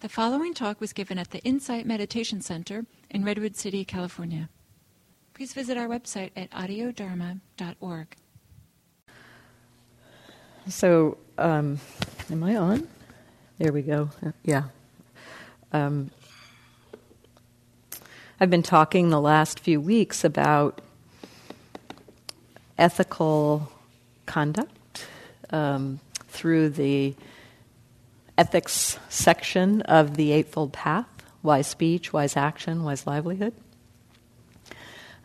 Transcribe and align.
The 0.00 0.08
following 0.08 0.54
talk 0.54 0.80
was 0.80 0.94
given 0.94 1.18
at 1.18 1.30
the 1.30 1.40
Insight 1.40 1.84
Meditation 1.84 2.40
Center 2.40 2.86
in 3.10 3.22
Redwood 3.22 3.54
City, 3.54 3.84
California. 3.84 4.48
Please 5.34 5.52
visit 5.52 5.76
our 5.76 5.86
website 5.88 6.30
at 6.34 6.50
audiodharma.org. 6.52 8.16
So, 10.70 11.18
um, 11.36 11.80
am 12.30 12.42
I 12.42 12.56
on? 12.56 12.88
There 13.58 13.74
we 13.74 13.82
go. 13.82 14.08
Yeah. 14.42 14.64
Um, 15.70 16.10
I've 18.40 18.48
been 18.48 18.62
talking 18.62 19.10
the 19.10 19.20
last 19.20 19.60
few 19.60 19.82
weeks 19.82 20.24
about 20.24 20.80
ethical 22.78 23.70
conduct 24.24 25.04
um, 25.50 26.00
through 26.26 26.70
the 26.70 27.14
ethics 28.40 28.98
section 29.10 29.82
of 29.82 30.16
the 30.16 30.32
Eightfold 30.32 30.72
Path 30.72 31.06
wise 31.42 31.66
speech, 31.66 32.10
wise 32.10 32.38
action, 32.38 32.84
wise 32.84 33.06
livelihood. 33.06 33.52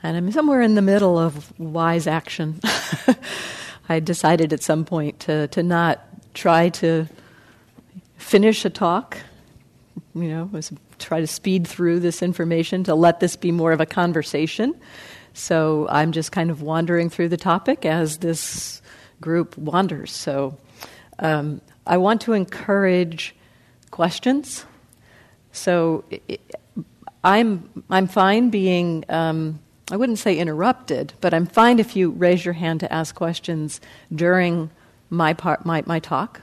And 0.03 0.17
I'm 0.17 0.31
somewhere 0.33 0.61
in 0.61 0.75
the 0.75 0.81
middle 0.81 1.17
of 1.17 1.57
wise 1.57 2.07
action. 2.07 2.59
I 3.89 4.01
decided 4.01 4.51
at 4.51 4.61
some 4.61 4.83
point 4.83 5.21
to, 5.21 5.47
to 5.47 5.63
not 5.63 6.05
try 6.33 6.69
to 6.69 7.07
finish 8.17 8.65
a 8.65 8.69
talk, 8.69 9.17
you 10.13 10.27
know, 10.27 10.49
was 10.51 10.73
try 10.99 11.21
to 11.21 11.27
speed 11.27 11.65
through 11.65 12.01
this 12.01 12.21
information 12.21 12.83
to 12.83 12.95
let 12.95 13.21
this 13.21 13.37
be 13.37 13.51
more 13.51 13.71
of 13.71 13.79
a 13.79 13.85
conversation. 13.85 14.75
So 15.33 15.87
I'm 15.89 16.11
just 16.11 16.33
kind 16.33 16.51
of 16.51 16.61
wandering 16.61 17.09
through 17.09 17.29
the 17.29 17.37
topic 17.37 17.85
as 17.85 18.17
this 18.17 18.81
group 19.21 19.57
wanders. 19.57 20.11
So 20.11 20.57
um, 21.19 21.61
I 21.87 21.97
want 21.97 22.21
to 22.21 22.33
encourage 22.33 23.35
questions. 23.91 24.65
So 25.51 26.03
I'm, 27.23 27.83
I'm 27.89 28.07
fine 28.07 28.49
being, 28.49 29.05
um, 29.09 29.59
I 29.91 29.97
wouldn't 29.97 30.19
say 30.19 30.37
interrupted, 30.37 31.13
but 31.21 31.33
I'm 31.33 31.45
fine 31.45 31.79
if 31.79 31.95
you 31.95 32.11
raise 32.11 32.43
your 32.43 32.53
hand 32.53 32.79
to 32.81 32.91
ask 32.91 33.15
questions 33.15 33.81
during 34.13 34.69
my, 35.09 35.33
part, 35.33 35.65
my, 35.65 35.83
my 35.85 35.99
talk. 35.99 36.41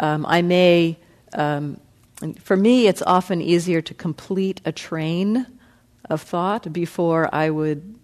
Um, 0.00 0.26
I 0.26 0.42
may, 0.42 0.98
um, 1.32 1.80
for 2.40 2.56
me, 2.56 2.86
it's 2.88 3.02
often 3.02 3.40
easier 3.40 3.80
to 3.82 3.94
complete 3.94 4.60
a 4.64 4.72
train 4.72 5.46
of 6.10 6.22
thought 6.22 6.72
before 6.72 7.32
I 7.34 7.50
would 7.50 7.94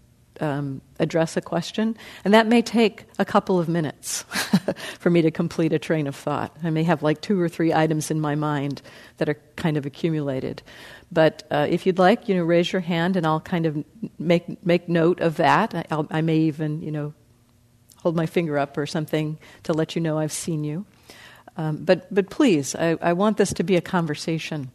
um, 0.41 0.81
address 0.98 1.36
a 1.36 1.41
question, 1.41 1.97
and 2.25 2.34
that 2.34 2.47
may 2.47 2.62
take 2.62 3.05
a 3.19 3.25
couple 3.25 3.58
of 3.58 3.69
minutes 3.69 4.22
for 4.98 5.11
me 5.11 5.22
to 5.22 5.30
complete 5.30 5.72
a 5.72 5.78
train 5.78 6.06
of 6.06 6.17
thought. 6.17 6.56
I 6.62 6.70
may 6.70 6.83
have 6.84 7.03
like 7.03 7.20
two 7.20 7.41
or 7.41 7.48
three 7.48 7.72
items 7.72 8.11
in 8.11 8.20
my 8.20 8.34
mind 8.34 8.83
that 9.19 9.28
are 9.28 9.36
kind 9.56 9.77
of 9.77 9.86
accumulated. 9.86 10.62
But 11.11 11.45
uh, 11.50 11.67
if 11.69 11.86
you'd 11.86 11.98
like, 11.98 12.28
you 12.28 12.34
know, 12.34 12.45
raise 12.45 12.72
your 12.72 12.83
hand, 12.83 13.17
and 13.17 13.27
I'll 13.27 13.41
kind 13.41 13.67
of 13.67 13.84
make 14.19 14.64
make 14.64 14.89
note 14.89 15.20
of 15.20 15.36
that. 15.36 15.86
I'll, 15.91 16.06
I 16.11 16.20
may 16.20 16.39
even, 16.39 16.83
you 16.83 16.91
know, 16.91 17.14
hold 17.97 18.17
my 18.17 18.27
finger 18.27 18.58
up 18.58 18.77
or 18.77 18.86
something 18.86 19.39
to 19.64 19.73
let 19.73 19.97
you 19.97 20.02
know 20.02 20.19
I've 20.19 20.33
seen 20.33 20.64
you. 20.64 20.86
Um, 21.56 21.84
but 21.84 22.12
but 22.14 22.30
please, 22.30 22.75
I, 22.75 22.97
I 23.00 23.12
want 23.14 23.36
this 23.36 23.52
to 23.55 23.64
be 23.64 23.77
a 23.77 23.80
conversation 23.80 24.70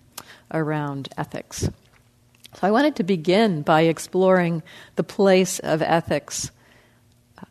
around 0.51 1.09
ethics. 1.17 1.69
So 2.55 2.67
I 2.67 2.71
wanted 2.71 2.95
to 2.97 3.03
begin 3.03 3.61
by 3.61 3.81
exploring 3.81 4.63
the 4.95 5.03
place 5.03 5.59
of 5.59 5.81
ethics 5.81 6.51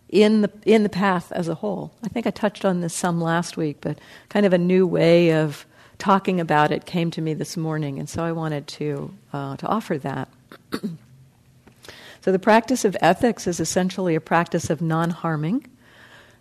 in 0.09 0.43
the, 0.43 0.53
in 0.65 0.83
the 0.83 0.89
path 0.89 1.33
as 1.33 1.49
a 1.49 1.55
whole. 1.55 1.93
I 2.05 2.09
think 2.09 2.27
I 2.27 2.31
touched 2.31 2.65
on 2.65 2.81
this 2.81 2.95
some 2.95 3.21
last 3.21 3.57
week, 3.57 3.79
but 3.81 3.99
kind 4.29 4.47
of 4.47 4.53
a 4.53 4.59
new 4.59 4.87
way 4.87 5.33
of 5.33 5.67
talking 5.99 6.41
about 6.41 6.71
it 6.71 6.85
came 6.85 7.11
to 7.13 7.21
me 7.21 7.35
this 7.35 7.57
morning, 7.57 7.99
and 7.99 8.09
so 8.09 8.23
I 8.23 8.33
wanted 8.33 8.67
to, 8.69 9.15
uh, 9.33 9.57
to 9.57 9.67
offer 9.67 9.99
that. 9.99 10.29
so, 12.21 12.33
the 12.33 12.39
practice 12.39 12.85
of 12.85 12.97
ethics 13.01 13.47
is 13.47 13.61
essentially 13.61 14.15
a 14.15 14.21
practice 14.21 14.69
of 14.69 14.83
non 14.83 15.11
harming, 15.11 15.67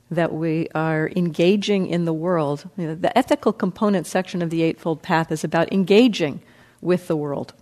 that 0.10 0.34
we 0.34 0.68
are 0.76 1.10
engaging 1.16 1.88
in 1.88 2.06
the 2.06 2.14
world. 2.14 2.70
You 2.76 2.88
know, 2.88 2.96
the 2.96 3.18
ethical 3.18 3.54
component 3.54 4.08
section 4.08 4.42
of 4.42 4.50
the 4.50 4.64
Eightfold 4.64 5.02
Path 5.02 5.32
is 5.32 5.44
about 5.44 5.72
engaging 5.72 6.42
with 6.82 7.08
the 7.08 7.16
world 7.16 7.54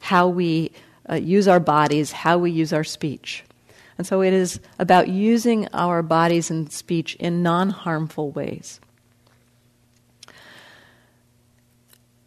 how 0.00 0.28
we 0.28 0.72
uh, 1.08 1.14
use 1.14 1.48
our 1.48 1.60
bodies, 1.60 2.12
how 2.12 2.38
we 2.38 2.50
use 2.50 2.72
our 2.72 2.84
speech. 2.84 3.44
And 3.98 4.06
so 4.06 4.22
it 4.22 4.32
is 4.32 4.60
about 4.78 5.08
using 5.08 5.68
our 5.72 6.02
bodies 6.02 6.50
and 6.50 6.70
speech 6.70 7.14
in 7.16 7.42
non 7.42 7.70
harmful 7.70 8.30
ways. 8.30 8.80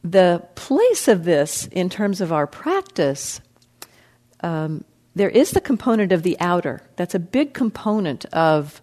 The 0.04 0.44
place 0.56 1.08
of 1.08 1.26
this 1.26 1.68
in 1.68 1.90
terms 1.90 2.22
of 2.22 2.32
our 2.32 2.48
practice, 2.48 3.42
um, 4.42 4.84
there 5.14 5.30
is 5.30 5.52
the 5.52 5.62
component 5.62 6.12
of 6.12 6.24
the 6.24 6.40
outer. 6.40 6.82
That's 6.96 7.14
a 7.14 7.20
big 7.20 7.54
component 7.54 8.26
of 8.26 8.82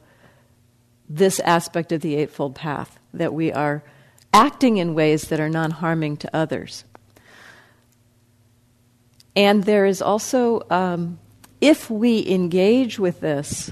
this 1.08 1.40
aspect 1.40 1.92
of 1.92 2.02
the 2.02 2.16
Eightfold 2.16 2.54
Path, 2.54 2.98
that 3.14 3.32
we 3.32 3.52
are 3.52 3.82
acting 4.32 4.76
in 4.76 4.94
ways 4.94 5.28
that 5.28 5.40
are 5.40 5.48
non 5.48 5.70
harming 5.70 6.18
to 6.18 6.36
others. 6.36 6.84
And 9.36 9.64
there 9.64 9.84
is 9.84 10.00
also, 10.00 10.62
um, 10.70 11.18
if 11.60 11.90
we 11.90 12.26
engage 12.26 12.98
with 12.98 13.20
this 13.20 13.70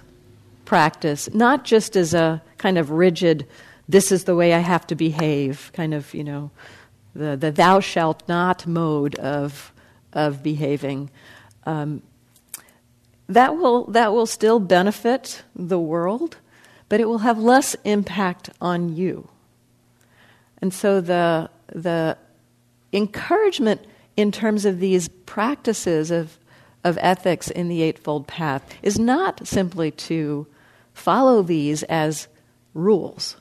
practice, 0.66 1.32
not 1.32 1.64
just 1.64 1.96
as 1.96 2.12
a 2.12 2.42
kind 2.58 2.76
of 2.76 2.90
rigid, 2.90 3.46
this 3.88 4.12
is 4.12 4.24
the 4.24 4.36
way 4.36 4.52
I 4.52 4.58
have 4.58 4.86
to 4.88 4.94
behave, 4.94 5.70
kind 5.72 5.94
of, 5.94 6.12
you 6.12 6.22
know, 6.22 6.50
the, 7.14 7.36
the 7.36 7.50
thou 7.50 7.80
shalt 7.80 8.22
not 8.28 8.66
mode 8.66 9.14
of, 9.16 9.72
of 10.12 10.42
behaving, 10.42 11.10
um, 11.64 12.02
that, 13.28 13.56
will, 13.56 13.84
that 13.86 14.12
will 14.12 14.26
still 14.26 14.60
benefit 14.60 15.42
the 15.56 15.78
world, 15.78 16.36
but 16.90 17.00
it 17.00 17.08
will 17.08 17.18
have 17.18 17.38
less 17.38 17.74
impact 17.84 18.50
on 18.60 18.94
you. 18.94 19.28
And 20.58 20.74
so 20.74 21.00
the, 21.00 21.48
the 21.68 22.18
encouragement 22.92 23.80
in 24.16 24.30
terms 24.30 24.64
of 24.64 24.80
these 24.80 25.08
practices 25.08 26.10
of, 26.10 26.38
of 26.82 26.98
ethics 27.00 27.50
in 27.50 27.68
the 27.68 27.82
Eightfold 27.82 28.26
Path 28.26 28.74
is 28.82 28.98
not 28.98 29.46
simply 29.46 29.90
to 29.90 30.46
follow 30.92 31.42
these 31.42 31.82
as 31.84 32.28
rules, 32.72 33.36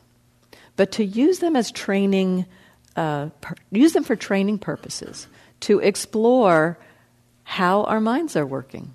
but 0.76 0.92
to 0.94 1.06
use 1.06 1.40
them 1.40 1.56
as 1.56 1.72
training, 1.72 2.46
uh, 2.96 3.30
per, 3.42 3.56
use 3.72 3.94
them 3.94 4.04
for 4.04 4.16
training 4.16 4.58
purposes, 4.58 5.28
to 5.60 5.80
explore 5.80 6.78
how 7.44 7.84
our 7.84 8.02
minds 8.02 8.36
are 8.36 8.46
working. 8.46 8.94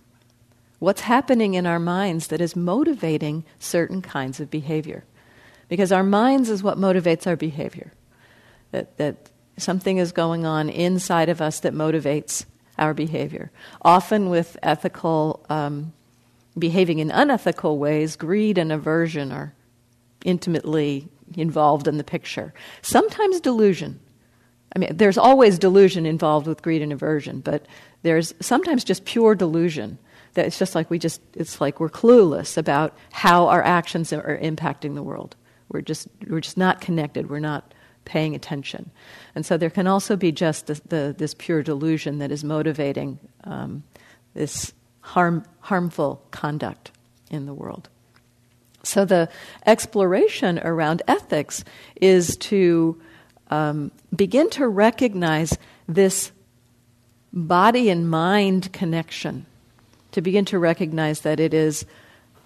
What's 0.78 1.02
happening 1.02 1.54
in 1.54 1.66
our 1.66 1.78
minds 1.78 2.28
that 2.28 2.40
is 2.40 2.54
motivating 2.54 3.44
certain 3.58 4.00
kinds 4.02 4.40
of 4.40 4.50
behavior? 4.50 5.04
Because 5.68 5.92
our 5.92 6.04
minds 6.04 6.50
is 6.50 6.62
what 6.62 6.78
motivates 6.78 7.26
our 7.26 7.36
behavior. 7.36 7.92
That, 8.70 8.96
that 8.98 9.30
Something 9.58 9.98
is 9.98 10.12
going 10.12 10.46
on 10.46 10.68
inside 10.68 11.28
of 11.28 11.40
us 11.40 11.60
that 11.60 11.74
motivates 11.74 12.44
our 12.78 12.94
behavior. 12.94 13.50
Often 13.82 14.30
with 14.30 14.56
ethical, 14.62 15.44
um, 15.48 15.92
behaving 16.58 17.00
in 17.00 17.10
unethical 17.10 17.78
ways, 17.78 18.16
greed 18.16 18.56
and 18.56 18.72
aversion 18.72 19.32
are 19.32 19.52
intimately 20.24 21.08
involved 21.36 21.88
in 21.88 21.98
the 21.98 22.04
picture. 22.04 22.54
Sometimes 22.82 23.40
delusion. 23.40 24.00
I 24.74 24.78
mean, 24.78 24.96
there's 24.96 25.18
always 25.18 25.58
delusion 25.58 26.06
involved 26.06 26.46
with 26.46 26.62
greed 26.62 26.82
and 26.82 26.92
aversion, 26.92 27.40
but 27.40 27.66
there's 28.02 28.34
sometimes 28.40 28.84
just 28.84 29.04
pure 29.04 29.34
delusion. 29.34 29.98
That 30.34 30.46
it's 30.46 30.58
just 30.58 30.74
like 30.74 30.90
we 30.90 30.98
just, 30.98 31.20
it's 31.34 31.60
like 31.60 31.80
we're 31.80 31.88
clueless 31.88 32.56
about 32.56 32.96
how 33.10 33.48
our 33.48 33.62
actions 33.62 34.12
are 34.12 34.38
impacting 34.40 34.94
the 34.94 35.02
world. 35.02 35.34
We're 35.68 35.80
just, 35.80 36.06
we're 36.28 36.40
just 36.40 36.56
not 36.58 36.80
connected. 36.80 37.28
We're 37.28 37.40
not 37.40 37.74
paying 38.08 38.34
attention. 38.34 38.90
And 39.34 39.46
so 39.46 39.56
there 39.56 39.70
can 39.70 39.86
also 39.86 40.16
be 40.16 40.32
just 40.32 40.66
the, 40.66 40.80
the, 40.88 41.14
this 41.16 41.34
pure 41.34 41.62
delusion 41.62 42.18
that 42.18 42.32
is 42.32 42.42
motivating 42.42 43.18
um, 43.44 43.84
this 44.34 44.72
harm, 45.00 45.44
harmful 45.60 46.20
conduct 46.30 46.90
in 47.30 47.46
the 47.46 47.54
world. 47.54 47.88
So 48.82 49.04
the 49.04 49.28
exploration 49.66 50.58
around 50.60 51.02
ethics 51.06 51.64
is 52.00 52.36
to 52.38 53.00
um, 53.50 53.90
begin 54.14 54.48
to 54.50 54.66
recognize 54.66 55.58
this 55.86 56.32
body 57.32 57.90
and 57.90 58.08
mind 58.08 58.72
connection, 58.72 59.44
to 60.12 60.22
begin 60.22 60.44
to 60.46 60.58
recognize 60.58 61.20
that 61.20 61.40
it 61.40 61.52
is 61.52 61.84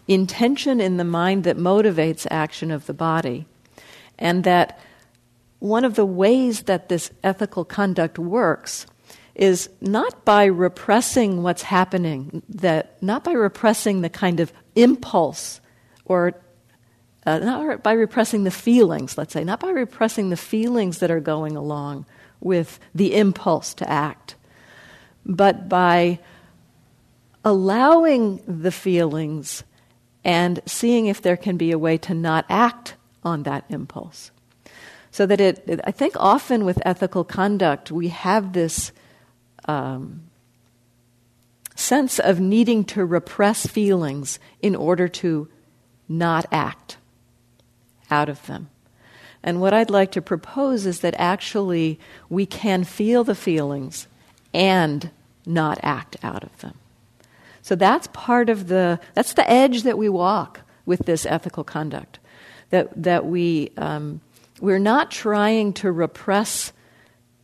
intention 0.09 0.81
in 0.81 0.97
the 0.97 1.05
mind 1.05 1.45
that 1.45 1.57
motivates 1.57 2.27
action 2.31 2.71
of 2.73 2.87
the 2.87 2.95
body, 2.95 3.47
and 4.19 4.45
that 4.45 4.81
one 5.63 5.85
of 5.85 5.95
the 5.95 6.05
ways 6.05 6.63
that 6.63 6.89
this 6.89 7.13
ethical 7.23 7.65
conduct 7.65 8.19
works 8.19 8.85
is 9.37 9.71
not 9.81 10.25
by 10.25 10.45
repressing 10.45 11.45
what's 11.45 11.63
happening, 11.63 12.43
that 12.49 13.01
not 13.01 13.23
by 13.23 13.31
repressing 13.31 14.01
the 14.01 14.11
kind 14.11 14.41
of 14.41 14.53
impulse 14.75 15.61
or 16.05 16.35
uh, 17.25 17.39
not 17.39 17.81
by 17.81 17.93
repressing 17.93 18.43
the 18.43 18.51
feelings, 18.51 19.17
let's 19.17 19.33
say, 19.33 19.45
not 19.45 19.61
by 19.61 19.71
repressing 19.71 20.31
the 20.31 20.37
feelings 20.37 20.99
that 20.99 21.13
are 21.13 21.21
going 21.21 21.57
along 21.57 22.07
with 22.41 22.81
the 22.93 23.15
impulse 23.15 23.73
to 23.73 23.89
act, 23.89 24.35
but 25.25 25.69
by 25.69 26.19
allowing 27.45 28.43
the 28.49 28.73
feelings 28.73 29.63
and 30.25 30.59
seeing 30.67 31.07
if 31.07 31.23
there 31.23 31.37
can 31.37 31.57
be 31.57 31.71
a 31.71 31.79
way 31.79 31.97
to 31.99 32.15
not 32.15 32.45
act 32.49 32.97
on 33.23 33.45
that 33.45 33.65
impulse. 33.69 34.32
So 35.13 35.27
that 35.27 35.41
it, 35.41 35.81
I 35.85 35.91
think 35.91 36.15
often 36.17 36.65
with 36.65 36.81
ethical 36.87 37.23
conduct, 37.23 37.93
we 37.93 38.09
have 38.09 38.55
this 38.55 38.93
um, 39.67 40.23
sense 41.77 42.19
of 42.19 42.41
needing 42.41 42.83
to 42.85 43.05
repress 43.05 43.67
feelings 43.67 44.39
in 44.63 44.75
order 44.75 45.09
to 45.09 45.49
not 46.09 46.47
act 46.51 46.97
out 48.11 48.31
of 48.31 48.45
them. 48.47 48.71
And 49.43 49.61
what 49.61 49.75
I'd 49.75 49.91
like 49.91 50.13
to 50.13 50.23
propose 50.23 50.87
is 50.87 51.01
that 51.01 51.15
actually 51.19 52.01
we 52.31 52.47
can 52.47 52.83
feel 52.85 53.23
the 53.23 53.35
feelings 53.35 54.07
and 54.55 55.11
not 55.45 55.79
act 55.83 56.17
out 56.23 56.43
of 56.43 56.57
them. 56.61 56.79
So 57.61 57.75
that's 57.75 58.09
part 58.09 58.49
of 58.49 58.69
the 58.69 58.99
that's 59.15 59.35
the 59.35 59.49
edge 59.49 59.83
that 59.83 59.99
we 59.99 60.09
walk 60.09 60.61
with 60.85 61.07
this 61.07 61.27
ethical 61.27 61.65
conduct. 61.65 62.19
That 62.71 62.91
that 63.03 63.27
we 63.27 63.73
um, 63.77 64.21
we're 64.63 64.79
not 64.79 65.11
trying 65.11 65.73
to 65.73 65.91
repress 65.91 66.73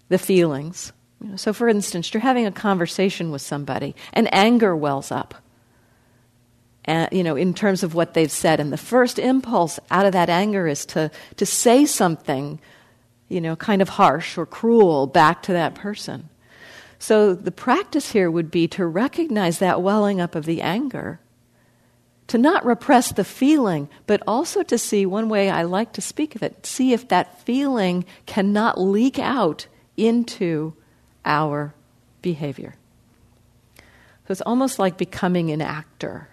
the 0.09 0.19
feelings. 0.19 0.93
So, 1.35 1.53
for 1.53 1.69
instance, 1.69 2.15
you're 2.15 2.21
having 2.21 2.47
a 2.47 2.53
conversation 2.53 3.33
with 3.33 3.43
somebody, 3.43 3.97
and 4.13 4.33
anger 4.33 4.77
wells 4.77 5.11
up. 5.11 5.35
And, 6.85 7.09
you 7.11 7.25
know, 7.25 7.35
in 7.35 7.55
terms 7.55 7.83
of 7.83 7.93
what 7.93 8.15
they've 8.15 8.31
said, 8.31 8.61
and 8.61 8.73
the 8.73 8.77
first 8.77 9.19
impulse 9.19 9.81
out 9.91 10.07
of 10.07 10.13
that 10.13 10.31
anger 10.31 10.69
is 10.69 10.87
to 10.87 11.11
to 11.37 11.45
say 11.45 11.87
something, 11.87 12.61
you 13.29 13.41
know, 13.41 13.57
kind 13.57 13.83
of 13.83 13.89
harsh 13.89 14.39
or 14.39 14.47
cruel 14.47 15.09
back 15.09 15.43
to 15.43 15.53
that 15.53 15.75
person. 15.75 16.29
So 17.01 17.35
the 17.35 17.51
practice 17.51 18.13
here 18.13 18.31
would 18.31 18.51
be 18.51 18.69
to 18.69 18.87
recognize 18.87 19.59
that 19.59 19.83
welling 19.83 20.21
up 20.21 20.37
of 20.37 20.47
the 20.47 20.63
anger, 20.63 21.19
to 22.29 22.39
not 22.39 22.65
repress 22.65 23.13
the 23.13 23.25
feeling, 23.25 23.89
but 24.07 24.23
also 24.27 24.63
to 24.63 24.79
see 24.79 25.05
one 25.05 25.29
way 25.29 25.51
I 25.51 25.63
like 25.63 25.93
to 25.95 26.01
speak 26.01 26.35
of 26.35 26.43
it, 26.43 26.65
see 26.65 26.93
if 26.93 27.09
that 27.09 27.41
feeling 27.43 28.05
cannot 28.27 28.81
leak 28.81 29.19
out 29.19 29.67
into 29.97 30.75
our 31.25 31.75
behavior. 32.23 32.77
So 33.79 34.33
it's 34.33 34.41
almost 34.43 34.79
like 34.79 34.99
becoming 34.99 35.51
an 35.51 35.63
actor, 35.63 36.29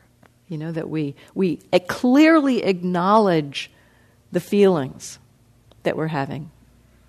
you 0.50 0.58
know, 0.58 0.72
that 0.74 0.90
we, 0.90 1.16
we 1.34 1.58
clearly 1.88 2.64
acknowledge 2.64 3.72
the 4.34 4.42
feelings 4.42 5.18
that 5.84 5.96
we're 5.96 6.08
having, 6.08 6.52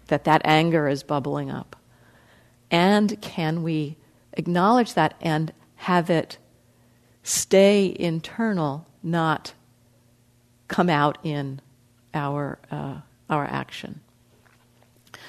that 0.07 0.25
that 0.25 0.43
anger 0.45 0.87
is 0.87 1.03
bubbling 1.03 1.51
up. 1.51 1.75
And 2.71 3.21
can 3.21 3.65
we 3.65 3.97
acknowledge 4.33 4.95
that 4.95 5.15
and 5.21 5.53
have 5.75 6.09
it 6.09 6.39
stay 7.27 7.95
internal, 7.99 8.87
not 9.03 9.53
come 10.69 10.89
out 10.89 11.19
in 11.25 11.61
our, 12.15 12.59
uh, 12.71 13.01
our 13.29 13.45
action? 13.45 14.01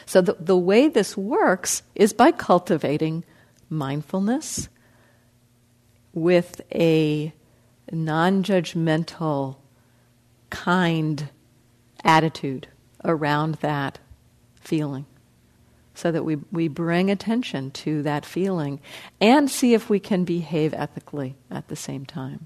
So, 0.06 0.22
the, 0.22 0.38
the 0.40 0.58
way 0.58 0.88
this 0.88 1.18
works 1.18 1.84
is 1.96 2.14
by 2.14 2.32
cultivating 2.32 3.26
mindfulness 3.70 4.70
with 6.14 6.62
a 6.74 7.34
non 7.92 8.44
judgmental, 8.44 9.58
kind 10.50 11.30
attitude 12.06 12.68
around 13.04 13.56
that 13.56 14.00
feeling 14.62 15.06
so 15.98 16.12
that 16.12 16.24
we, 16.24 16.36
we 16.52 16.68
bring 16.68 17.10
attention 17.10 17.72
to 17.72 18.04
that 18.04 18.24
feeling 18.24 18.80
and 19.20 19.50
see 19.50 19.74
if 19.74 19.90
we 19.90 20.00
can 20.00 20.24
behave 20.24 20.72
ethically 20.76 21.36
at 21.50 21.68
the 21.70 21.76
same 21.76 22.06
time. 22.06 22.46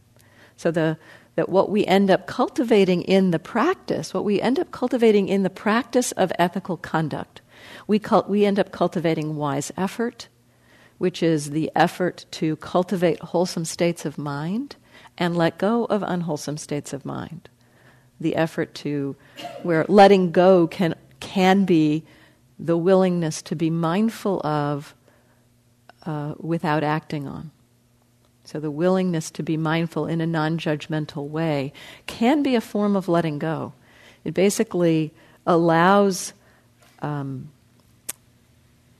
So 0.55 0.71
the, 0.71 0.97
that 1.35 1.49
what 1.49 1.69
we 1.69 1.85
end 1.85 2.09
up 2.09 2.27
cultivating 2.27 3.01
in 3.01 3.31
the 3.31 3.39
practice, 3.39 4.13
what 4.13 4.23
we 4.23 4.39
end 4.39 4.57
up 4.57 4.71
cultivating 4.71 5.27
in 5.27 5.43
the 5.43 5.49
practice 5.49 6.13
of 6.13 6.31
ethical 6.39 6.77
conduct, 6.77 7.41
we, 7.87 7.99
cult, 7.99 8.29
we 8.29 8.45
end 8.45 8.57
up 8.57 8.71
cultivating 8.71 9.35
wise 9.35 9.69
effort, 9.75 10.29
which 10.97 11.21
is 11.21 11.49
the 11.49 11.69
effort 11.75 12.25
to 12.31 12.55
cultivate 12.57 13.19
wholesome 13.19 13.65
states 13.65 14.05
of 14.05 14.17
mind 14.17 14.77
and 15.17 15.35
let 15.35 15.57
go 15.57 15.85
of 15.85 16.03
unwholesome 16.03 16.57
states 16.57 16.93
of 16.93 17.03
mind. 17.03 17.49
The 18.21 18.37
effort 18.37 18.73
to, 18.75 19.17
where 19.63 19.85
letting 19.89 20.31
go 20.31 20.67
can, 20.67 20.95
can 21.19 21.65
be 21.65 22.05
the 22.61 22.77
willingness 22.77 23.41
to 23.41 23.55
be 23.55 23.69
mindful 23.69 24.39
of 24.45 24.93
uh, 26.05 26.35
without 26.37 26.83
acting 26.83 27.27
on. 27.27 27.51
So, 28.43 28.59
the 28.59 28.71
willingness 28.71 29.31
to 29.31 29.43
be 29.43 29.57
mindful 29.57 30.05
in 30.05 30.21
a 30.21 30.27
non 30.27 30.57
judgmental 30.57 31.27
way 31.27 31.73
can 32.05 32.43
be 32.43 32.55
a 32.55 32.61
form 32.61 32.95
of 32.95 33.07
letting 33.07 33.39
go. 33.39 33.73
It 34.23 34.33
basically 34.33 35.11
allows. 35.45 36.33
Um, 37.01 37.49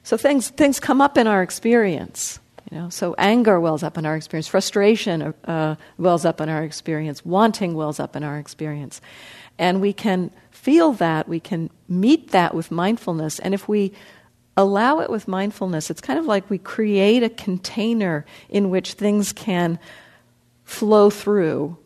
so, 0.03 0.17
things, 0.17 0.49
things 0.49 0.79
come 0.79 1.01
up 1.01 1.17
in 1.17 1.27
our 1.27 1.43
experience. 1.43 2.39
You 2.71 2.77
know, 2.77 2.89
so 2.89 3.13
anger 3.17 3.59
wells 3.59 3.83
up 3.83 3.97
in 3.97 4.05
our 4.05 4.15
experience, 4.15 4.47
frustration 4.47 5.33
uh, 5.43 5.75
wells 5.97 6.23
up 6.23 6.39
in 6.39 6.47
our 6.47 6.63
experience, 6.63 7.25
wanting 7.25 7.73
wells 7.73 7.99
up 7.99 8.15
in 8.15 8.23
our 8.23 8.37
experience. 8.37 9.01
And 9.59 9.81
we 9.81 9.91
can 9.91 10.31
feel 10.51 10.93
that, 10.93 11.27
we 11.27 11.41
can 11.41 11.69
meet 11.89 12.31
that 12.31 12.55
with 12.55 12.71
mindfulness. 12.71 13.39
And 13.39 13.53
if 13.53 13.67
we 13.67 13.91
allow 14.55 15.01
it 15.01 15.09
with 15.09 15.27
mindfulness, 15.27 15.89
it's 15.89 15.99
kind 15.99 16.17
of 16.17 16.25
like 16.25 16.49
we 16.49 16.57
create 16.57 17.23
a 17.23 17.29
container 17.29 18.25
in 18.47 18.69
which 18.69 18.93
things 18.93 19.33
can 19.33 19.77
flow 20.63 21.09
through 21.09 21.77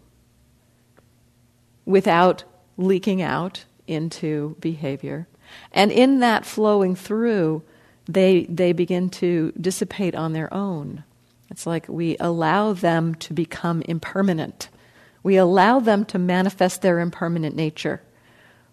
without 1.86 2.44
leaking 2.78 3.24
out 3.24 3.66
into 3.88 4.56
behavior. 4.60 5.28
And 5.72 5.92
in 5.92 6.20
that 6.20 6.46
flowing 6.46 6.96
through, 6.96 7.64
they, 8.08 8.46
they 8.46 8.72
begin 8.74 9.10
to 9.12 9.52
dissipate 9.60 10.16
on 10.16 10.34
their 10.34 10.54
own. 10.54 11.04
It's 11.50 11.66
like 11.66 11.88
we 11.88 12.18
allow 12.20 12.74
them 12.74 13.16
to 13.16 13.34
become 13.34 13.82
impermanent. 13.84 14.70
We 15.24 15.38
allow 15.38 15.80
them 15.80 16.06
to 16.06 16.20
manifest 16.20 16.82
their 16.82 17.00
impermanent 17.00 17.56
nature 17.56 18.02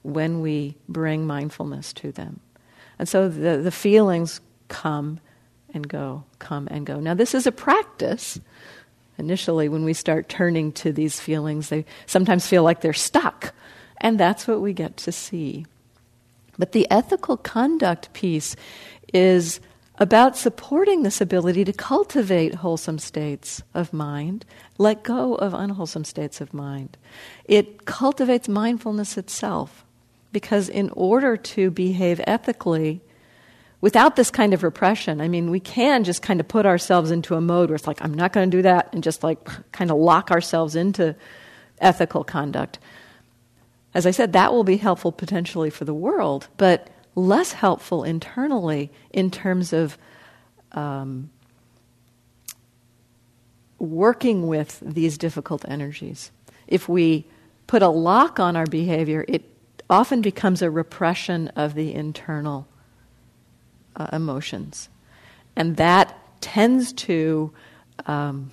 when 0.02 0.40
we 0.40 0.76
bring 0.88 1.26
mindfulness 1.26 1.92
to 1.94 2.12
them. 2.12 2.40
And 2.98 3.08
so 3.08 3.28
the, 3.28 3.58
the 3.58 3.70
feelings 3.70 4.40
come 4.68 5.20
and 5.72 5.86
go, 5.88 6.24
come 6.38 6.68
and 6.70 6.84
go. 6.84 7.00
Now, 7.00 7.14
this 7.14 7.34
is 7.34 7.46
a 7.46 7.52
practice. 7.52 8.38
Initially, 9.18 9.68
when 9.68 9.84
we 9.84 9.92
start 9.92 10.28
turning 10.28 10.72
to 10.72 10.92
these 10.92 11.20
feelings, 11.20 11.68
they 11.68 11.84
sometimes 12.06 12.46
feel 12.46 12.62
like 12.62 12.80
they're 12.80 12.92
stuck. 12.92 13.54
And 13.98 14.18
that's 14.18 14.46
what 14.46 14.60
we 14.60 14.72
get 14.72 14.96
to 14.98 15.12
see. 15.12 15.64
But 16.58 16.72
the 16.72 16.86
ethical 16.90 17.36
conduct 17.36 18.12
piece 18.12 18.56
is 19.12 19.60
about 19.98 20.36
supporting 20.36 21.02
this 21.02 21.20
ability 21.20 21.64
to 21.64 21.72
cultivate 21.72 22.56
wholesome 22.56 22.98
states 22.98 23.62
of 23.74 23.92
mind, 23.92 24.44
let 24.78 25.02
go 25.02 25.34
of 25.34 25.54
unwholesome 25.54 26.04
states 26.04 26.40
of 26.40 26.54
mind. 26.54 26.96
It 27.44 27.84
cultivates 27.84 28.48
mindfulness 28.48 29.16
itself. 29.16 29.84
Because 30.32 30.70
in 30.70 30.88
order 30.96 31.36
to 31.36 31.70
behave 31.70 32.18
ethically, 32.26 33.02
without 33.82 34.16
this 34.16 34.30
kind 34.30 34.54
of 34.54 34.62
repression, 34.62 35.20
I 35.20 35.28
mean, 35.28 35.50
we 35.50 35.60
can 35.60 36.04
just 36.04 36.22
kind 36.22 36.40
of 36.40 36.48
put 36.48 36.64
ourselves 36.64 37.10
into 37.10 37.34
a 37.34 37.40
mode 37.42 37.68
where 37.68 37.76
it's 37.76 37.86
like, 37.86 38.02
I'm 38.02 38.14
not 38.14 38.32
going 38.32 38.50
to 38.50 38.56
do 38.56 38.62
that, 38.62 38.88
and 38.94 39.04
just 39.04 39.22
like 39.22 39.46
kind 39.72 39.90
of 39.90 39.98
lock 39.98 40.30
ourselves 40.30 40.74
into 40.74 41.14
ethical 41.82 42.24
conduct. 42.24 42.78
As 43.92 44.06
I 44.06 44.10
said, 44.10 44.32
that 44.32 44.54
will 44.54 44.64
be 44.64 44.78
helpful 44.78 45.12
potentially 45.12 45.68
for 45.68 45.84
the 45.84 45.92
world, 45.92 46.48
but 46.56 46.88
less 47.14 47.52
helpful 47.52 48.04
internally 48.04 48.90
in 49.10 49.30
terms 49.30 49.72
of 49.72 49.98
um, 50.72 51.30
working 53.78 54.46
with 54.46 54.80
these 54.80 55.18
difficult 55.18 55.64
energies. 55.68 56.30
If 56.66 56.88
we 56.88 57.26
put 57.66 57.82
a 57.82 57.88
lock 57.88 58.40
on 58.40 58.56
our 58.56 58.66
behavior, 58.66 59.24
it 59.28 59.44
often 59.90 60.22
becomes 60.22 60.62
a 60.62 60.70
repression 60.70 61.48
of 61.48 61.74
the 61.74 61.92
internal 61.94 62.66
uh, 63.96 64.06
emotions. 64.12 64.88
And 65.56 65.76
that 65.76 66.16
tends 66.40 66.92
to, 66.94 67.52
um, 68.06 68.50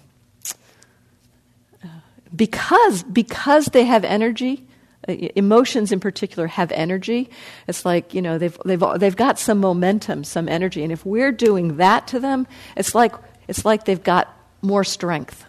because, 2.35 3.03
because 3.03 3.67
they 3.67 3.85
have 3.85 4.03
energy, 4.03 4.65
uh, 4.65 4.68
Uh, 5.07 5.13
emotions 5.35 5.91
in 5.91 5.99
particular 5.99 6.47
have 6.47 6.71
energy. 6.73 7.29
It's 7.67 7.85
like, 7.85 8.13
you 8.13 8.21
know, 8.21 8.37
they've, 8.37 8.57
they've, 8.65 8.83
they've 8.97 9.15
got 9.15 9.39
some 9.39 9.59
momentum, 9.59 10.23
some 10.23 10.49
energy. 10.49 10.83
And 10.83 10.91
if 10.91 11.05
we're 11.05 11.31
doing 11.31 11.77
that 11.77 12.07
to 12.07 12.19
them, 12.19 12.47
it's 12.75 12.93
like, 12.93 13.13
it's 13.47 13.63
like 13.63 13.85
they've 13.85 14.03
got 14.03 14.27
more 14.61 14.83
strength. 14.83 15.45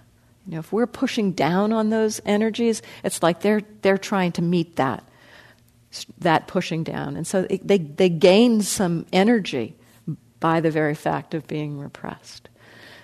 You 0.46 0.54
know, 0.54 0.58
if 0.60 0.72
we're 0.72 0.86
pushing 0.86 1.32
down 1.32 1.72
on 1.72 1.90
those 1.90 2.20
energies, 2.24 2.80
it's 3.02 3.22
like 3.22 3.40
they're, 3.40 3.62
they're 3.82 3.98
trying 3.98 4.32
to 4.32 4.42
meet 4.42 4.76
that 4.76 5.04
that 6.18 6.46
pushing 6.46 6.84
down. 6.84 7.16
And 7.16 7.26
so 7.26 7.46
it, 7.50 7.66
they, 7.66 7.78
they 7.78 8.08
gain 8.08 8.62
some 8.62 9.06
energy 9.12 9.74
by 10.38 10.60
the 10.60 10.70
very 10.70 10.94
fact 10.94 11.34
of 11.34 11.46
being 11.46 11.78
repressed. 11.78 12.48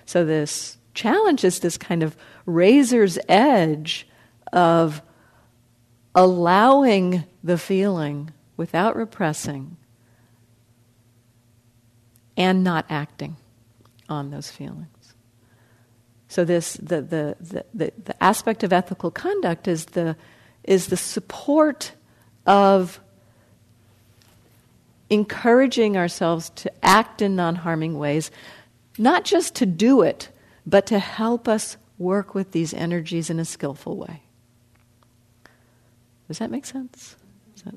So, 0.05 0.25
this 0.25 0.77
challenge 0.93 1.43
is 1.43 1.59
this 1.59 1.77
kind 1.77 2.01
of 2.01 2.17
razor's 2.45 3.19
edge 3.29 4.07
of 4.51 5.01
allowing 6.17 7.23
the 7.43 7.59
feeling 7.59 8.31
without 8.57 8.95
repressing 8.95 9.77
and 12.35 12.63
not 12.63 12.85
acting 12.89 13.37
on 14.09 14.31
those 14.31 14.49
feelings. 14.49 15.13
So 16.27 16.43
this 16.43 16.73
the, 16.73 17.01
the, 17.01 17.37
the, 17.39 17.65
the, 17.73 17.93
the 18.03 18.23
aspect 18.23 18.63
of 18.63 18.73
ethical 18.73 19.11
conduct 19.11 19.67
is 19.67 19.85
the 19.85 20.17
is 20.63 20.87
the 20.87 20.97
support 20.97 21.91
of 22.47 22.99
encouraging 25.11 25.97
ourselves 25.97 26.49
to 26.55 26.71
act 26.83 27.21
in 27.21 27.35
non 27.35 27.55
harming 27.55 27.97
ways, 27.99 28.31
not 28.97 29.23
just 29.23 29.53
to 29.55 29.67
do 29.67 30.01
it, 30.01 30.29
but 30.65 30.87
to 30.87 30.97
help 30.97 31.47
us 31.47 31.77
work 31.99 32.33
with 32.33 32.53
these 32.53 32.73
energies 32.73 33.29
in 33.29 33.39
a 33.39 33.45
skillful 33.45 33.97
way. 33.97 34.23
Does 36.27 36.39
that 36.39 36.51
make 36.51 36.65
sense? 36.65 37.15
That... 37.63 37.73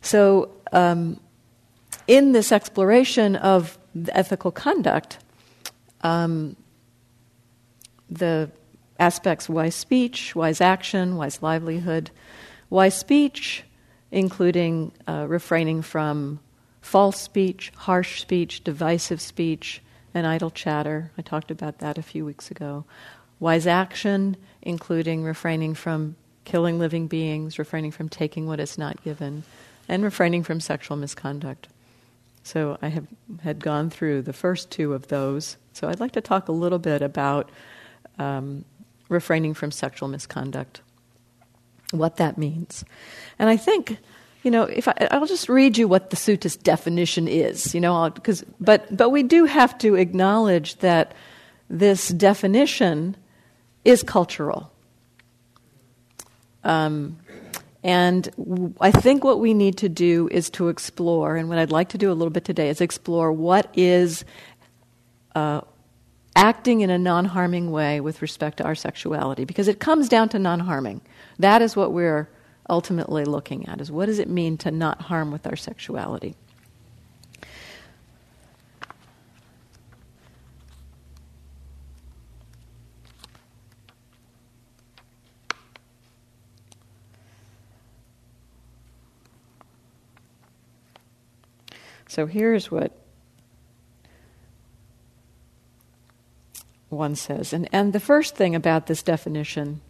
So, 0.00 0.50
um, 0.72 1.20
in 2.06 2.32
this 2.32 2.52
exploration 2.52 3.36
of 3.36 3.78
ethical 4.08 4.50
conduct, 4.50 5.18
um, 6.02 6.56
the 8.10 8.50
aspects 8.98 9.48
wise 9.48 9.74
speech, 9.74 10.34
wise 10.34 10.60
action, 10.60 11.16
wise 11.16 11.42
livelihood, 11.42 12.10
wise 12.70 12.96
speech, 12.96 13.64
including 14.10 14.92
uh, 15.08 15.26
refraining 15.28 15.82
from 15.82 16.40
false 16.80 17.20
speech, 17.20 17.72
harsh 17.76 18.20
speech, 18.20 18.62
divisive 18.64 19.20
speech, 19.20 19.80
and 20.14 20.26
idle 20.26 20.50
chatter. 20.50 21.10
I 21.16 21.22
talked 21.22 21.50
about 21.50 21.78
that 21.78 21.96
a 21.96 22.02
few 22.02 22.24
weeks 22.24 22.50
ago. 22.50 22.84
Wise 23.42 23.66
action, 23.66 24.36
including 24.62 25.24
refraining 25.24 25.74
from 25.74 26.14
killing 26.44 26.78
living 26.78 27.08
beings, 27.08 27.58
refraining 27.58 27.90
from 27.90 28.08
taking 28.08 28.46
what 28.46 28.60
is 28.60 28.78
not 28.78 29.02
given, 29.02 29.42
and 29.88 30.04
refraining 30.04 30.44
from 30.44 30.60
sexual 30.60 30.96
misconduct. 30.96 31.66
So 32.44 32.78
I 32.80 32.86
have 32.86 33.08
had 33.42 33.58
gone 33.58 33.90
through 33.90 34.22
the 34.22 34.32
first 34.32 34.70
two 34.70 34.94
of 34.94 35.08
those. 35.08 35.56
So 35.72 35.88
I'd 35.88 35.98
like 35.98 36.12
to 36.12 36.20
talk 36.20 36.46
a 36.46 36.52
little 36.52 36.78
bit 36.78 37.02
about 37.02 37.50
um, 38.16 38.64
refraining 39.08 39.54
from 39.54 39.72
sexual 39.72 40.08
misconduct, 40.08 40.80
what 41.90 42.18
that 42.18 42.38
means. 42.38 42.84
And 43.40 43.50
I 43.50 43.56
think, 43.56 43.98
you 44.44 44.52
know, 44.52 44.66
if 44.66 44.86
I, 44.86 45.18
will 45.18 45.26
just 45.26 45.48
read 45.48 45.76
you 45.76 45.88
what 45.88 46.10
the 46.10 46.16
sutta's 46.16 46.56
definition 46.56 47.26
is, 47.26 47.74
you 47.74 47.80
know, 47.80 48.08
because 48.10 48.44
but 48.60 48.96
but 48.96 49.08
we 49.08 49.24
do 49.24 49.46
have 49.46 49.76
to 49.78 49.96
acknowledge 49.96 50.76
that 50.76 51.12
this 51.68 52.06
definition 52.06 53.16
is 53.84 54.02
cultural. 54.02 54.72
Um, 56.64 57.18
and 57.82 58.74
I 58.80 58.92
think 58.92 59.24
what 59.24 59.40
we 59.40 59.54
need 59.54 59.78
to 59.78 59.88
do 59.88 60.28
is 60.30 60.50
to 60.50 60.68
explore, 60.68 61.36
and 61.36 61.48
what 61.48 61.58
I'd 61.58 61.72
like 61.72 61.88
to 61.90 61.98
do 61.98 62.12
a 62.12 62.14
little 62.14 62.30
bit 62.30 62.44
today 62.44 62.68
is 62.68 62.80
explore 62.80 63.32
what 63.32 63.68
is 63.74 64.24
uh, 65.34 65.62
acting 66.36 66.82
in 66.82 66.90
a 66.90 66.98
non 66.98 67.24
harming 67.24 67.72
way 67.72 68.00
with 68.00 68.22
respect 68.22 68.58
to 68.58 68.64
our 68.64 68.76
sexuality, 68.76 69.44
because 69.44 69.66
it 69.66 69.80
comes 69.80 70.08
down 70.08 70.28
to 70.28 70.38
non 70.38 70.60
harming. 70.60 71.00
That 71.40 71.60
is 71.60 71.74
what 71.74 71.92
we're 71.92 72.28
ultimately 72.70 73.24
looking 73.24 73.68
at, 73.68 73.80
is 73.80 73.90
what 73.90 74.06
does 74.06 74.20
it 74.20 74.28
mean 74.28 74.56
to 74.58 74.70
not 74.70 75.02
harm 75.02 75.32
with 75.32 75.46
our 75.46 75.56
sexuality? 75.56 76.36
So 92.12 92.26
here's 92.26 92.70
what 92.70 92.92
one 96.90 97.16
says. 97.16 97.54
And, 97.54 97.66
and 97.72 97.94
the 97.94 98.00
first 98.00 98.36
thing 98.36 98.54
about 98.54 98.86
this 98.86 99.02
definition 99.02 99.80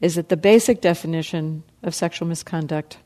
is 0.00 0.14
that 0.14 0.28
the 0.28 0.36
basic 0.36 0.80
definition 0.80 1.64
of 1.82 1.96
sexual 1.96 2.28
misconduct 2.28 2.98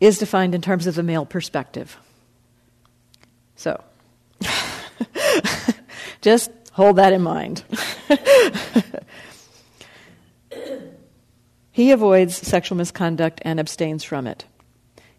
is 0.00 0.16
defined 0.16 0.54
in 0.54 0.62
terms 0.62 0.86
of 0.86 0.94
the 0.94 1.02
male 1.02 1.26
perspective. 1.26 1.98
So, 3.56 3.84
just 6.22 6.50
hold 6.72 6.96
that 6.96 7.12
in 7.12 7.20
mind. 7.20 7.64
he 11.70 11.90
avoids 11.90 12.34
sexual 12.34 12.78
misconduct 12.78 13.42
and 13.44 13.60
abstains 13.60 14.02
from 14.02 14.26
it. 14.26 14.46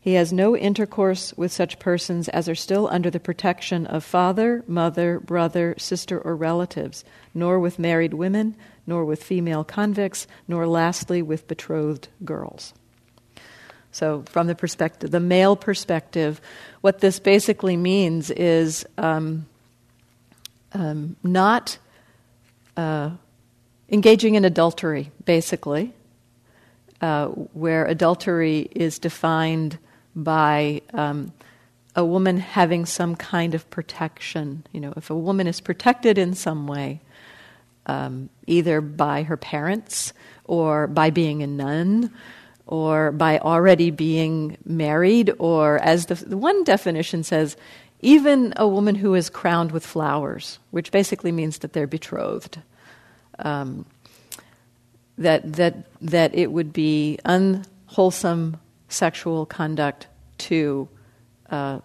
He 0.05 0.13
has 0.13 0.31
no 0.31 0.55
intercourse 0.55 1.33
with 1.35 1.51
such 1.51 1.79
persons 1.79 2.29
as 2.29 2.47
are 2.47 2.53
still 2.53 2.87
under 2.91 3.09
the 3.09 3.19
protection 3.19 3.87
of 3.87 4.03
father, 4.03 4.63
mother, 4.67 5.19
brother, 5.19 5.73
sister, 5.79 6.19
or 6.19 6.35
relatives, 6.35 7.03
nor 7.33 7.59
with 7.59 7.79
married 7.79 8.13
women, 8.13 8.55
nor 8.85 9.03
with 9.03 9.23
female 9.23 9.63
convicts, 9.63 10.27
nor 10.47 10.67
lastly 10.67 11.23
with 11.23 11.47
betrothed 11.47 12.07
girls. 12.23 12.75
So, 13.91 14.21
from 14.27 14.45
the 14.45 14.53
perspective, 14.53 15.09
the 15.09 15.19
male 15.19 15.55
perspective, 15.55 16.39
what 16.81 16.99
this 16.99 17.17
basically 17.17 17.75
means 17.75 18.29
is 18.29 18.85
um, 18.99 19.47
um, 20.73 21.15
not 21.23 21.79
uh, 22.77 23.09
engaging 23.89 24.35
in 24.35 24.45
adultery, 24.45 25.09
basically, 25.25 25.95
uh, 27.01 27.25
where 27.25 27.87
adultery 27.87 28.69
is 28.69 28.99
defined 28.99 29.79
by 30.15 30.81
um, 30.93 31.33
a 31.95 32.05
woman 32.05 32.37
having 32.37 32.85
some 32.85 33.15
kind 33.15 33.53
of 33.53 33.69
protection. 33.69 34.65
You 34.71 34.81
know, 34.81 34.93
if 34.95 35.09
a 35.09 35.15
woman 35.15 35.47
is 35.47 35.61
protected 35.61 36.17
in 36.17 36.33
some 36.33 36.67
way, 36.67 37.01
um, 37.85 38.29
either 38.47 38.81
by 38.81 39.23
her 39.23 39.37
parents 39.37 40.13
or 40.45 40.87
by 40.87 41.09
being 41.09 41.43
a 41.43 41.47
nun 41.47 42.11
or 42.67 43.11
by 43.11 43.37
already 43.37 43.91
being 43.91 44.57
married, 44.65 45.31
or 45.37 45.77
as 45.79 46.07
the, 46.07 46.15
the 46.15 46.37
one 46.37 46.63
definition 46.63 47.23
says, 47.23 47.55
even 48.01 48.53
a 48.57 48.67
woman 48.67 48.95
who 48.95 49.13
is 49.13 49.29
crowned 49.29 49.71
with 49.71 49.85
flowers, 49.85 50.57
which 50.71 50.91
basically 50.91 51.31
means 51.31 51.59
that 51.59 51.73
they're 51.73 51.85
betrothed. 51.85 52.59
Um, 53.37 53.85
that, 55.17 55.53
that, 55.53 55.85
that 56.01 56.35
it 56.35 56.51
would 56.51 56.73
be 56.73 57.19
unwholesome 57.23 58.57
sexual 58.95 59.45
conduct 59.45 60.07
to 60.37 60.87
uh, 61.49 61.79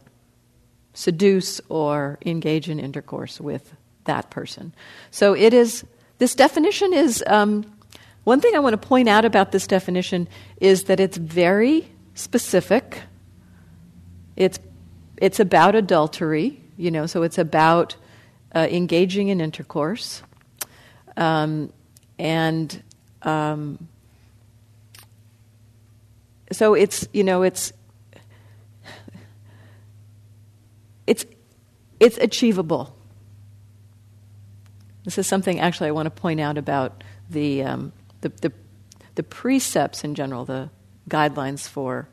seduce 0.95 1.61
or 1.69 2.19
engage 2.25 2.69
in 2.69 2.79
intercourse 2.79 3.41
with 3.41 3.75
that 4.05 4.31
person. 4.31 4.73
So 5.11 5.35
it 5.35 5.53
is, 5.53 5.85
this 6.19 6.35
definition 6.35 6.93
is, 6.93 7.23
um, 7.27 7.65
one 8.25 8.41
thing 8.41 8.55
I 8.55 8.59
want 8.59 8.81
to 8.81 8.89
point 8.89 9.09
out 9.09 9.25
about 9.25 9.51
this 9.53 9.67
definition 9.67 10.29
is 10.61 10.85
that 10.85 11.01
it's 11.01 11.17
very 11.17 11.89
specific. 12.15 13.03
It's, 14.37 14.59
it's 15.17 15.41
about 15.41 15.75
adultery, 15.75 16.61
you 16.77 16.91
know, 16.91 17.07
so 17.07 17.23
it's 17.23 17.39
about 17.39 17.97
uh, 18.55 18.67
engaging 18.71 19.29
in 19.29 19.41
intercourse. 19.41 20.23
Um, 21.17 21.73
and 22.19 22.83
um, 23.23 23.89
so 26.53 26.75
it's 26.75 27.07
you 27.13 27.25
know 27.25 27.43
it's 27.43 27.73
it's 31.07 31.25
it's 31.99 32.19
achievable. 32.19 32.97
This 35.05 35.19
is 35.19 35.27
something 35.27 35.61
actually 35.61 35.89
I 35.89 35.93
want 35.93 36.07
to 36.07 36.11
point 36.11 36.41
out 36.41 36.59
about 36.59 37.03
the 37.29 37.63
um, 37.63 37.93
the, 38.21 38.29
the, 38.29 38.53
the 39.15 39.23
precepts 39.23 40.05
in 40.05 40.15
general, 40.15 40.45
the 40.45 40.71
guidelines 41.09 41.67
for 41.67 42.09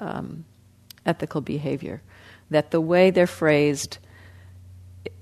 um, 0.00 0.44
ethical 1.04 1.40
behavior, 1.40 2.02
that 2.50 2.70
the 2.70 2.80
way 2.80 3.10
they're 3.10 3.26
phrased. 3.26 3.98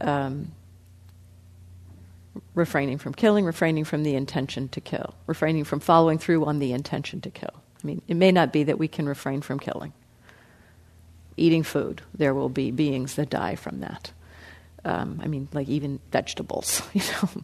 Um, 0.01 0.53
refraining 2.55 2.99
from 2.99 3.15
killing, 3.15 3.45
refraining 3.45 3.85
from 3.85 4.03
the 4.03 4.15
intention 4.15 4.69
to 4.69 4.81
kill, 4.81 5.15
refraining 5.27 5.65
from 5.65 5.79
following 5.81 6.19
through 6.19 6.45
on 6.45 6.59
the 6.59 6.73
intention 6.73 7.21
to 7.21 7.31
kill. 7.31 7.64
I 7.85 7.87
mean, 7.87 8.03
it 8.09 8.17
may 8.17 8.33
not 8.33 8.53
be 8.53 8.65
that 8.65 8.79
we 8.79 8.89
can 8.89 9.07
refrain 9.07 9.43
from 9.43 9.61
killing. 9.61 9.93
Eating 11.37 11.63
food, 11.63 12.01
there 12.15 12.33
will 12.33 12.49
be 12.49 12.71
beings 12.71 13.17
that 13.17 13.29
die 13.29 13.57
from 13.57 13.81
that. 13.81 14.13
Um, 14.87 15.21
I 15.23 15.27
mean, 15.29 15.49
like 15.53 15.69
even 15.69 16.01
vegetables. 16.11 16.83
You 16.95 17.03
know, 17.13 17.43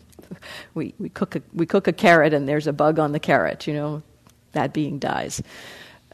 we 0.75 0.94
we 0.99 1.09
cook 1.09 1.37
a, 1.37 1.42
we 1.52 1.66
cook 1.66 1.88
a 1.88 1.92
carrot 1.92 2.32
and 2.32 2.49
there's 2.49 2.68
a 2.68 2.73
bug 2.73 2.99
on 2.99 3.12
the 3.12 3.18
carrot. 3.18 3.66
You 3.66 3.75
know, 3.75 4.02
that 4.52 4.73
being 4.73 4.99
dies. 4.99 5.42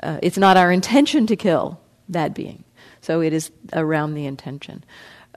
uh, 0.03 0.19
it's 0.23 0.39
not 0.39 0.57
our 0.57 0.73
intention 0.73 1.27
to 1.27 1.37
kill 1.37 1.81
that 2.09 2.35
being. 2.35 2.65
So 3.01 3.21
it 3.21 3.33
is 3.33 3.51
around 3.73 4.15
the 4.15 4.27
intention. 4.27 4.85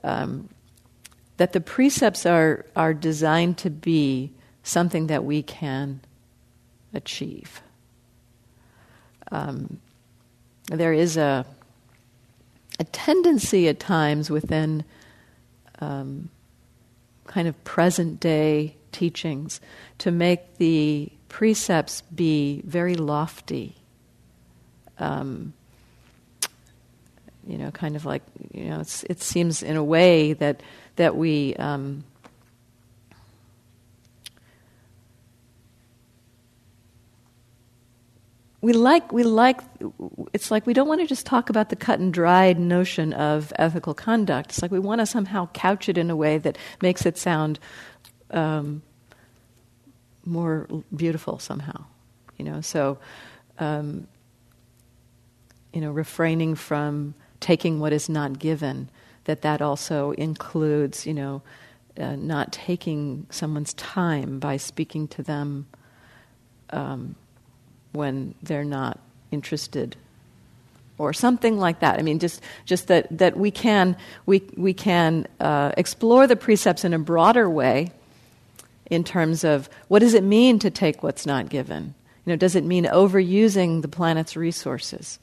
Um, 0.02 0.48
that 1.36 1.52
the 1.52 1.60
precepts 1.60 2.26
are, 2.26 2.66
are 2.76 2.92
designed 2.92 3.58
to 3.58 3.70
be 3.70 4.32
something 4.62 5.06
that 5.06 5.24
we 5.24 5.42
can 5.42 6.00
achieve. 6.92 7.62
Um, 9.30 9.78
there 10.66 10.92
is 10.92 11.16
a, 11.16 11.44
a 12.78 12.84
tendency 12.84 13.68
at 13.68 13.80
times 13.80 14.30
within 14.30 14.84
um, 15.80 16.28
kind 17.26 17.48
of 17.48 17.64
present 17.64 18.20
day 18.20 18.76
teachings 18.92 19.60
to 19.98 20.10
make 20.10 20.58
the 20.58 21.10
precepts 21.28 22.02
be 22.02 22.62
very 22.64 22.94
lofty. 22.94 23.76
Um, 24.98 25.54
you 27.46 27.56
know, 27.56 27.70
kind 27.70 27.96
of 27.96 28.04
like 28.04 28.22
you 28.52 28.64
know, 28.64 28.80
it 28.80 29.22
seems 29.22 29.62
in 29.62 29.76
a 29.76 29.84
way 29.84 30.34
that 30.34 30.62
that 30.96 31.16
we 31.16 31.54
um, 31.56 32.04
we 38.70 38.76
like 38.76 39.12
we 39.12 39.24
like 39.24 39.60
it's 40.32 40.52
like 40.52 40.64
we 40.64 40.72
don't 40.72 40.86
want 40.86 41.00
to 41.00 41.06
just 41.08 41.26
talk 41.26 41.50
about 41.50 41.70
the 41.70 41.76
cut 41.76 41.98
and 41.98 42.14
dried 42.14 42.56
notion 42.56 43.12
of 43.12 43.52
ethical 43.56 43.94
conduct. 43.94 44.50
It's 44.50 44.62
like 44.62 44.70
we 44.70 44.78
want 44.78 45.00
to 45.00 45.06
somehow 45.06 45.48
couch 45.52 45.88
it 45.88 45.98
in 45.98 46.08
a 46.08 46.14
way 46.14 46.38
that 46.38 46.56
makes 46.80 47.04
it 47.04 47.18
sound 47.18 47.58
um, 48.30 48.82
more 50.24 50.68
beautiful 50.94 51.40
somehow. 51.40 51.84
You 52.38 52.44
know, 52.44 52.60
so 52.60 52.98
um, 53.58 54.06
you 55.72 55.80
know, 55.80 55.90
refraining 55.90 56.54
from 56.54 57.14
taking 57.40 57.80
what 57.80 57.92
is 57.92 58.08
not 58.08 58.38
given. 58.38 58.88
That 59.24 59.42
that 59.42 59.60
also 59.60 60.12
includes 60.12 61.06
you 61.06 61.14
know, 61.14 61.42
uh, 61.98 62.14
not 62.14 62.52
taking 62.52 63.26
someone's 63.30 63.74
time 63.74 64.38
by 64.38 64.58
speaking 64.58 65.08
to 65.08 65.24
them. 65.24 65.66
Um, 66.72 67.16
when 67.92 68.34
they're 68.42 68.64
not 68.64 68.98
interested 69.30 69.96
or 70.98 71.12
something 71.14 71.58
like 71.58 71.80
that. 71.80 71.98
I 71.98 72.02
mean, 72.02 72.18
just, 72.18 72.42
just 72.66 72.88
that, 72.88 73.06
that 73.18 73.36
we 73.36 73.50
can, 73.50 73.96
we, 74.26 74.42
we 74.56 74.74
can 74.74 75.26
uh, 75.40 75.72
explore 75.76 76.26
the 76.26 76.36
precepts 76.36 76.84
in 76.84 76.92
a 76.92 76.98
broader 76.98 77.48
way 77.48 77.90
in 78.90 79.02
terms 79.02 79.42
of 79.42 79.70
what 79.88 80.00
does 80.00 80.12
it 80.12 80.22
mean 80.22 80.58
to 80.58 80.70
take 80.70 81.02
what's 81.02 81.24
not 81.24 81.48
given? 81.48 81.94
You 82.26 82.32
know, 82.32 82.36
does 82.36 82.54
it 82.54 82.64
mean 82.64 82.84
overusing 82.84 83.80
the 83.80 83.88
planet's 83.88 84.36
resources? 84.36 85.18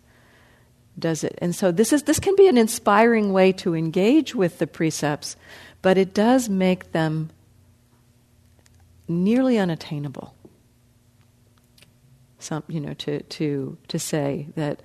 Does 0.97 1.23
it? 1.23 1.37
And 1.39 1.55
so 1.55 1.71
this, 1.71 1.93
is, 1.93 2.03
this 2.03 2.19
can 2.19 2.35
be 2.35 2.47
an 2.47 2.57
inspiring 2.57 3.31
way 3.31 3.51
to 3.53 3.75
engage 3.75 4.33
with 4.33 4.57
the 4.57 4.65
precepts, 4.65 5.35
but 5.83 5.95
it 5.95 6.13
does 6.13 6.49
make 6.49 6.91
them 6.91 7.29
nearly 9.07 9.59
unattainable 9.59 10.33
some, 12.47 12.63
you 12.67 12.79
know, 12.79 12.93
to, 12.93 13.21
to, 13.21 13.77
to 13.89 13.99
say 13.99 14.47
that, 14.55 14.81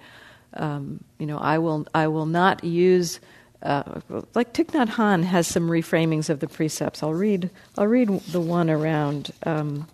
um, 0.55 1.03
you 1.19 1.27
know, 1.27 1.39
I 1.39 1.59
will, 1.59 1.87
I 1.95 2.09
will 2.09 2.27
not 2.27 2.65
use, 2.65 3.21
uh, 3.63 4.01
like 4.35 4.53
Thich 4.53 4.73
Nhat 4.73 4.89
Hanh 4.89 5.25
has 5.25 5.47
some 5.47 5.69
reframings 5.69 6.29
of 6.29 6.41
the 6.41 6.49
precepts. 6.49 7.03
I'll 7.03 7.15
read, 7.15 7.51
I'll 7.79 7.87
read 7.87 8.09
the 8.09 8.41
one 8.41 8.69
around 8.69 9.31
um, 9.45 9.87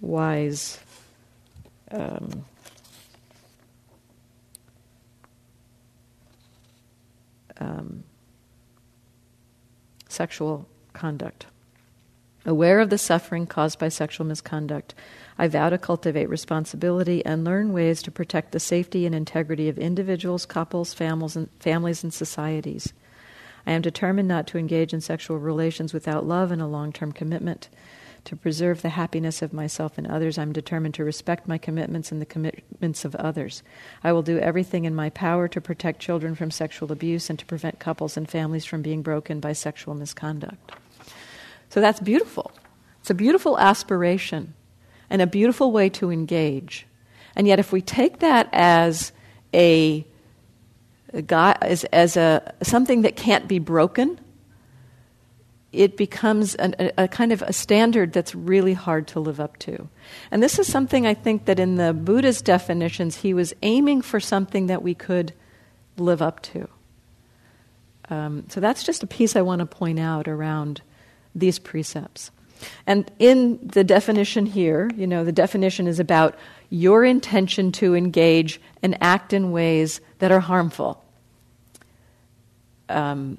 wise. 0.00 0.78
Um, 1.90 2.44
um, 7.58 8.04
sexual 10.08 10.66
conduct. 10.92 11.46
Aware 12.46 12.80
of 12.80 12.88
the 12.88 12.96
suffering 12.96 13.46
caused 13.46 13.78
by 13.78 13.90
sexual 13.90 14.26
misconduct, 14.26 14.94
I 15.38 15.46
vow 15.46 15.68
to 15.68 15.76
cultivate 15.76 16.30
responsibility 16.30 17.24
and 17.26 17.44
learn 17.44 17.74
ways 17.74 18.00
to 18.02 18.10
protect 18.10 18.52
the 18.52 18.60
safety 18.60 19.04
and 19.04 19.14
integrity 19.14 19.68
of 19.68 19.78
individuals, 19.78 20.46
couples, 20.46 20.94
families, 20.94 21.36
and, 21.36 21.50
families, 21.60 22.02
and 22.02 22.14
societies. 22.14 22.94
I 23.66 23.72
am 23.72 23.82
determined 23.82 24.26
not 24.26 24.46
to 24.48 24.58
engage 24.58 24.94
in 24.94 25.02
sexual 25.02 25.38
relations 25.38 25.92
without 25.92 26.26
love 26.26 26.50
and 26.50 26.62
a 26.62 26.66
long 26.66 26.92
term 26.92 27.12
commitment. 27.12 27.68
To 28.24 28.36
preserve 28.36 28.80
the 28.80 28.90
happiness 28.90 29.42
of 29.42 29.52
myself 29.52 29.98
and 29.98 30.06
others, 30.06 30.38
I'm 30.38 30.52
determined 30.52 30.94
to 30.94 31.04
respect 31.04 31.48
my 31.48 31.58
commitments 31.58 32.10
and 32.10 32.20
the 32.22 32.26
commitments 32.26 33.04
of 33.04 33.14
others. 33.16 33.62
I 34.02 34.12
will 34.12 34.22
do 34.22 34.38
everything 34.38 34.86
in 34.86 34.94
my 34.94 35.10
power 35.10 35.46
to 35.48 35.60
protect 35.60 36.00
children 36.00 36.34
from 36.34 36.50
sexual 36.50 36.90
abuse 36.90 37.28
and 37.28 37.38
to 37.38 37.46
prevent 37.46 37.78
couples 37.78 38.16
and 38.16 38.28
families 38.28 38.64
from 38.64 38.82
being 38.82 39.02
broken 39.02 39.40
by 39.40 39.52
sexual 39.52 39.94
misconduct. 39.94 40.72
So 41.70 41.80
that's 41.80 42.00
beautiful. 42.00 42.52
It's 43.00 43.10
a 43.10 43.14
beautiful 43.14 43.58
aspiration 43.58 44.54
and 45.08 45.22
a 45.22 45.26
beautiful 45.26 45.72
way 45.72 45.88
to 45.90 46.10
engage. 46.10 46.86
And 47.34 47.46
yet, 47.46 47.58
if 47.58 47.72
we 47.72 47.80
take 47.80 48.18
that 48.18 48.48
as 48.52 49.12
a, 49.54 50.04
a 51.14 51.56
as, 51.62 51.84
as 51.84 52.16
a 52.16 52.54
something 52.62 53.02
that 53.02 53.16
can't 53.16 53.48
be 53.48 53.58
broken, 53.58 54.20
it 55.72 55.96
becomes 55.96 56.56
an, 56.56 56.74
a, 56.78 57.04
a, 57.04 57.08
kind 57.08 57.32
of 57.32 57.42
a 57.42 57.52
standard 57.52 58.12
that's 58.12 58.34
really 58.34 58.74
hard 58.74 59.06
to 59.08 59.20
live 59.20 59.38
up 59.38 59.56
to. 59.60 59.88
And 60.32 60.42
this 60.42 60.58
is 60.58 60.70
something 60.70 61.06
I 61.06 61.14
think 61.14 61.44
that 61.44 61.60
in 61.60 61.76
the 61.76 61.94
Buddha's 61.94 62.42
definitions, 62.42 63.18
he 63.18 63.32
was 63.32 63.54
aiming 63.62 64.02
for 64.02 64.18
something 64.18 64.66
that 64.66 64.82
we 64.82 64.94
could 64.94 65.32
live 65.96 66.20
up 66.20 66.42
to. 66.42 66.68
Um, 68.08 68.46
so 68.48 68.58
that's 68.58 68.82
just 68.82 69.04
a 69.04 69.06
piece 69.06 69.36
I 69.36 69.42
want 69.42 69.60
to 69.60 69.66
point 69.66 70.00
out 70.00 70.26
around 70.26 70.82
these 71.34 71.58
precepts. 71.58 72.30
And 72.86 73.10
in 73.18 73.58
the 73.62 73.84
definition 73.84 74.46
here, 74.46 74.90
you 74.96 75.06
know, 75.06 75.24
the 75.24 75.32
definition 75.32 75.86
is 75.86 75.98
about 75.98 76.36
your 76.68 77.04
intention 77.04 77.72
to 77.72 77.94
engage 77.94 78.60
and 78.82 78.96
act 79.00 79.32
in 79.32 79.52
ways 79.52 80.00
that 80.18 80.30
are 80.30 80.40
harmful. 80.40 81.02
Um, 82.88 83.38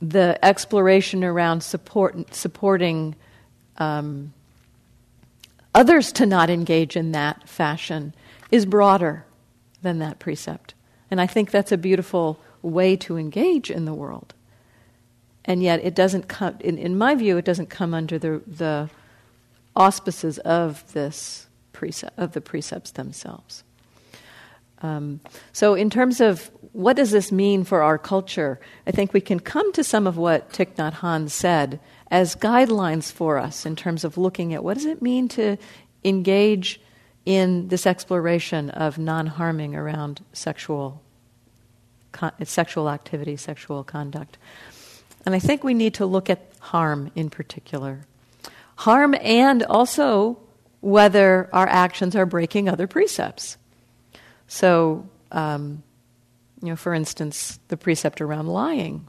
the 0.00 0.42
exploration 0.44 1.24
around 1.24 1.62
support, 1.62 2.34
supporting 2.34 3.16
um, 3.78 4.32
others 5.74 6.12
to 6.12 6.26
not 6.26 6.50
engage 6.50 6.96
in 6.96 7.12
that 7.12 7.48
fashion 7.48 8.14
is 8.50 8.66
broader 8.66 9.24
than 9.82 9.98
that 9.98 10.18
precept. 10.18 10.74
And 11.10 11.20
I 11.20 11.26
think 11.26 11.50
that's 11.50 11.72
a 11.72 11.78
beautiful 11.78 12.40
way 12.62 12.96
to 12.96 13.16
engage 13.16 13.70
in 13.70 13.84
the 13.84 13.94
world 13.94 14.34
and 15.44 15.62
yet 15.62 15.84
it 15.84 15.94
doesn't 15.94 16.28
come, 16.28 16.56
in, 16.60 16.78
in 16.78 16.96
my 16.96 17.14
view, 17.14 17.36
it 17.36 17.44
doesn't 17.44 17.70
come 17.70 17.94
under 17.94 18.18
the, 18.18 18.42
the 18.46 18.90
auspices 19.76 20.38
of 20.38 20.90
this 20.92 21.46
precept, 21.72 22.18
of 22.18 22.32
the 22.32 22.40
precepts 22.40 22.92
themselves. 22.92 23.64
Um, 24.82 25.20
so, 25.52 25.74
in 25.74 25.88
terms 25.88 26.20
of 26.20 26.50
what 26.72 26.96
does 26.96 27.10
this 27.10 27.32
mean 27.32 27.64
for 27.64 27.82
our 27.82 27.96
culture, 27.96 28.60
I 28.86 28.90
think 28.90 29.12
we 29.12 29.20
can 29.20 29.40
come 29.40 29.72
to 29.72 29.84
some 29.84 30.06
of 30.06 30.16
what 30.16 30.50
Thich 30.50 30.74
Nhat 30.74 30.94
Hanh 30.96 31.30
said 31.30 31.80
as 32.10 32.36
guidelines 32.36 33.10
for 33.10 33.38
us 33.38 33.64
in 33.64 33.76
terms 33.76 34.04
of 34.04 34.18
looking 34.18 34.52
at 34.52 34.62
what 34.62 34.74
does 34.74 34.84
it 34.84 35.00
mean 35.00 35.28
to 35.28 35.56
engage 36.04 36.80
in 37.24 37.68
this 37.68 37.86
exploration 37.86 38.70
of 38.70 38.98
non-harming 38.98 39.74
around 39.74 40.22
sexual 40.32 41.00
con- 42.12 42.32
sexual 42.44 42.88
activity, 42.88 43.36
sexual 43.36 43.84
conduct. 43.84 44.38
And 45.26 45.34
I 45.34 45.38
think 45.38 45.64
we 45.64 45.74
need 45.74 45.94
to 45.94 46.06
look 46.06 46.28
at 46.28 46.50
harm 46.60 47.10
in 47.14 47.30
particular. 47.30 48.00
Harm 48.76 49.14
and 49.20 49.62
also 49.62 50.38
whether 50.80 51.48
our 51.52 51.66
actions 51.66 52.14
are 52.14 52.26
breaking 52.26 52.68
other 52.68 52.86
precepts. 52.86 53.56
So, 54.46 55.08
um, 55.32 55.82
you 56.62 56.68
know, 56.68 56.76
for 56.76 56.92
instance, 56.92 57.58
the 57.68 57.76
precept 57.76 58.20
around 58.20 58.48
lying. 58.48 59.06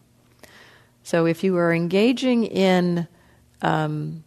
So, 1.04 1.26
if 1.26 1.44
you 1.44 1.58
are 1.58 1.74
engaging 1.74 2.46
in 2.46 3.08
um, 3.62 4.24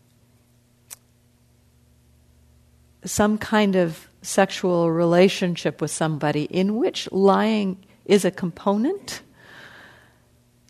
some 3.04 3.38
kind 3.38 3.76
of 3.76 4.08
sexual 4.22 4.90
relationship 4.90 5.80
with 5.80 5.90
somebody 5.90 6.44
in 6.44 6.76
which 6.76 7.10
lying 7.10 7.78
is 8.04 8.24
a 8.24 8.30
component, 8.30 9.22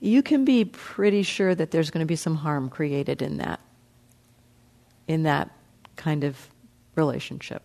you 0.01 0.23
can 0.23 0.45
be 0.45 0.65
pretty 0.65 1.23
sure 1.23 1.55
that 1.55 1.71
there's 1.71 1.91
going 1.91 2.03
to 2.03 2.07
be 2.07 2.17
some 2.17 2.37
harm 2.37 2.69
created 2.69 3.23
in 3.23 3.39
that 3.39 3.61
in 5.07 5.23
that 5.23 5.51
kind 5.97 6.23
of 6.23 6.49
relationship. 6.95 7.63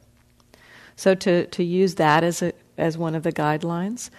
So 0.96 1.14
to, 1.16 1.46
to 1.48 1.64
use 1.64 1.96
that 1.96 2.24
as 2.24 2.42
a 2.42 2.54
as 2.78 2.98
one 2.98 3.14
of 3.16 3.24
the 3.24 3.32
guidelines. 3.32 4.10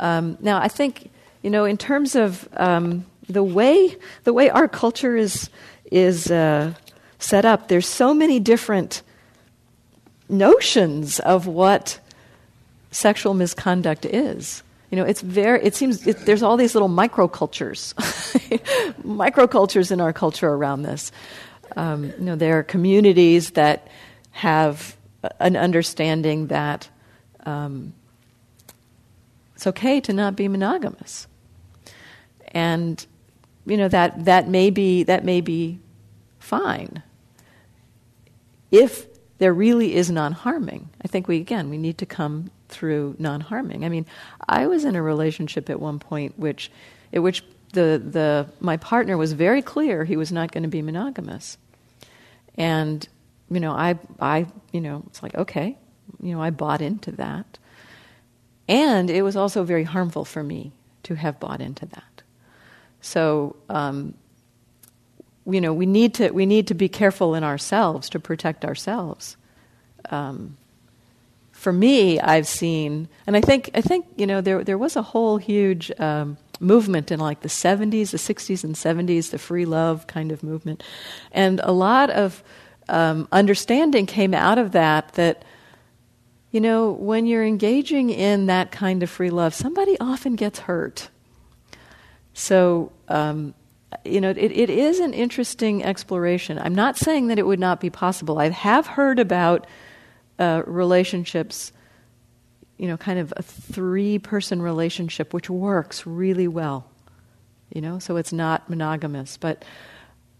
Um, 0.00 0.36
now 0.40 0.58
I 0.58 0.68
think 0.68 1.10
you 1.42 1.50
know 1.50 1.64
in 1.64 1.76
terms 1.76 2.14
of 2.16 2.48
um, 2.56 3.06
the 3.28 3.42
way 3.42 3.96
the 4.24 4.32
way 4.32 4.50
our 4.50 4.68
culture 4.68 5.16
is 5.16 5.50
is 5.90 6.30
uh, 6.30 6.74
set 7.18 7.44
up, 7.44 7.68
there's 7.68 7.86
so 7.86 8.14
many 8.14 8.40
different 8.40 9.02
notions 10.28 11.20
of 11.20 11.46
what 11.46 12.00
sexual 12.90 13.34
misconduct 13.34 14.04
is. 14.04 14.62
You 14.92 14.96
know, 14.96 15.04
it's 15.04 15.22
very. 15.22 15.64
It 15.64 15.74
seems 15.74 16.06
it, 16.06 16.26
there's 16.26 16.42
all 16.42 16.58
these 16.58 16.74
little 16.74 16.90
microcultures, 16.90 17.94
microcultures 19.02 19.90
in 19.90 20.02
our 20.02 20.12
culture 20.12 20.50
around 20.50 20.82
this. 20.82 21.10
Um, 21.76 22.04
you 22.04 22.24
know, 22.24 22.36
there 22.36 22.58
are 22.58 22.62
communities 22.62 23.52
that 23.52 23.88
have 24.32 24.94
an 25.40 25.56
understanding 25.56 26.48
that 26.48 26.90
um, 27.46 27.94
it's 29.54 29.66
okay 29.66 29.98
to 30.02 30.12
not 30.12 30.36
be 30.36 30.46
monogamous, 30.46 31.26
and 32.48 33.06
you 33.64 33.78
know 33.78 33.88
that 33.88 34.26
that 34.26 34.46
may 34.46 34.68
be 34.68 35.04
that 35.04 35.24
may 35.24 35.40
be 35.40 35.78
fine 36.38 37.02
if 38.70 39.06
there 39.38 39.54
really 39.54 39.94
is 39.94 40.10
non-harming. 40.10 40.90
I 41.02 41.08
think 41.08 41.28
we 41.28 41.38
again 41.38 41.70
we 41.70 41.78
need 41.78 41.96
to 41.96 42.04
come 42.04 42.50
through 42.72 43.14
non-harming. 43.18 43.84
I 43.84 43.88
mean, 43.88 44.06
I 44.48 44.66
was 44.66 44.84
in 44.84 44.96
a 44.96 45.02
relationship 45.02 45.70
at 45.70 45.78
one 45.80 45.98
point 45.98 46.38
which, 46.38 46.70
at 47.12 47.22
which 47.22 47.44
the 47.72 48.02
the 48.04 48.46
my 48.60 48.76
partner 48.76 49.16
was 49.16 49.32
very 49.32 49.62
clear 49.62 50.04
he 50.04 50.16
was 50.16 50.30
not 50.30 50.52
going 50.52 50.62
to 50.62 50.68
be 50.68 50.82
monogamous, 50.82 51.56
and 52.56 53.06
you 53.50 53.60
know 53.60 53.72
I 53.72 53.98
I 54.20 54.46
you 54.72 54.80
know 54.80 55.04
it's 55.06 55.22
like 55.22 55.34
okay, 55.34 55.78
you 56.20 56.34
know 56.34 56.42
I 56.42 56.50
bought 56.50 56.82
into 56.82 57.12
that, 57.12 57.58
and 58.68 59.08
it 59.08 59.22
was 59.22 59.36
also 59.36 59.64
very 59.64 59.84
harmful 59.84 60.24
for 60.24 60.42
me 60.42 60.72
to 61.04 61.14
have 61.14 61.40
bought 61.40 61.60
into 61.60 61.86
that. 61.86 62.22
So. 63.00 63.56
Um, 63.68 64.14
you 65.44 65.60
know, 65.60 65.72
we 65.72 65.86
need 65.86 66.14
to 66.14 66.30
we 66.30 66.46
need 66.46 66.68
to 66.68 66.74
be 66.74 66.88
careful 66.88 67.34
in 67.34 67.42
ourselves 67.42 68.08
to 68.10 68.20
protect 68.20 68.64
ourselves. 68.64 69.36
Um, 70.10 70.56
for 71.62 71.72
me, 71.72 72.18
I've 72.18 72.48
seen, 72.48 73.08
and 73.24 73.36
I 73.36 73.40
think 73.40 73.70
I 73.72 73.82
think 73.82 74.06
you 74.16 74.26
know 74.26 74.40
there 74.40 74.64
there 74.64 74.76
was 74.76 74.96
a 74.96 75.02
whole 75.02 75.36
huge 75.36 75.92
um, 76.00 76.36
movement 76.58 77.12
in 77.12 77.20
like 77.20 77.42
the 77.42 77.48
'70s, 77.48 78.10
the 78.10 78.18
'60s, 78.18 78.64
and 78.64 78.74
'70s, 78.74 79.30
the 79.30 79.38
free 79.38 79.64
love 79.64 80.08
kind 80.08 80.32
of 80.32 80.42
movement, 80.42 80.82
and 81.30 81.60
a 81.62 81.70
lot 81.70 82.10
of 82.10 82.42
um, 82.88 83.28
understanding 83.30 84.06
came 84.06 84.34
out 84.34 84.58
of 84.58 84.72
that. 84.72 85.12
That 85.12 85.44
you 86.50 86.60
know, 86.60 86.90
when 86.90 87.26
you're 87.26 87.44
engaging 87.44 88.10
in 88.10 88.46
that 88.46 88.72
kind 88.72 89.00
of 89.04 89.08
free 89.08 89.30
love, 89.30 89.54
somebody 89.54 89.96
often 90.00 90.34
gets 90.34 90.58
hurt. 90.58 91.10
So 92.34 92.90
um, 93.06 93.54
you 94.04 94.20
know, 94.20 94.30
it, 94.30 94.36
it 94.38 94.68
is 94.68 94.98
an 94.98 95.14
interesting 95.14 95.84
exploration. 95.84 96.58
I'm 96.58 96.74
not 96.74 96.96
saying 96.96 97.28
that 97.28 97.38
it 97.38 97.46
would 97.46 97.60
not 97.60 97.78
be 97.78 97.88
possible. 97.88 98.40
I 98.40 98.48
have 98.48 98.88
heard 98.88 99.20
about 99.20 99.68
uh, 100.38 100.62
relationships, 100.66 101.72
you 102.78 102.88
know, 102.88 102.96
kind 102.96 103.18
of 103.18 103.32
a 103.36 103.42
three 103.42 104.18
person 104.18 104.62
relationship, 104.62 105.32
which 105.32 105.48
works 105.50 106.06
really 106.06 106.48
well, 106.48 106.86
you 107.72 107.80
know, 107.80 107.98
so 107.98 108.16
it's 108.16 108.32
not 108.32 108.68
monogamous. 108.68 109.36
But 109.36 109.64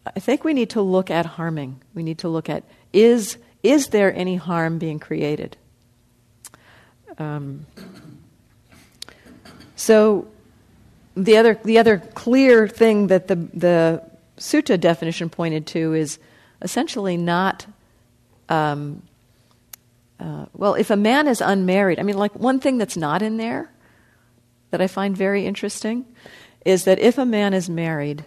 I 0.04 0.20
think 0.20 0.44
we 0.44 0.54
need 0.54 0.70
to 0.70 0.82
look 0.82 1.10
at 1.10 1.26
harming. 1.26 1.80
We 1.94 2.02
need 2.02 2.18
to 2.18 2.28
look 2.28 2.48
at 2.48 2.64
is, 2.92 3.38
is 3.62 3.88
there 3.88 4.14
any 4.14 4.36
harm 4.36 4.78
being 4.78 4.98
created? 4.98 5.56
Um, 7.18 7.66
so 9.76 10.26
the 11.16 11.36
other, 11.36 11.58
the 11.62 11.78
other 11.78 11.98
clear 11.98 12.68
thing 12.68 13.08
that 13.08 13.28
the, 13.28 13.36
the 13.36 14.02
sutta 14.38 14.80
definition 14.80 15.30
pointed 15.30 15.66
to 15.68 15.94
is 15.94 16.18
essentially 16.62 17.16
not 17.16 17.66
um, 18.48 19.02
uh, 20.22 20.46
well, 20.52 20.74
if 20.74 20.90
a 20.90 20.96
man 20.96 21.26
is 21.26 21.40
unmarried, 21.40 21.98
I 21.98 22.02
mean, 22.02 22.16
like 22.16 22.34
one 22.36 22.60
thing 22.60 22.78
that's 22.78 22.96
not 22.96 23.22
in 23.22 23.38
there 23.38 23.72
that 24.70 24.80
I 24.80 24.86
find 24.86 25.16
very 25.16 25.46
interesting 25.46 26.06
is 26.64 26.84
that 26.84 26.98
if 27.00 27.18
a 27.18 27.26
man 27.26 27.52
is 27.52 27.68
married, 27.68 28.24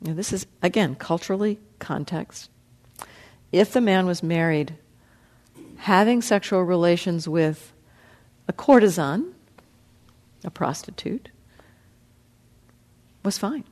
know, 0.00 0.14
this 0.14 0.32
is, 0.32 0.46
again, 0.62 0.94
culturally 0.94 1.58
context. 1.78 2.50
If 3.52 3.72
the 3.72 3.80
man 3.80 4.06
was 4.06 4.22
married, 4.22 4.74
having 5.78 6.22
sexual 6.22 6.62
relations 6.62 7.28
with 7.28 7.72
a 8.48 8.52
courtesan, 8.52 9.34
a 10.44 10.50
prostitute, 10.50 11.28
was 13.22 13.36
fine. 13.36 13.64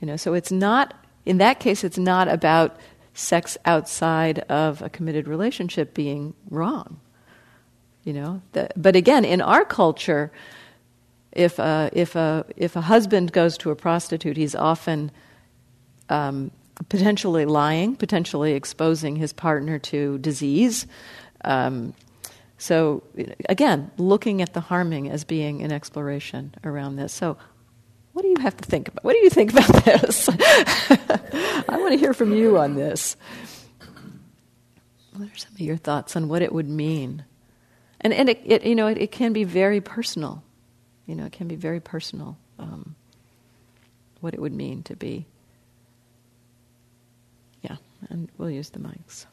You 0.00 0.06
know, 0.08 0.16
so 0.16 0.34
it's 0.34 0.50
not, 0.50 0.94
in 1.24 1.38
that 1.38 1.60
case, 1.60 1.84
it's 1.84 1.98
not 1.98 2.26
about 2.26 2.76
sex 3.14 3.58
outside 3.64 4.40
of 4.40 4.82
a 4.82 4.88
committed 4.88 5.28
relationship 5.28 5.94
being 5.94 6.34
wrong. 6.50 7.00
You 8.04 8.12
know, 8.14 8.42
but 8.76 8.96
again, 8.96 9.24
in 9.24 9.40
our 9.40 9.64
culture, 9.64 10.32
if 11.30 11.58
a, 11.58 11.88
if 11.92 12.16
a 12.16 12.44
if 12.56 12.74
a 12.74 12.80
husband 12.80 13.32
goes 13.32 13.56
to 13.58 13.70
a 13.70 13.76
prostitute, 13.76 14.36
he's 14.36 14.56
often 14.56 15.12
um, 16.08 16.50
potentially 16.88 17.44
lying, 17.44 17.94
potentially 17.96 18.52
exposing 18.52 19.16
his 19.16 19.32
partner 19.32 19.78
to 19.78 20.18
disease. 20.18 20.86
Um, 21.44 21.94
so 22.58 23.02
again, 23.48 23.90
looking 23.98 24.42
at 24.42 24.52
the 24.52 24.60
harming 24.60 25.10
as 25.10 25.24
being 25.24 25.62
an 25.62 25.72
exploration 25.72 26.54
around 26.64 26.96
this. 26.96 27.12
So 27.12 27.36
what 28.12 28.22
do 28.22 28.28
you 28.28 28.36
have 28.40 28.56
to 28.56 28.64
think 28.64 28.88
about? 28.88 29.04
What 29.04 29.12
do 29.12 29.18
you 29.18 29.30
think 29.30 29.52
about 29.52 29.68
this? 29.84 30.28
I 30.28 31.76
want 31.78 31.92
to 31.92 31.98
hear 31.98 32.12
from 32.12 32.32
you 32.32 32.58
on 32.58 32.74
this. 32.74 33.16
What 35.16 35.30
are 35.30 35.36
some 35.36 35.52
of 35.52 35.60
your 35.60 35.76
thoughts 35.76 36.16
on 36.16 36.28
what 36.28 36.42
it 36.42 36.52
would 36.52 36.68
mean? 36.68 37.24
And, 38.00 38.12
and 38.12 38.28
it, 38.28 38.40
it 38.44 38.64
you 38.64 38.74
know, 38.74 38.86
it, 38.88 38.98
it, 38.98 39.12
can 39.12 39.32
be 39.32 39.44
very 39.44 39.80
personal. 39.80 40.42
You 41.06 41.14
know, 41.14 41.24
it 41.24 41.32
can 41.32 41.48
be 41.48 41.56
very 41.56 41.80
personal 41.80 42.36
um, 42.58 42.96
what 44.20 44.34
it 44.34 44.40
would 44.40 44.52
mean 44.52 44.82
to 44.84 44.96
be. 44.96 45.26
Yeah, 47.62 47.76
and 48.10 48.28
we'll 48.38 48.50
use 48.50 48.70
the 48.70 48.78
mics. 48.78 49.26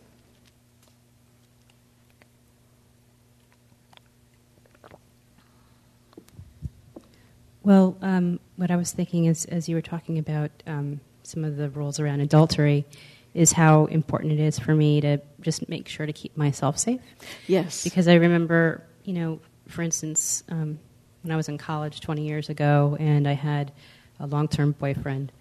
Well, 7.64 7.98
um, 8.02 8.40
what 8.60 8.70
I 8.70 8.76
was 8.76 8.92
thinking 8.92 9.26
is, 9.26 9.46
as 9.46 9.70
you 9.70 9.76
were 9.76 9.82
talking 9.82 10.20
about 10.20 10.52
um, 10.68 11.00
some 11.24 11.46
of 11.46 11.56
the 11.56 11.70
rules 11.70 11.98
around 11.98 12.20
adultery, 12.20 12.86
is 13.34 13.54
how 13.54 13.86
important 13.86 14.34
it 14.34 14.40
is 14.40 14.60
for 14.60 14.76
me 14.76 15.00
to 15.00 15.18
just 15.40 15.70
make 15.70 15.88
sure 15.88 16.06
to 16.06 16.12
keep 16.12 16.36
myself 16.36 16.78
safe. 16.78 17.00
Yes. 17.48 17.86
Because 17.86 18.10
I 18.10 18.16
remember, 18.16 18.84
you 19.06 19.14
know, 19.14 19.40
for 19.68 19.82
instance, 19.82 20.44
um, 20.50 20.78
when 21.22 21.32
I 21.32 21.38
was 21.38 21.48
in 21.48 21.58
college 21.58 22.02
20 22.02 22.28
years 22.28 22.50
ago 22.50 22.98
and 23.00 23.28
I 23.28 23.34
had 23.34 23.72
a 24.20 24.28
long 24.28 24.50
term 24.50 24.74
boyfriend, 24.74 25.32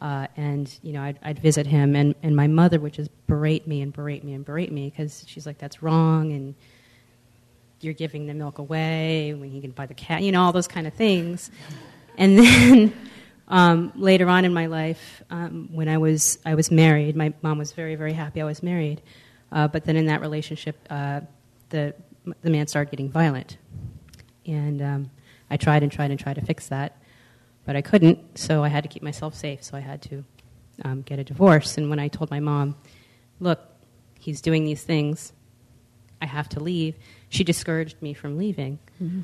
uh, 0.00 0.26
and, 0.36 0.76
you 0.82 0.92
know, 0.92 1.02
I'd, 1.02 1.18
I'd, 1.22 1.38
visit 1.38 1.68
him, 1.68 1.94
and, 1.94 2.16
and 2.24 2.34
my 2.34 2.48
mother 2.48 2.80
would 2.80 2.92
just 2.92 3.10
berate 3.28 3.68
me 3.68 3.80
and 3.80 3.92
berate 3.92 4.24
me 4.24 4.34
and 4.34 4.44
berate 4.44 4.72
me 4.72 4.90
because 4.90 5.24
she's 5.28 5.46
like, 5.46 5.58
that's 5.58 5.84
wrong, 5.84 6.32
and 6.32 6.56
you're 7.80 7.94
giving 7.94 8.26
the 8.26 8.34
milk 8.34 8.58
away 8.58 9.32
when 9.34 9.52
you 9.52 9.62
can 9.62 9.70
buy 9.70 9.86
the 9.86 9.94
cat, 9.94 10.22
you 10.22 10.32
know, 10.32 10.42
all 10.42 10.52
those 10.52 10.66
kind 10.66 10.88
of 10.88 10.94
things. 10.94 11.52
And 12.16 12.38
then 12.40 12.92
um, 13.48 13.92
later 13.96 14.28
on 14.28 14.44
in 14.44 14.52
my 14.52 14.66
life, 14.66 15.22
um, 15.30 15.68
when 15.72 15.88
I 15.88 15.98
was 15.98 16.38
I 16.44 16.54
was 16.54 16.70
married, 16.70 17.16
my 17.16 17.32
mom 17.42 17.58
was 17.58 17.72
very 17.72 17.94
very 17.94 18.12
happy 18.12 18.40
I 18.40 18.44
was 18.44 18.62
married. 18.62 19.02
Uh, 19.52 19.68
but 19.68 19.84
then 19.84 19.96
in 19.96 20.06
that 20.06 20.20
relationship, 20.20 20.76
uh, 20.90 21.20
the 21.70 21.94
the 22.42 22.50
man 22.50 22.66
started 22.66 22.90
getting 22.90 23.10
violent, 23.10 23.58
and 24.46 24.82
um, 24.82 25.10
I 25.50 25.56
tried 25.56 25.82
and 25.82 25.92
tried 25.92 26.10
and 26.10 26.18
tried 26.18 26.34
to 26.34 26.44
fix 26.44 26.68
that, 26.68 27.00
but 27.64 27.76
I 27.76 27.82
couldn't. 27.82 28.38
So 28.38 28.64
I 28.64 28.68
had 28.68 28.82
to 28.84 28.88
keep 28.88 29.02
myself 29.02 29.34
safe. 29.34 29.62
So 29.62 29.76
I 29.76 29.80
had 29.80 30.02
to 30.02 30.24
um, 30.84 31.02
get 31.02 31.18
a 31.18 31.24
divorce. 31.24 31.76
And 31.76 31.90
when 31.90 31.98
I 31.98 32.08
told 32.08 32.30
my 32.30 32.40
mom, 32.40 32.76
"Look, 33.40 33.60
he's 34.18 34.40
doing 34.40 34.64
these 34.64 34.82
things," 34.82 35.32
I 36.20 36.26
have 36.26 36.48
to 36.50 36.60
leave 36.60 36.96
she 37.34 37.44
discouraged 37.44 38.00
me 38.00 38.14
from 38.14 38.38
leaving. 38.38 38.78
Mm-hmm. 39.02 39.20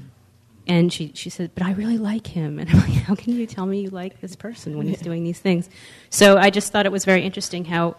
And 0.67 0.93
she, 0.93 1.13
she 1.15 1.31
said, 1.31 1.51
But 1.55 1.65
I 1.65 1.73
really 1.73 1.99
like 1.99 2.27
him. 2.27 2.59
And 2.59 2.71
I'm 2.71 2.79
like, 2.79 3.03
How 3.03 3.15
can 3.15 3.35
you 3.35 3.47
tell 3.47 3.67
me 3.67 3.83
you 3.83 3.91
like 3.91 4.21
this 4.21 4.37
person 4.37 4.77
when 4.77 4.87
he's 4.87 5.01
doing 5.01 5.25
these 5.25 5.39
things? 5.39 5.69
So 6.11 6.37
I 6.37 6.51
just 6.51 6.73
thought 6.73 6.87
it 6.87 6.93
was 6.93 7.05
very 7.05 7.23
interesting 7.23 7.65
how, 7.65 7.97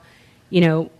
you 0.49 0.61
know, 0.61 0.91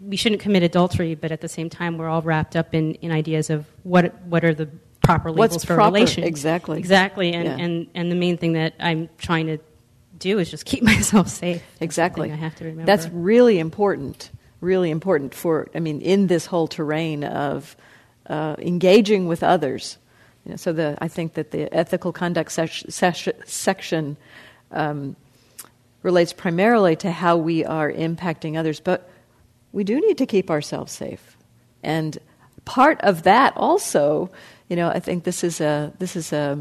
we 0.00 0.16
shouldn't 0.16 0.40
commit 0.40 0.62
adultery, 0.62 1.14
but 1.14 1.32
at 1.32 1.40
the 1.40 1.48
same 1.48 1.70
time, 1.70 1.96
we're 1.96 2.08
all 2.08 2.22
wrapped 2.22 2.56
up 2.56 2.74
in, 2.74 2.94
in 2.96 3.10
ideas 3.10 3.50
of 3.50 3.66
what, 3.84 4.20
what 4.22 4.44
are 4.44 4.52
the 4.52 4.68
proper 5.02 5.30
labels 5.30 5.52
What's 5.52 5.64
for 5.64 5.76
proper? 5.76 5.94
relation. 5.94 6.24
Exactly. 6.24 6.78
Exactly. 6.78 7.32
And, 7.32 7.44
yeah. 7.44 7.64
and, 7.64 7.86
and 7.94 8.12
the 8.12 8.16
main 8.16 8.36
thing 8.36 8.52
that 8.54 8.74
I'm 8.78 9.08
trying 9.16 9.46
to 9.46 9.58
do 10.18 10.38
is 10.38 10.50
just 10.50 10.66
keep 10.66 10.82
myself 10.94 11.28
safe. 11.28 11.62
Exactly. 11.80 12.30
I 12.30 12.36
have 12.36 12.54
to 12.56 12.64
remember. 12.64 12.84
That's 12.84 13.08
really 13.08 13.58
important 13.58 14.30
really 14.64 14.90
important 14.90 15.34
for, 15.34 15.68
I 15.74 15.80
mean, 15.80 16.00
in 16.00 16.26
this 16.26 16.46
whole 16.46 16.66
terrain 16.66 17.22
of 17.22 17.76
uh, 18.28 18.56
engaging 18.58 19.26
with 19.26 19.42
others. 19.42 19.98
You 20.44 20.50
know, 20.50 20.56
so 20.56 20.72
the, 20.72 20.96
I 21.00 21.08
think 21.08 21.34
that 21.34 21.50
the 21.50 21.72
ethical 21.74 22.12
conduct 22.12 22.52
section 22.52 24.16
um, 24.70 25.16
relates 26.02 26.32
primarily 26.32 26.96
to 26.96 27.10
how 27.10 27.36
we 27.36 27.64
are 27.64 27.90
impacting 27.90 28.58
others, 28.58 28.80
but 28.80 29.10
we 29.72 29.84
do 29.84 30.00
need 30.00 30.18
to 30.18 30.26
keep 30.26 30.50
ourselves 30.50 30.92
safe. 30.92 31.36
And 31.82 32.18
part 32.64 33.00
of 33.00 33.22
that 33.22 33.54
also, 33.56 34.30
you 34.68 34.76
know, 34.76 34.88
I 34.88 35.00
think 35.00 35.24
this 35.24 35.44
is 35.44 35.60
a 35.60 35.92
this 35.98 36.16
is 36.16 36.32
a 36.32 36.58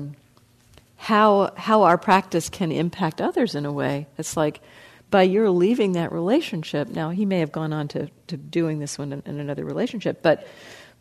how 0.95 1.53
how 1.57 1.83
our 1.83 1.97
practice 1.97 2.49
can 2.49 2.71
impact 2.71 3.21
others 3.21 3.55
in 3.55 3.65
a 3.65 3.71
way. 3.71 4.07
It's 4.17 4.37
like 4.37 4.61
by 5.09 5.23
your 5.23 5.49
leaving 5.49 5.91
that 5.91 6.11
relationship. 6.11 6.87
Now 6.87 7.11
he 7.11 7.25
may 7.25 7.39
have 7.39 7.51
gone 7.51 7.71
on 7.71 7.87
to, 7.89 8.09
to 8.27 8.37
doing 8.37 8.79
this 8.79 8.97
one 8.97 9.13
in, 9.13 9.21
in 9.25 9.39
another 9.39 9.63
relationship, 9.63 10.23
but 10.23 10.47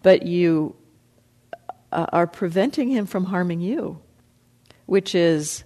but 0.03 0.25
you 0.25 0.75
uh, 1.91 2.07
are 2.13 2.27
preventing 2.27 2.89
him 2.89 3.07
from 3.07 3.25
harming 3.27 3.61
you, 3.61 4.01
which 4.87 5.15
is 5.15 5.65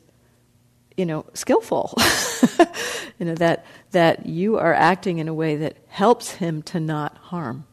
you 0.96 1.06
know 1.06 1.26
skillful. 1.34 1.94
you 3.18 3.26
know 3.26 3.34
that 3.34 3.64
that 3.92 4.26
you 4.26 4.58
are 4.58 4.74
acting 4.74 5.18
in 5.18 5.28
a 5.28 5.34
way 5.34 5.56
that 5.56 5.76
helps 5.88 6.32
him 6.32 6.62
to 6.62 6.80
not 6.80 7.16
harm. 7.18 7.64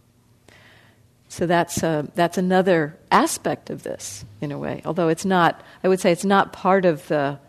So 1.30 1.48
that's 1.48 1.84
uh, 1.84 2.08
that's 2.14 2.38
another 2.38 2.98
aspect 3.12 3.70
of 3.70 3.84
this 3.84 4.24
in 4.40 4.52
a 4.52 4.58
way. 4.58 4.82
Although 4.86 5.08
it's 5.08 5.26
not, 5.26 5.64
I 5.84 5.88
would 5.88 6.00
say 6.00 6.12
it's 6.12 6.26
not 6.26 6.54
part 6.54 6.86
of 6.86 7.08
the. 7.08 7.40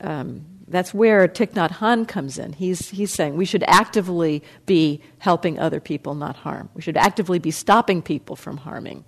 Um, 0.00 0.51
that's 0.72 0.92
where 0.92 1.28
Thich 1.28 1.52
Nhat 1.52 1.70
Hanh 1.70 2.08
comes 2.08 2.38
in. 2.38 2.54
He's 2.54 2.88
he's 2.90 3.12
saying 3.12 3.36
we 3.36 3.44
should 3.44 3.62
actively 3.66 4.42
be 4.66 5.00
helping 5.18 5.58
other 5.58 5.80
people 5.80 6.14
not 6.14 6.36
harm. 6.36 6.70
We 6.74 6.82
should 6.82 6.96
actively 6.96 7.38
be 7.38 7.50
stopping 7.50 8.02
people 8.02 8.34
from 8.34 8.56
harming, 8.56 9.04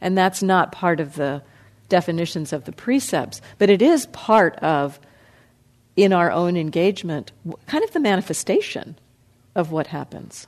and 0.00 0.16
that's 0.16 0.42
not 0.42 0.72
part 0.72 1.00
of 1.00 1.16
the 1.16 1.42
definitions 1.88 2.52
of 2.52 2.64
the 2.64 2.72
precepts, 2.72 3.40
but 3.58 3.70
it 3.70 3.80
is 3.82 4.06
part 4.06 4.56
of 4.56 5.00
in 5.96 6.12
our 6.12 6.30
own 6.30 6.56
engagement, 6.56 7.32
kind 7.66 7.82
of 7.82 7.92
the 7.92 8.00
manifestation 8.00 8.98
of 9.54 9.72
what 9.72 9.86
happens. 9.86 10.46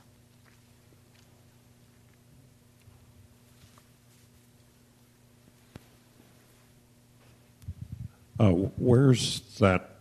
Uh, 8.39 8.51
where's 8.51 9.41
that 9.59 9.98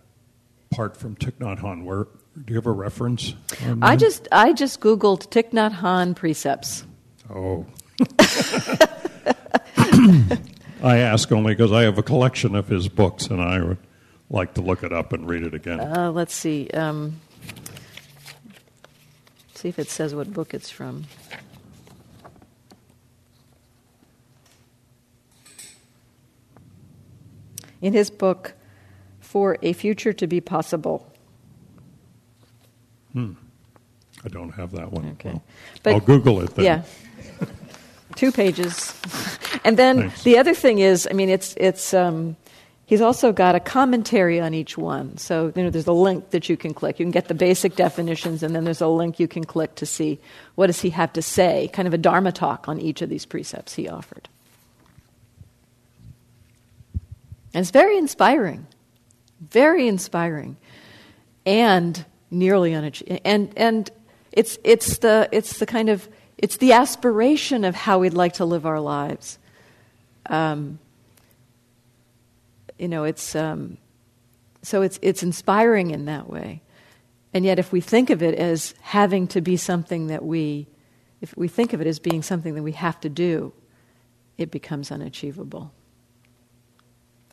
part 0.71 0.97
from 0.97 1.17
Thich 1.17 1.39
Nhat 1.39 1.61
Hanh? 1.61 1.85
Where 1.85 2.07
do 2.45 2.53
you 2.53 2.57
have 2.57 2.67
a 2.67 2.73
reference? 2.73 3.35
I 3.83 3.97
just 3.97 4.29
I 4.33 4.53
just 4.53 4.81
googled 4.81 5.29
Thich 5.29 5.51
Nhat 5.51 5.77
Hanh 5.77 6.15
precepts. 6.15 6.85
Oh. 7.31 7.67
I 10.83 10.99
ask 10.99 11.31
only 11.33 11.55
because 11.55 11.73
I 11.73 11.83
have 11.83 11.99
a 11.99 12.03
collection 12.03 12.55
of 12.55 12.69
his 12.69 12.89
books, 12.89 13.27
and 13.27 13.41
I 13.41 13.61
would 13.61 13.79
like 14.31 14.55
to 14.55 14.61
look 14.61 14.83
it 14.83 14.93
up 14.93 15.13
and 15.13 15.29
read 15.29 15.43
it 15.43 15.55
again. 15.55 15.81
Uh, 15.81 16.11
let's 16.13 16.35
see. 16.35 16.69
Um, 16.71 17.21
see 19.55 19.69
if 19.69 19.79
it 19.79 19.91
says 19.91 20.15
what 20.15 20.33
book 20.33 20.55
it's 20.55 20.71
from. 20.71 21.05
In 27.81 27.93
his 27.93 28.11
book, 28.11 28.55
For 29.29 29.59
a 29.61 29.75
Future 29.75 30.15
to 30.15 30.27
Be 30.27 30.41
Possible. 30.41 31.07
Hmm. 33.13 33.33
I 34.25 34.29
don't 34.29 34.53
have 34.53 34.73
that 34.73 34.91
one. 34.91 35.05
Okay. 35.21 35.33
Well, 35.33 35.43
But- 35.83 35.93
I'll 35.93 36.01
Google 36.01 36.41
it 36.41 36.55
then. 36.55 36.65
Yeah. 36.65 36.83
Two 38.17 38.33
pages. 38.33 38.95
And 39.65 39.77
then 39.77 40.01
Thanks. 40.01 40.23
the 40.23 40.39
other 40.39 40.55
thing 40.55 40.79
is, 40.79 41.07
I 41.11 41.15
mean, 41.15 41.29
it's, 41.29 41.55
it's, 41.57 41.93
um, 41.93 42.37
he's 42.87 43.01
also 43.01 43.33
got 43.33 43.55
a 43.55 43.61
commentary 43.61 44.41
on 44.41 44.55
each 44.55 44.79
one. 44.79 45.17
So, 45.19 45.53
you 45.57 45.63
know, 45.63 45.71
there's 45.71 45.87
a 45.87 45.93
link 45.93 46.31
that 46.31 46.49
you 46.49 46.57
can 46.57 46.73
click. 46.73 46.99
You 46.99 47.05
can 47.05 47.11
get 47.11 47.29
the 47.29 47.35
basic 47.35 47.75
definitions, 47.75 48.43
and 48.43 48.55
then 48.55 48.65
there's 48.65 48.81
a 48.81 48.87
link 48.89 49.19
you 49.19 49.27
can 49.29 49.45
click 49.45 49.75
to 49.77 49.85
see 49.87 50.19
what 50.55 50.69
does 50.69 50.81
he 50.81 50.91
have 50.91 51.13
to 51.15 51.23
say, 51.23 51.69
kind 51.73 51.89
of 51.89 51.93
a 51.95 51.99
Dharma 51.99 52.31
talk 52.31 52.69
on 52.69 52.79
each 52.81 53.03
of 53.03 53.09
these 53.11 53.27
precepts 53.27 53.75
he 53.75 53.89
offered. 53.89 54.29
And 57.53 57.63
it's 57.63 57.71
very 57.73 57.99
inspiring. 57.99 58.67
Very 59.41 59.89
inspiring. 59.89 60.57
And 61.47 62.05
nearly 62.31 62.75
unachievable. 62.75 63.21
And, 63.25 63.53
and 63.57 63.91
it's, 64.33 64.59
it's, 64.65 64.99
the, 64.99 65.29
it's 65.33 65.59
the 65.59 65.67
kind 65.67 65.89
of, 65.89 66.09
it's 66.37 66.59
the 66.59 66.73
aspiration 66.73 67.65
of 67.65 67.75
how 67.75 67.99
we'd 68.01 68.15
like 68.15 68.35
to 68.35 68.45
live 68.45 68.67
our 68.67 68.81
lives. 68.81 69.39
Um, 70.27 70.79
you 72.79 72.89
know, 72.89 73.05
it's, 73.05 73.35
um, 73.35 73.79
so 74.63 74.83
it's, 74.83 74.99
it's 75.03 75.23
inspiring 75.23 75.91
in 75.91 76.05
that 76.05 76.29
way. 76.29 76.63
And 77.35 77.45
yet, 77.45 77.59
if 77.59 77.73
we 77.73 77.81
think 77.81 78.11
of 78.11 78.23
it 78.23 78.35
as 78.35 78.75
having 78.81 79.27
to 79.29 79.41
be 79.41 79.57
something 79.57 80.07
that 80.07 80.25
we, 80.25 80.67
if 81.21 81.37
we 81.37 81.49
think 81.49 81.73
of 81.73 81.81
it 81.81 81.87
as 81.87 81.99
being 81.99 82.23
something 82.23 82.55
that 82.55 82.63
we 82.63 82.73
have 82.73 83.01
to 83.01 83.09
do, 83.09 83.53
it 84.39 84.51
becomes 84.51 84.91
unachievable. 84.91 85.73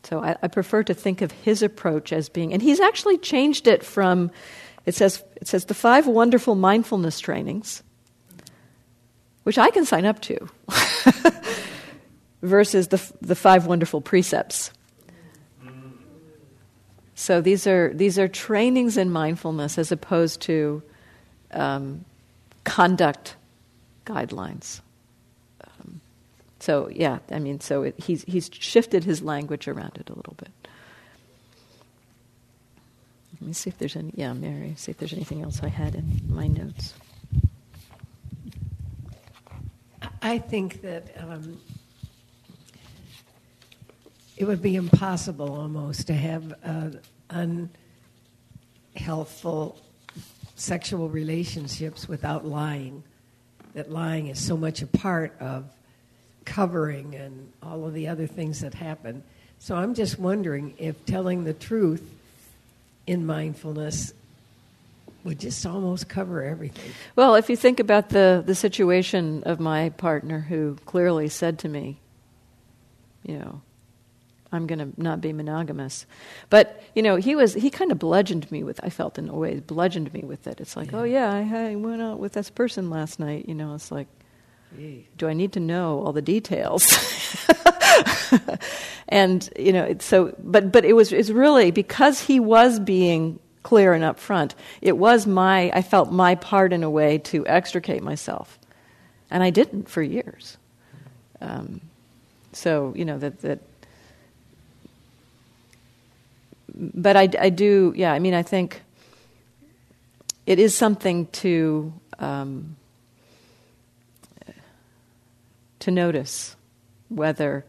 So 0.05 0.21
I, 0.21 0.35
I 0.43 0.47
prefer 0.47 0.83
to 0.83 0.93
think 0.93 1.21
of 1.21 1.31
his 1.31 1.63
approach 1.63 2.13
as 2.13 2.29
being, 2.29 2.53
and 2.53 2.61
he's 2.61 2.79
actually 2.79 3.17
changed 3.17 3.67
it 3.67 3.83
from, 3.83 4.29
it 4.85 4.93
says, 4.93 5.23
it 5.37 5.47
says 5.47 5.65
the 5.65 5.73
five 5.73 6.05
wonderful 6.05 6.53
mindfulness 6.53 7.19
trainings, 7.19 7.81
which 9.43 9.57
I 9.57 9.71
can 9.71 9.85
sign 9.85 10.05
up 10.05 10.21
to, 10.21 10.47
versus 12.43 12.89
the, 12.89 13.01
the 13.21 13.35
five 13.35 13.65
wonderful 13.65 13.99
precepts. 13.99 14.71
So 17.15 17.41
these 17.41 17.65
are, 17.65 17.93
these 17.93 18.19
are 18.19 18.27
trainings 18.27 18.97
in 18.97 19.09
mindfulness 19.09 19.77
as 19.77 19.91
opposed 19.91 20.41
to 20.41 20.83
um, 21.51 22.05
conduct 22.65 23.37
guidelines. 24.05 24.81
So 26.65 26.89
yeah, 26.91 27.19
I 27.30 27.38
mean, 27.38 27.60
so 27.60 27.84
it, 27.84 27.93
he's 27.99 28.23
he's 28.23 28.49
shifted 28.51 29.04
his 29.04 29.21
language 29.21 29.67
around 29.67 29.97
it 29.99 30.10
a 30.10 30.15
little 30.15 30.34
bit. 30.34 30.49
Let 33.34 33.47
me 33.47 33.54
see 33.54 33.69
if 33.69 33.78
there's 33.78 33.95
any. 33.95 34.12
Yeah, 34.15 34.34
Mary. 34.34 34.73
See 34.75 34.89
if 34.89 34.97
there's 34.97 35.13
anything 35.13 35.43
else 35.43 35.62
I 35.62 35.67
had 35.67 35.93
in 35.93 36.23
my 36.28 36.47
notes. 36.47 36.95
I 40.23 40.39
think 40.39 40.82
that 40.82 41.15
um, 41.19 41.60
it 44.36 44.45
would 44.45 44.63
be 44.63 44.75
impossible 44.75 45.54
almost 45.54 46.08
to 46.08 46.13
have 46.15 46.51
uh, 46.65 46.89
unhealthful 48.97 49.78
sexual 50.56 51.10
relationships 51.10 52.10
without 52.10 52.43
lying. 52.43 53.04
That 53.75 53.91
lying 53.91 54.30
is 54.30 54.43
so 54.43 54.58
much 54.58 54.82
a 54.82 54.88
part 54.88 55.39
of 55.39 55.74
covering 56.45 57.15
and 57.15 57.51
all 57.62 57.86
of 57.86 57.93
the 57.93 58.08
other 58.08 58.27
things 58.27 58.62
that 58.62 58.73
happen. 58.73 59.23
So 59.60 59.75
I'm 59.75 59.95
just 59.95 60.19
wondering 60.19 60.75
if 60.77 61.05
telling 61.05 61.43
the 61.43 61.53
truth 61.53 62.08
in 63.08 63.25
mindfulness 63.25 64.13
would 65.23 65.39
just 65.39 65.65
almost 65.65 66.08
cover 66.08 66.43
everything. 66.43 66.91
Well, 67.15 67.36
if 67.36 67.49
you 67.49 67.55
think 67.55 67.79
about 67.79 68.10
the 68.10 68.43
the 68.45 68.55
situation 68.55 69.43
of 69.43 69.60
my 69.60 69.89
partner 69.89 70.39
who 70.39 70.77
clearly 70.86 71.29
said 71.29 71.60
to 71.60 71.67
me, 71.67 71.97
you 73.23 73.39
know, 73.39 73.62
I'm 74.51 74.67
going 74.67 74.79
to 74.79 75.01
not 75.01 75.21
be 75.21 75.34
monogamous. 75.34 76.05
But, 76.51 76.81
you 76.93 77.01
know, 77.01 77.15
he 77.15 77.36
was 77.36 77.55
he 77.55 77.71
kind 77.71 77.91
of 77.91 77.97
bludgeoned 77.97 78.51
me 78.51 78.63
with 78.63 78.79
I 78.84 78.89
felt 78.89 79.17
in 79.17 79.29
a 79.29 79.36
way 79.36 79.60
bludgeoned 79.60 80.13
me 80.13 80.21
with 80.21 80.45
it. 80.45 80.62
It's 80.62 80.77
like, 80.77 80.93
"Oh 80.93 81.03
yeah, 81.03 81.34
I, 81.34 81.71
I 81.71 81.75
went 81.75 82.01
out 82.01 82.19
with 82.19 82.34
this 82.34 82.51
person 82.51 82.89
last 82.89 83.19
night." 83.19 83.47
You 83.47 83.55
know, 83.55 83.73
it's 83.73 83.91
like. 83.91 84.08
Do 85.17 85.27
I 85.27 85.33
need 85.33 85.53
to 85.53 85.59
know 85.59 86.03
all 86.03 86.13
the 86.13 86.21
details? 86.21 86.85
and 89.09 89.49
you 89.57 89.73
know, 89.73 89.95
so 89.99 90.35
but 90.39 90.71
but 90.71 90.85
it 90.85 90.93
was 90.93 91.11
it's 91.11 91.29
really 91.29 91.71
because 91.71 92.21
he 92.21 92.39
was 92.39 92.79
being 92.79 93.39
clear 93.63 93.93
and 93.93 94.03
upfront. 94.03 94.53
It 94.81 94.97
was 94.97 95.25
my 95.25 95.71
I 95.73 95.81
felt 95.81 96.11
my 96.11 96.35
part 96.35 96.73
in 96.73 96.83
a 96.83 96.89
way 96.89 97.17
to 97.19 97.45
extricate 97.47 98.03
myself, 98.03 98.59
and 99.29 99.43
I 99.43 99.49
didn't 99.49 99.89
for 99.89 100.01
years. 100.01 100.57
Um, 101.41 101.81
so 102.53 102.93
you 102.95 103.05
know 103.05 103.17
that 103.17 103.41
that. 103.41 103.59
But 106.77 107.15
I, 107.15 107.29
I 107.39 107.49
do, 107.51 107.93
yeah. 107.95 108.11
I 108.11 108.19
mean, 108.19 108.33
I 108.33 108.43
think 108.43 108.81
it 110.45 110.59
is 110.59 110.75
something 110.75 111.27
to. 111.27 111.93
Um, 112.19 112.75
to 115.86 115.91
notice 115.91 116.56
whether 117.10 117.63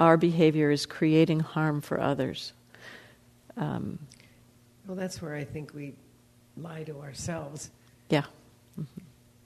our 0.00 0.16
behavior 0.16 0.72
is 0.72 0.84
creating 0.84 1.38
harm 1.38 1.80
for 1.80 2.00
others. 2.00 2.52
Um, 3.56 4.00
Well, 4.84 4.96
that's 4.96 5.22
where 5.22 5.36
I 5.36 5.44
think 5.44 5.74
we 5.74 5.94
lie 6.56 6.82
to 6.82 7.00
ourselves 7.00 7.70
yeah, 8.08 8.24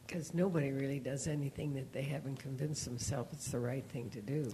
because 0.07 0.33
nobody 0.33 0.73
really 0.73 0.99
does 0.99 1.27
anything 1.27 1.75
that 1.75 1.93
they 1.93 2.03
haven't 2.03 2.39
convinced 2.39 2.87
themselves 2.87 3.35
it's 3.35 3.51
the 3.51 3.59
right 3.59 3.85
thing 3.85 4.09
to 4.11 4.23
do. 4.23 4.51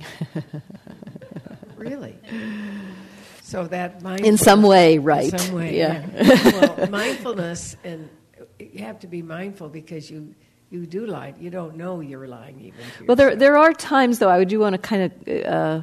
really. 1.76 2.16
So 3.42 3.68
that 3.68 4.02
mindfulness, 4.02 4.40
in 4.40 4.44
some 4.44 4.62
way, 4.64 4.98
right? 4.98 5.32
In 5.32 5.38
some 5.38 5.54
way, 5.54 5.78
yeah. 5.78 6.04
yeah. 6.16 6.76
well, 6.76 6.90
mindfulness 6.90 7.76
and 7.84 8.10
you 8.58 8.80
have 8.84 8.98
to 9.00 9.06
be 9.06 9.22
mindful 9.22 9.68
because 9.68 10.10
you 10.10 10.34
you 10.70 10.86
do 10.86 11.06
lie. 11.06 11.34
You 11.38 11.50
don't 11.50 11.76
know 11.76 12.00
you're 12.00 12.26
lying 12.26 12.60
even. 12.60 13.06
Well, 13.06 13.16
there 13.16 13.36
there 13.36 13.56
are 13.56 13.72
times 13.72 14.18
though. 14.18 14.30
I 14.30 14.44
do 14.44 14.58
want 14.58 14.74
to 14.74 14.78
kind 14.78 15.02
of 15.02 15.44
uh, 15.46 15.82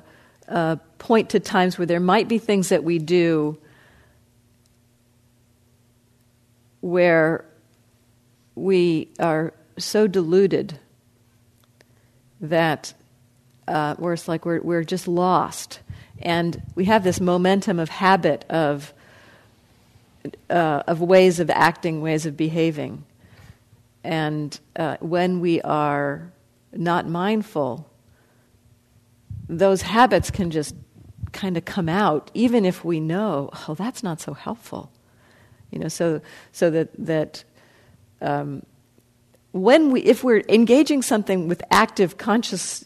uh, 0.51 0.75
point 0.97 1.29
to 1.31 1.39
times 1.39 1.77
where 1.77 1.85
there 1.85 1.99
might 1.99 2.27
be 2.27 2.37
things 2.37 2.69
that 2.69 2.83
we 2.83 2.99
do 2.99 3.57
where 6.81 7.45
we 8.55 9.07
are 9.19 9.53
so 9.77 10.05
deluded 10.05 10.77
that 12.41 12.93
uh, 13.67 13.95
where 13.95 14.13
it's 14.13 14.27
like 14.27 14.45
we're 14.45 14.61
we're 14.61 14.83
just 14.83 15.07
lost, 15.07 15.79
and 16.21 16.61
we 16.75 16.85
have 16.85 17.05
this 17.05 17.21
momentum 17.21 17.79
of 17.79 17.87
habit 17.87 18.43
of 18.49 18.93
uh, 20.49 20.83
of 20.87 20.99
ways 20.99 21.39
of 21.39 21.49
acting, 21.49 22.01
ways 22.01 22.25
of 22.25 22.35
behaving. 22.35 23.05
And 24.03 24.57
uh, 24.75 24.97
when 24.99 25.39
we 25.39 25.61
are 25.61 26.31
not 26.73 27.07
mindful, 27.07 27.89
those 29.47 29.83
habits 29.83 30.31
can 30.31 30.51
just 30.51 30.75
kind 31.31 31.57
of 31.57 31.65
come 31.65 31.89
out, 31.89 32.31
even 32.33 32.65
if 32.65 32.85
we 32.85 32.99
know, 32.99 33.49
oh, 33.67 33.73
that's 33.73 34.03
not 34.03 34.21
so 34.21 34.33
helpful. 34.33 34.91
You 35.71 35.79
know, 35.79 35.87
so 35.87 36.21
so 36.51 36.69
that 36.69 36.89
that 36.99 37.43
um, 38.21 38.63
when 39.51 39.91
we, 39.91 40.01
if 40.01 40.23
we're 40.23 40.43
engaging 40.49 41.01
something 41.01 41.47
with 41.47 41.63
active, 41.71 42.17
conscious 42.17 42.83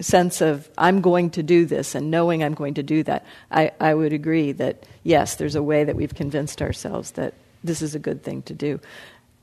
sense 0.00 0.40
of 0.40 0.68
I'm 0.76 1.00
going 1.00 1.30
to 1.30 1.42
do 1.42 1.64
this 1.64 1.94
and 1.94 2.10
knowing 2.10 2.42
I'm 2.42 2.54
going 2.54 2.74
to 2.74 2.82
do 2.82 3.02
that, 3.04 3.24
I, 3.50 3.72
I 3.80 3.94
would 3.94 4.12
agree 4.12 4.52
that 4.52 4.84
yes, 5.04 5.36
there's 5.36 5.54
a 5.54 5.62
way 5.62 5.84
that 5.84 5.96
we've 5.96 6.14
convinced 6.14 6.60
ourselves 6.60 7.12
that 7.12 7.34
this 7.64 7.82
is 7.82 7.94
a 7.94 7.98
good 7.98 8.22
thing 8.22 8.42
to 8.42 8.54
do. 8.54 8.80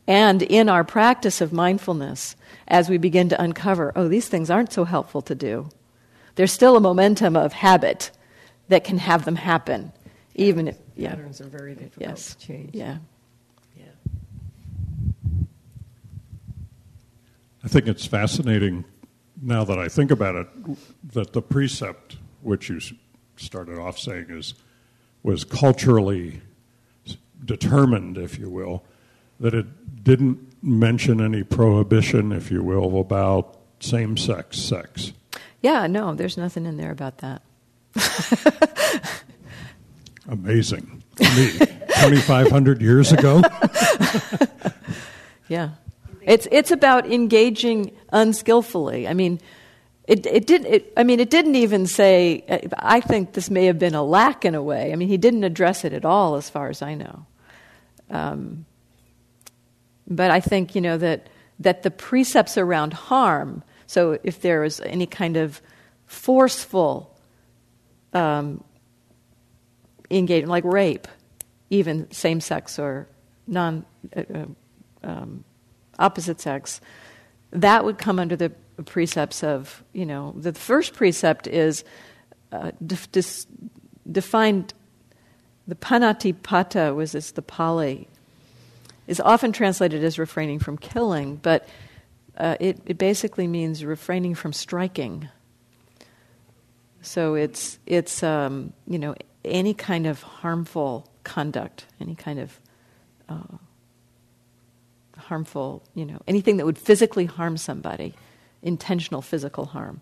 And 0.10 0.42
in 0.42 0.70
our 0.70 0.84
practice 0.84 1.40
of 1.40 1.54
mindfulness, 1.54 2.36
as 2.68 2.90
we 2.90 2.98
begin 2.98 3.30
to 3.30 3.40
uncover, 3.40 3.94
oh, 3.96 4.08
these 4.08 4.28
things 4.28 4.50
aren't 4.50 4.74
so 4.74 4.84
helpful 4.84 5.22
to 5.22 5.36
do, 5.36 5.70
there's 6.34 6.52
still 6.52 6.76
a 6.76 6.80
momentum 6.80 7.36
of 7.36 7.54
habit 7.54 8.10
that 8.70 8.84
can 8.84 8.98
have 8.98 9.26
them 9.26 9.36
happen, 9.36 9.94
even 10.34 10.68
if, 10.68 10.78
yeah. 10.96 11.12
patterns 11.12 11.40
are 11.40 11.48
very 11.48 11.76
difficult 11.76 12.10
Yes. 12.10 12.34
to 12.34 12.48
change. 12.48 12.74
Yeah. 12.74 12.98
Yeah. 13.78 13.84
I 17.64 17.68
think 17.68 17.88
it's 17.88 18.08
fascinating 18.08 18.86
now 19.40 19.64
that 19.64 19.78
I 19.78 19.90
think 19.90 20.10
about 20.10 20.34
it 20.36 20.48
that 21.14 21.34
the 21.34 21.42
precept, 21.44 22.18
which 22.42 22.68
you 22.70 22.80
started 23.38 23.78
off 23.78 24.00
saying, 24.00 24.26
is 24.30 24.56
was 25.22 25.44
culturally 25.44 26.42
determined, 27.46 28.18
if 28.18 28.40
you 28.40 28.50
will, 28.50 28.84
that 29.40 29.54
it 29.54 30.04
didn't 30.04 30.64
mention 30.64 31.22
any 31.22 31.44
prohibition, 31.44 32.32
if 32.32 32.52
you 32.52 32.64
will, 32.64 33.00
about 33.00 33.58
same-sex 33.80 34.58
sex. 34.58 35.14
Yeah, 35.62 35.88
no, 35.88 36.14
there's 36.16 36.38
nothing 36.38 36.66
in 36.66 36.78
there 36.78 36.92
about 36.92 37.20
that. 37.20 37.42
Amazing 40.28 41.00
me. 41.20 41.52
2,500 41.60 42.82
years 42.82 43.12
ago. 43.12 43.42
Yeah. 45.50 45.72
It's, 46.22 46.48
it's 46.52 46.70
about 46.70 47.12
engaging 47.12 47.98
unskillfully. 48.14 49.08
I 49.08 49.16
mean, 49.16 49.42
it, 50.08 50.28
it 50.28 50.46
did 50.46 50.64
it, 50.64 50.94
I 50.96 51.04
mean, 51.04 51.20
it 51.20 51.32
didn't 51.32 51.56
even 51.56 51.88
say, 51.88 52.44
I 52.78 53.02
think 53.02 53.34
this 53.34 53.50
may 53.50 53.66
have 53.66 53.80
been 53.80 53.96
a 53.96 54.04
lack 54.04 54.46
in 54.46 54.54
a 54.54 54.62
way. 54.62 54.94
I 54.94 54.96
mean, 54.96 55.08
he 55.08 55.18
didn't 55.18 55.44
address 55.44 55.84
it 55.86 55.92
at 55.92 56.06
all, 56.06 56.36
as 56.36 56.52
far 56.52 56.70
as 56.70 56.84
I 56.84 56.94
know. 56.94 57.26
Um, 58.12 58.66
but 60.10 60.32
I 60.32 60.40
think, 60.40 60.76
you 60.76 60.82
know, 60.82 60.98
that, 60.98 61.28
that 61.60 61.84
the 61.84 61.92
precepts 61.92 62.58
around 62.58 62.94
harm, 62.94 63.64
so 63.86 64.18
if 64.24 64.42
there 64.42 64.64
is 64.64 64.80
any 64.82 65.06
kind 65.06 65.38
of 65.38 65.62
forceful 66.06 67.16
um, 68.14 68.64
engagement, 70.10 70.50
like 70.50 70.64
rape, 70.64 71.08
even 71.70 72.10
same 72.12 72.42
sex 72.42 72.80
or 72.80 73.08
non 73.46 73.86
uh, 74.16 74.24
uh, 74.34 74.46
um, 75.04 75.44
opposite 76.00 76.42
sex, 76.42 76.82
that 77.52 77.84
would 77.86 77.98
come 77.98 78.20
under 78.20 78.36
the 78.36 78.50
precepts 78.86 79.44
of, 79.44 79.84
you 79.94 80.06
know, 80.06 80.34
the 80.38 80.54
first 80.54 80.94
precept 80.94 81.48
is 81.48 81.84
uh, 82.52 82.72
def- 82.86 83.12
dis- 83.12 83.46
defined, 84.10 84.74
the 85.68 85.76
panatipata 85.76 86.96
was 86.96 87.12
this, 87.12 87.32
the 87.32 87.42
Pali, 87.42 88.08
is 89.10 89.20
often 89.20 89.52
translated 89.52 90.04
as 90.04 90.20
refraining 90.20 90.60
from 90.60 90.78
killing, 90.78 91.36
but 91.38 91.68
uh, 92.38 92.56
it, 92.60 92.80
it 92.86 93.00
basically 93.00 93.48
means 93.48 93.84
refraining 93.84 94.36
from 94.36 94.54
striking. 94.54 95.28
So 97.02 97.34
it's, 97.34 97.80
it's 97.88 98.22
um, 98.22 98.72
you 98.88 99.00
know, 99.00 99.16
any 99.44 99.74
kind 99.74 100.06
of 100.06 100.22
harmful 100.22 101.10
conduct, 101.24 101.88
any 102.00 102.14
kind 102.14 102.38
of 102.38 102.60
uh, 103.28 103.58
harmful, 105.18 105.82
you 105.96 106.06
know, 106.06 106.22
anything 106.28 106.58
that 106.58 106.68
would 106.68 106.78
physically 106.78 107.26
harm 107.26 107.58
somebody, 107.58 108.14
intentional 108.62 109.24
physical 109.24 109.66
harm, 109.66 110.02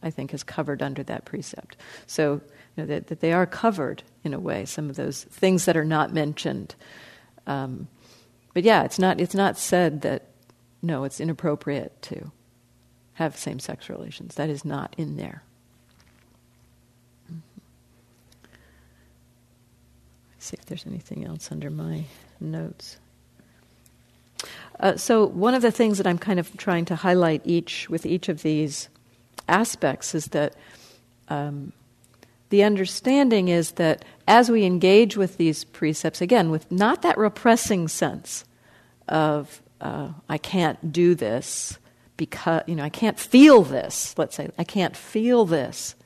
I 0.00 0.10
think 0.10 0.32
is 0.32 0.44
covered 0.44 0.80
under 0.80 1.02
that 1.02 1.24
precept. 1.24 1.76
So 2.06 2.34
you 2.34 2.40
know, 2.76 2.86
that, 2.86 3.08
that 3.08 3.18
they 3.18 3.32
are 3.32 3.46
covered 3.46 4.04
in 4.22 4.32
a 4.32 4.38
way, 4.38 4.64
some 4.64 4.88
of 4.88 4.94
those 4.94 5.24
things 5.24 5.64
that 5.64 5.76
are 5.76 5.84
not 5.84 6.12
mentioned. 6.12 6.76
Um, 7.48 7.88
but 8.54 8.62
yeah, 8.62 8.84
it's 8.84 8.98
not, 8.98 9.20
it's 9.20 9.34
not 9.34 9.58
said 9.58 10.00
that, 10.02 10.28
no, 10.80 11.04
it's 11.04 11.20
inappropriate 11.20 12.00
to 12.02 12.30
have 13.14 13.36
same 13.36 13.58
sex 13.58 13.88
relations. 13.88 14.36
That 14.36 14.48
is 14.48 14.64
not 14.64 14.94
in 14.96 15.16
there. 15.16 15.42
see 20.44 20.56
if 20.58 20.66
there's 20.66 20.86
anything 20.86 21.24
else 21.24 21.50
under 21.50 21.70
my 21.70 22.04
notes. 22.38 22.98
Uh, 24.78 24.96
so 24.96 25.26
one 25.26 25.54
of 25.54 25.62
the 25.62 25.70
things 25.70 25.98
that 25.98 26.06
I'm 26.06 26.18
kind 26.18 26.38
of 26.38 26.54
trying 26.56 26.84
to 26.86 26.96
highlight 26.96 27.40
each 27.44 27.88
with 27.88 28.04
each 28.04 28.28
of 28.28 28.42
these 28.42 28.88
aspects 29.48 30.14
is 30.14 30.26
that 30.26 30.54
um, 31.28 31.72
the 32.54 32.62
understanding 32.62 33.48
is 33.48 33.72
that 33.72 34.04
as 34.28 34.48
we 34.48 34.64
engage 34.64 35.16
with 35.16 35.38
these 35.38 35.64
precepts, 35.64 36.20
again, 36.20 36.50
with 36.50 36.70
not 36.70 37.02
that 37.02 37.18
repressing 37.18 37.88
sense 37.88 38.44
of 39.08 39.60
uh, 39.80 40.10
I 40.28 40.38
can't 40.38 40.92
do 40.92 41.14
this 41.14 41.78
because 42.16 42.62
you 42.68 42.76
know 42.76 42.84
I 42.84 42.90
can't 42.90 43.18
feel 43.18 43.62
this. 43.62 44.16
Let's 44.16 44.36
say 44.36 44.50
I 44.56 44.62
can't 44.64 44.96
feel 44.96 45.44
this 45.44 45.96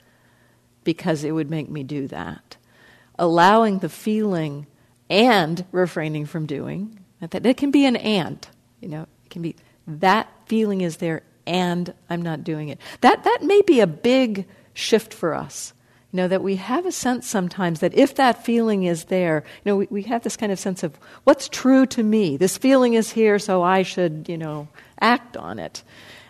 because 0.85 1.23
it 1.23 1.33
would 1.33 1.51
make 1.51 1.69
me 1.69 1.83
do 1.83 2.09
that 2.09 2.57
allowing 3.19 3.81
the 3.81 3.89
feeling 3.89 4.67
and 5.11 5.65
refraining 5.73 6.27
from 6.27 6.47
doing. 6.47 6.99
That, 7.21 7.43
that 7.43 7.57
can 7.57 7.71
be 7.71 7.85
an 7.85 7.97
and, 7.97 8.47
you 8.81 8.89
know, 8.89 9.03
it 9.25 9.31
can 9.31 9.43
be 9.43 9.57
that 9.87 10.29
feeling 10.47 10.81
is 10.81 10.99
there 10.99 11.23
and 11.47 11.93
I'm 12.09 12.23
not 12.23 12.45
doing 12.45 12.69
it. 12.69 12.79
That, 13.01 13.25
that 13.25 13.43
may 13.43 13.61
be 13.63 13.81
a 13.81 13.87
big 13.87 14.47
shift 14.73 15.13
for 15.13 15.35
us. 15.35 15.73
You 16.13 16.17
know, 16.17 16.29
that 16.29 16.43
we 16.43 16.57
have 16.57 16.87
a 16.87 16.93
sense 16.93 17.29
sometimes 17.29 17.81
that 17.81 17.93
if 17.95 18.15
that 18.15 18.43
feeling 18.43 18.85
is 18.85 19.05
there, 19.05 19.45
you 19.65 19.71
know, 19.71 19.77
we, 19.77 19.89
we 19.91 20.03
have 20.05 20.23
this 20.23 20.39
kind 20.39 20.51
of 20.51 20.59
sense 20.59 20.83
of 20.83 20.99
what's 21.25 21.49
true 21.51 21.85
to 21.87 22.03
me. 22.03 22.39
This 22.39 22.57
feeling 22.57 22.95
is 22.95 23.11
here, 23.11 23.39
so 23.39 23.63
I 23.63 23.83
should, 23.83 24.27
you 24.27 24.39
know, 24.39 24.69
act 25.01 25.37
on 25.37 25.59
it. 25.59 25.83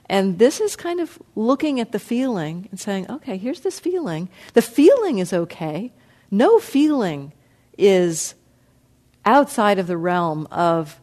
And 0.09 0.39
this 0.39 0.61
is 0.61 0.75
kind 0.75 1.01
of 1.01 1.19
looking 1.37 1.79
at 1.79 1.93
the 1.93 1.99
feeling 2.01 2.67
and 2.71 2.81
saying, 2.81 3.11
okay, 3.11 3.37
here's 3.37 3.61
this 3.61 3.79
feeling. 3.79 4.29
The 4.55 4.63
feeling 4.63 5.19
is 5.19 5.33
okay. 5.33 5.93
No 6.31 6.59
feeling 6.59 7.33
is 7.77 8.35
outside 9.25 9.79
of 9.79 9.87
the 9.87 9.97
realm 9.97 10.49
of 10.51 11.01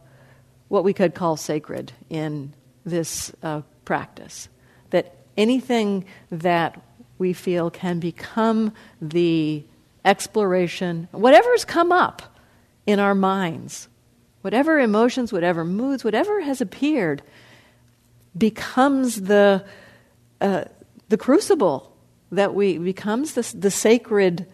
what 0.68 0.84
we 0.84 0.92
could 0.92 1.14
call 1.14 1.36
sacred 1.36 1.92
in 2.10 2.52
this 2.84 3.32
uh, 3.42 3.62
practice. 3.84 4.48
That 4.90 5.16
anything 5.36 6.04
that 6.30 6.80
we 7.18 7.32
feel 7.32 7.70
can 7.70 7.98
become 7.98 8.72
the 9.00 9.64
exploration, 10.04 11.08
whatever's 11.12 11.64
come 11.64 11.92
up 11.92 12.22
in 12.86 13.00
our 13.00 13.14
minds, 13.14 13.88
whatever 14.42 14.78
emotions, 14.78 15.32
whatever 15.32 15.64
moods, 15.64 16.04
whatever 16.04 16.40
has 16.40 16.60
appeared, 16.60 17.22
becomes 18.36 19.22
the, 19.22 19.64
uh, 20.40 20.64
the 21.08 21.16
crucible 21.16 21.92
that 22.30 22.54
we 22.54 22.78
becomes 22.78 23.34
the, 23.34 23.56
the 23.56 23.70
sacred 23.70 24.46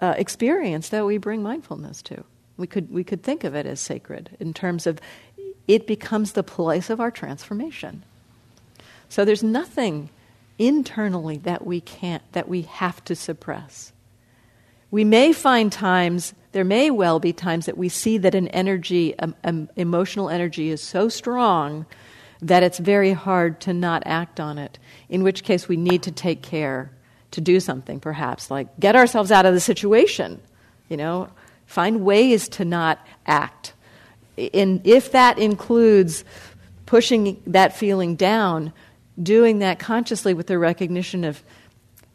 uh, 0.00 0.14
experience 0.16 0.88
that 0.90 1.04
we 1.04 1.18
bring 1.18 1.42
mindfulness 1.42 2.02
to. 2.02 2.24
We 2.56 2.66
could, 2.66 2.90
we 2.90 3.04
could 3.04 3.22
think 3.22 3.44
of 3.44 3.54
it 3.54 3.66
as 3.66 3.80
sacred 3.80 4.30
in 4.40 4.54
terms 4.54 4.86
of 4.86 5.00
it 5.68 5.86
becomes 5.86 6.32
the 6.32 6.42
place 6.42 6.90
of 6.90 7.00
our 7.00 7.10
transformation. 7.10 8.04
So 9.08 9.24
there's 9.24 9.42
nothing 9.42 10.10
internally 10.58 11.38
that 11.38 11.66
we 11.66 11.80
can't, 11.80 12.22
that 12.32 12.48
we 12.48 12.62
have 12.62 13.02
to 13.04 13.14
suppress. 13.14 13.92
We 14.90 15.04
may 15.04 15.32
find 15.32 15.70
times 15.70 16.34
there 16.52 16.64
may 16.64 16.90
well 16.90 17.20
be 17.20 17.32
times 17.32 17.66
that 17.66 17.76
we 17.76 17.88
see 17.88 18.18
that 18.18 18.34
an 18.34 18.48
energy, 18.48 19.18
um, 19.18 19.34
um, 19.44 19.68
emotional 19.76 20.30
energy, 20.30 20.70
is 20.70 20.82
so 20.82 21.08
strong 21.08 21.86
that 22.40 22.62
it's 22.62 22.78
very 22.78 23.12
hard 23.12 23.60
to 23.60 23.74
not 23.74 24.02
act 24.06 24.40
on 24.40 24.58
it. 24.58 24.78
In 25.08 25.22
which 25.22 25.44
case, 25.44 25.68
we 25.68 25.76
need 25.76 26.02
to 26.04 26.10
take 26.10 26.42
care 26.42 26.90
to 27.32 27.40
do 27.40 27.60
something, 27.60 28.00
perhaps, 28.00 28.50
like 28.50 28.80
get 28.80 28.96
ourselves 28.96 29.30
out 29.30 29.44
of 29.44 29.52
the 29.54 29.60
situation. 29.60 30.40
You 30.88 30.96
know, 30.96 31.28
find 31.66 32.02
ways 32.04 32.48
to 32.50 32.64
not 32.64 32.98
act. 33.26 33.74
In, 34.36 34.80
if 34.84 35.12
that 35.12 35.38
includes 35.38 36.24
pushing 36.86 37.42
that 37.46 37.76
feeling 37.76 38.16
down, 38.16 38.72
doing 39.22 39.58
that 39.58 39.78
consciously 39.78 40.34
with 40.34 40.46
the 40.46 40.58
recognition 40.58 41.24
of, 41.24 41.42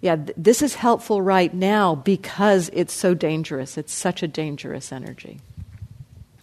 yeah, 0.01 0.16
th- 0.16 0.34
this 0.38 0.62
is 0.62 0.76
helpful 0.76 1.22
right 1.22 1.54
now 1.54 1.95
because 1.95 2.70
it's 2.74 2.93
so 2.93 3.14
dangerous. 3.14 3.78
It's 3.78 3.93
such 3.93 4.24
a 4.24 4.28
dangerous 4.28 4.91
energy. 4.91 5.39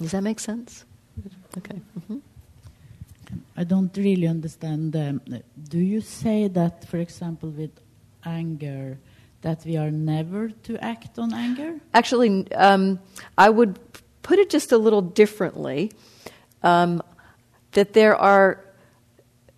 Does 0.00 0.12
that 0.12 0.22
make 0.22 0.40
sense? 0.40 0.84
Okay. 1.58 1.80
Mm-hmm. 1.98 2.18
I 3.56 3.64
don't 3.64 3.94
really 3.96 4.26
understand. 4.26 4.96
Um, 4.96 5.20
do 5.68 5.78
you 5.78 6.00
say 6.00 6.48
that, 6.48 6.88
for 6.88 6.96
example, 6.96 7.50
with 7.50 7.70
anger, 8.24 8.98
that 9.42 9.64
we 9.64 9.76
are 9.76 9.90
never 9.90 10.50
to 10.50 10.82
act 10.84 11.18
on 11.18 11.32
anger? 11.32 11.78
Actually, 11.94 12.50
um, 12.52 12.98
I 13.36 13.50
would 13.50 13.78
put 14.22 14.38
it 14.38 14.50
just 14.50 14.72
a 14.72 14.78
little 14.78 15.02
differently. 15.02 15.92
Um, 16.62 17.02
that 17.72 17.92
there 17.92 18.16
are 18.16 18.64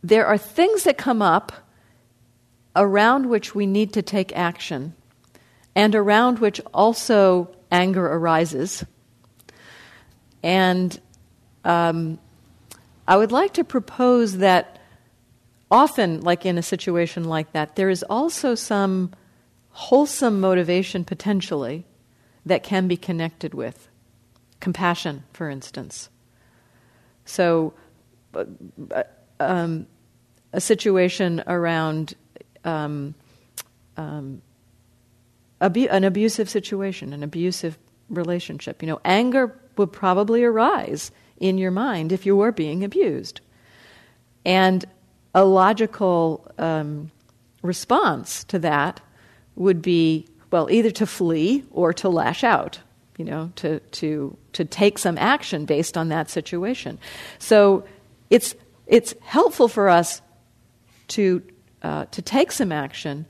there 0.02 0.26
are 0.26 0.38
things 0.38 0.84
that 0.84 0.98
come 0.98 1.22
up 1.22 1.52
around 2.74 3.26
which 3.26 3.54
we 3.54 3.66
need 3.66 3.92
to 3.92 4.02
take 4.02 4.34
action, 4.36 4.94
and 5.74 5.94
around 5.94 6.38
which 6.38 6.60
also 6.72 7.54
anger 7.70 8.06
arises. 8.06 8.84
And 10.42 10.98
um, 11.64 12.18
I 13.06 13.16
would 13.16 13.32
like 13.32 13.54
to 13.54 13.64
propose 13.64 14.38
that 14.38 14.78
often, 15.70 16.20
like 16.20 16.44
in 16.44 16.58
a 16.58 16.62
situation 16.62 17.24
like 17.24 17.52
that, 17.52 17.76
there 17.76 17.90
is 17.90 18.02
also 18.02 18.54
some 18.54 19.12
wholesome 19.70 20.40
motivation 20.40 21.04
potentially 21.04 21.84
that 22.44 22.62
can 22.62 22.88
be 22.88 22.96
connected 22.96 23.54
with. 23.54 23.88
Compassion, 24.60 25.24
for 25.32 25.48
instance. 25.48 26.10
So, 27.24 27.72
uh, 28.34 28.44
um, 29.40 29.86
a 30.52 30.60
situation 30.60 31.42
around 31.46 32.14
um, 32.64 33.14
um, 33.96 34.42
abu- 35.60 35.88
an 35.88 36.04
abusive 36.04 36.48
situation, 36.48 37.12
an 37.12 37.22
abusive 37.22 37.78
relationship. 38.08 38.82
You 38.82 38.88
know, 38.88 39.00
anger 39.04 39.58
would 39.76 39.92
probably 39.92 40.44
arise 40.44 41.10
in 41.38 41.58
your 41.58 41.70
mind 41.70 42.12
if 42.12 42.26
you 42.26 42.36
were 42.36 42.52
being 42.52 42.84
abused. 42.84 43.40
And 44.44 44.84
a 45.34 45.44
logical 45.44 46.46
um, 46.58 47.10
response 47.62 48.44
to 48.44 48.58
that 48.58 49.00
would 49.56 49.80
be, 49.80 50.26
well, 50.50 50.70
either 50.70 50.90
to 50.90 51.06
flee 51.06 51.64
or 51.70 51.92
to 51.94 52.08
lash 52.08 52.44
out, 52.44 52.78
you 53.16 53.24
know, 53.24 53.50
to, 53.56 53.80
to, 53.80 54.36
to 54.52 54.64
take 54.64 54.98
some 54.98 55.16
action 55.18 55.64
based 55.64 55.96
on 55.96 56.08
that 56.08 56.28
situation. 56.28 56.98
So 57.38 57.84
it's, 58.30 58.54
it's 58.86 59.14
helpful 59.22 59.68
for 59.68 59.88
us 59.88 60.20
to, 61.14 61.42
uh, 61.82 62.04
to 62.06 62.22
take 62.22 62.52
some 62.52 62.72
action 62.72 63.26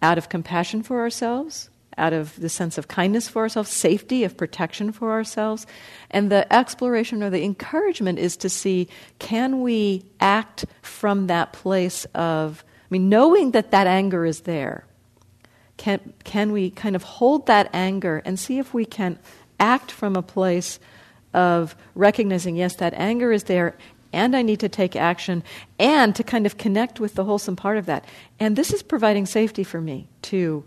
out 0.00 0.18
of 0.18 0.28
compassion 0.28 0.82
for 0.82 1.00
ourselves 1.00 1.70
out 1.98 2.12
of 2.12 2.38
the 2.40 2.48
sense 2.48 2.78
of 2.78 2.88
kindness 2.88 3.28
for 3.28 3.42
ourselves, 3.42 3.70
safety, 3.70 4.24
of 4.24 4.36
protection 4.36 4.92
for 4.92 5.12
ourselves. 5.12 5.66
And 6.10 6.30
the 6.30 6.50
exploration 6.52 7.22
or 7.22 7.30
the 7.30 7.42
encouragement 7.42 8.18
is 8.18 8.36
to 8.38 8.48
see 8.48 8.88
can 9.18 9.60
we 9.60 10.04
act 10.20 10.64
from 10.80 11.26
that 11.26 11.52
place 11.52 12.04
of, 12.14 12.64
I 12.66 12.88
mean, 12.90 13.08
knowing 13.08 13.52
that 13.52 13.70
that 13.70 13.86
anger 13.86 14.24
is 14.24 14.40
there. 14.40 14.86
Can, 15.76 16.12
can 16.24 16.52
we 16.52 16.70
kind 16.70 16.94
of 16.94 17.02
hold 17.02 17.46
that 17.46 17.68
anger 17.72 18.22
and 18.24 18.38
see 18.38 18.58
if 18.58 18.72
we 18.72 18.84
can 18.84 19.18
act 19.58 19.90
from 19.90 20.16
a 20.16 20.22
place 20.22 20.78
of 21.34 21.74
recognizing, 21.94 22.56
yes, 22.56 22.76
that 22.76 22.94
anger 22.94 23.32
is 23.32 23.44
there, 23.44 23.76
and 24.12 24.36
I 24.36 24.42
need 24.42 24.60
to 24.60 24.68
take 24.68 24.96
action, 24.96 25.42
and 25.78 26.14
to 26.16 26.22
kind 26.22 26.46
of 26.46 26.58
connect 26.58 27.00
with 27.00 27.14
the 27.14 27.24
wholesome 27.24 27.56
part 27.56 27.78
of 27.78 27.86
that. 27.86 28.04
And 28.38 28.56
this 28.56 28.72
is 28.72 28.82
providing 28.82 29.26
safety 29.26 29.64
for 29.64 29.80
me 29.80 30.08
to 30.22 30.64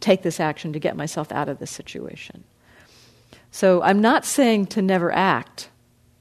take 0.00 0.22
this 0.22 0.40
action 0.40 0.72
to 0.72 0.78
get 0.78 0.96
myself 0.96 1.30
out 1.32 1.48
of 1.48 1.58
this 1.58 1.70
situation. 1.70 2.44
So 3.50 3.82
I'm 3.82 4.00
not 4.00 4.24
saying 4.24 4.66
to 4.66 4.82
never 4.82 5.12
act 5.12 5.68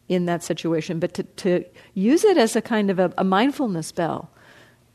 in 0.07 0.25
that 0.25 0.43
situation, 0.43 0.99
but 0.99 1.13
to, 1.13 1.23
to 1.23 1.63
use 1.93 2.25
it 2.25 2.37
as 2.37 2.55
a 2.55 2.61
kind 2.61 2.89
of 2.89 2.99
a, 2.99 3.13
a 3.17 3.23
mindfulness 3.23 3.91
bell 3.93 4.29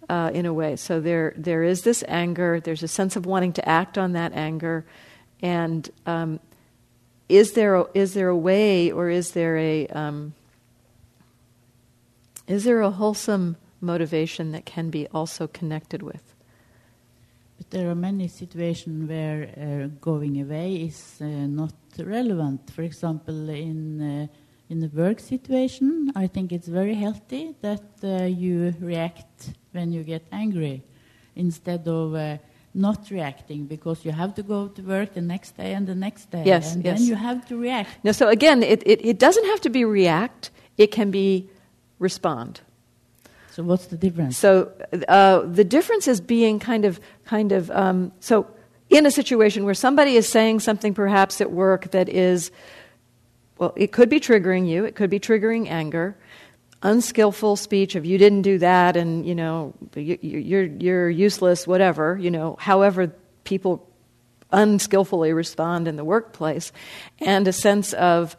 uh, 0.09 0.31
in 0.35 0.45
a 0.45 0.53
way. 0.53 0.77
So 0.77 1.01
there, 1.01 1.33
there 1.37 1.63
is 1.63 1.83
this 1.83 2.05
anger, 2.07 2.61
there's 2.61 2.83
a 2.83 2.89
sense 2.89 3.17
of 3.17 3.25
wanting 3.25 3.55
to 3.55 3.69
act 3.69 3.97
on 3.97 4.13
that 4.13 4.33
anger, 4.35 4.85
and 5.41 5.89
um, 6.05 6.39
is, 7.29 7.53
there 7.53 7.77
a, 7.77 7.87
is 7.95 8.15
there 8.15 8.29
a 8.29 8.37
way 8.37 8.91
or 8.93 9.09
is 9.09 9.31
there 9.31 9.57
a, 9.57 9.87
um, 9.89 10.35
is 12.47 12.65
there 12.65 12.81
a 12.81 12.91
wholesome 12.91 13.57
motivation 13.81 14.53
that 14.53 14.65
can 14.65 14.91
be 14.91 15.07
also 15.09 15.47
connected 15.47 16.03
with? 16.03 16.35
But 17.59 17.71
there 17.71 17.91
are 17.91 17.95
many 17.95 18.29
situations 18.29 19.09
where 19.09 19.49
uh, 19.57 19.89
going 20.01 20.41
away 20.41 20.75
is 20.77 21.19
uh, 21.21 21.25
not 21.25 21.73
relevant. 21.99 22.71
For 22.71 22.83
example, 22.83 23.49
in 23.49 24.01
uh, 24.01 24.27
in 24.69 24.83
a 24.83 24.89
work 24.89 25.21
situation, 25.21 26.13
I 26.17 26.27
think 26.27 26.53
it's 26.53 26.69
very 26.69 26.95
healthy 26.95 27.55
that 27.61 27.85
uh, 28.03 28.25
you 28.25 28.75
react 28.81 29.51
when 29.73 29.93
you 29.93 30.03
get 30.03 30.23
angry, 30.33 30.83
instead 31.37 31.87
of 31.87 32.15
uh, 32.15 32.39
not 32.75 33.11
reacting 33.11 33.67
because 33.67 34.05
you 34.05 34.13
have 34.13 34.35
to 34.35 34.43
go 34.43 34.69
to 34.69 34.83
work 34.83 35.15
the 35.15 35.21
next 35.21 35.57
day 35.57 35.73
and 35.73 35.87
the 35.87 35.95
next 35.95 36.31
day, 36.31 36.43
yes, 36.45 36.75
and 36.75 36.85
yes. 36.85 36.99
then 36.99 37.09
you 37.09 37.15
have 37.15 37.47
to 37.49 37.57
react. 37.57 37.91
No, 38.05 38.13
so 38.13 38.29
again, 38.29 38.63
it, 38.63 38.83
it, 38.85 39.05
it 39.05 39.19
doesn't 39.19 39.47
have 39.47 39.61
to 39.63 39.71
be 39.71 39.85
react; 39.85 40.51
it 40.77 40.91
can 40.91 41.11
be 41.11 41.49
respond. 41.99 42.61
So 43.57 43.63
what's 43.63 43.87
the 43.87 43.97
difference? 43.97 44.37
So 44.37 44.71
uh, 45.09 45.41
the 45.41 45.65
difference 45.65 46.09
is 46.09 46.21
being 46.21 46.59
kind 46.59 46.85
of, 46.85 47.01
kind 47.25 47.53
of. 47.53 47.71
Um, 47.71 48.13
so 48.21 48.47
in 48.91 49.07
a 49.07 49.11
situation 49.11 49.65
where 49.65 49.73
somebody 49.73 50.17
is 50.17 50.29
saying 50.29 50.61
something, 50.61 50.93
perhaps 50.93 51.41
at 51.41 51.51
work, 51.51 51.91
that 51.93 52.11
is, 52.11 52.51
well, 53.57 53.73
it 53.75 53.93
could 53.93 54.11
be 54.11 54.21
triggering 54.21 54.69
you. 54.69 54.85
It 54.85 54.95
could 54.95 55.09
be 55.09 55.19
triggering 55.19 55.69
anger, 55.69 56.17
unskillful 56.83 57.57
speech 57.57 57.95
of 57.95 58.05
"you 58.05 58.19
didn't 58.19 58.43
do 58.43 58.59
that" 58.59 58.95
and 58.95 59.27
you 59.27 59.35
know 59.35 59.73
you, 59.95 60.19
you're 60.21 60.65
you're 60.65 61.09
useless, 61.09 61.67
whatever. 61.67 62.19
You 62.21 62.31
know, 62.31 62.57
however 62.61 63.11
people 63.45 63.89
unskillfully 64.53 65.33
respond 65.33 65.89
in 65.89 65.97
the 65.97 66.05
workplace, 66.05 66.73
and 67.21 67.49
a 67.49 67.53
sense 67.53 67.95
of. 67.95 68.37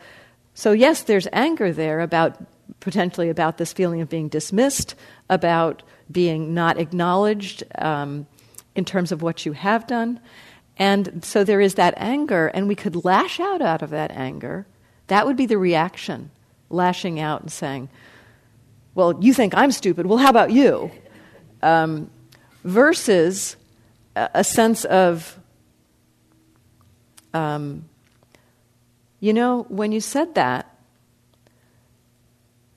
So 0.54 0.72
yes, 0.72 1.04
there's 1.04 1.28
anger 1.34 1.74
there 1.74 2.02
about 2.02 2.38
potentially 2.80 3.30
about 3.30 3.58
this 3.58 3.74
feeling 3.74 4.02
of 4.02 4.10
being 4.10 4.28
dismissed, 4.28 4.96
about 5.30 5.84
being 6.12 6.54
not 6.54 6.78
acknowledged 6.80 7.64
um, 7.78 8.28
in 8.76 8.86
terms 8.86 9.12
of 9.12 9.22
what 9.22 9.46
you 9.46 9.54
have 9.54 9.88
done. 9.88 10.20
And 10.78 11.24
so 11.24 11.44
there 11.44 11.60
is 11.60 11.76
that 11.76 11.96
anger, 11.98 12.48
and 12.48 12.68
we 12.68 12.76
could 12.76 13.04
lash 13.04 13.40
out 13.40 13.62
out 13.62 13.82
of 13.82 13.90
that 13.90 14.12
anger. 14.12 14.68
That 15.08 15.26
would 15.26 15.36
be 15.36 15.46
the 15.46 15.58
reaction, 15.58 16.30
lashing 16.70 17.20
out 17.20 17.42
and 17.42 17.52
saying, 17.52 17.90
Well, 18.94 19.18
you 19.22 19.34
think 19.34 19.56
I'm 19.56 19.72
stupid. 19.72 20.06
Well, 20.06 20.20
how 20.20 20.30
about 20.30 20.52
you? 20.52 20.92
Um, 21.64 22.12
versus 22.64 23.56
a, 24.16 24.30
a, 24.36 24.44
sense 24.44 24.86
of, 24.86 25.40
um, 27.34 27.86
you 29.20 29.34
know, 29.34 29.66
when 29.70 29.92
you 29.92 30.00
said 30.00 30.36
that, 30.36 30.77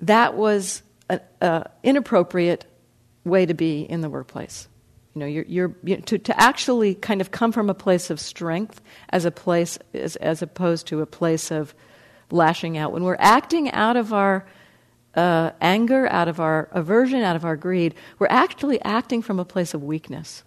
that 0.01 0.37
was 0.37 0.83
an 1.09 1.65
inappropriate 1.83 2.67
way 3.25 3.47
to 3.47 3.55
be 3.55 3.83
in 3.83 4.01
the 4.01 4.09
workplace. 4.09 4.69
You 5.15 5.21
know, 5.21 5.27
you're, 5.27 5.45
you're 5.47 5.75
you 5.83 5.97
know, 5.97 6.03
to, 6.03 6.19
to 6.19 6.41
actually 6.41 6.95
kind 6.95 7.21
of 7.21 7.31
come 7.31 7.53
from 7.53 7.69
a 7.69 7.75
place 7.75 8.11
of 8.11 8.21
strength 8.21 8.81
as 9.11 9.25
a 9.25 9.31
place 9.31 9.79
as, 9.93 10.17
as 10.17 10.41
opposed 10.41 10.87
to 10.89 11.01
a 11.01 11.07
place 11.07 11.51
of 11.51 11.75
lashing 12.31 12.79
out. 12.79 12.93
When 12.93 13.03
we're 13.03 13.17
acting 13.19 13.71
out 13.73 13.97
of 13.97 14.13
our 14.13 14.47
uh, 15.15 15.51
anger, 15.61 16.07
out 16.09 16.29
of 16.29 16.39
our 16.39 16.69
aversion, 16.71 17.23
out 17.23 17.35
of 17.35 17.45
our 17.45 17.57
greed, 17.57 17.97
we're 18.21 18.29
actually 18.29 18.81
acting 18.83 19.21
from 19.23 19.41
a 19.41 19.45
place 19.45 19.75
of 19.75 19.83
weakness. 19.83 20.45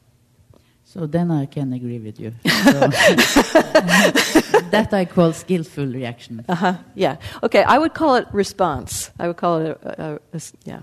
So 0.85 1.07
then 1.07 1.29
I 1.31 1.45
can 1.45 1.73
agree 1.73 1.99
with 1.99 2.19
you. 2.19 2.33
So, 2.63 2.89
that 4.73 4.93
I 4.93 5.05
call 5.05 5.33
skillful 5.33 5.85
reaction. 5.85 6.43
Uh 6.49 6.55
huh. 6.55 6.77
Yeah. 6.95 7.17
Okay. 7.43 7.63
I 7.63 7.77
would 7.77 7.93
call 7.93 8.15
it 8.15 8.27
response. 8.33 9.11
I 9.19 9.27
would 9.27 9.37
call 9.37 9.61
it 9.61 9.79
a, 9.83 10.03
a, 10.03 10.19
a, 10.33 10.41
yeah. 10.65 10.81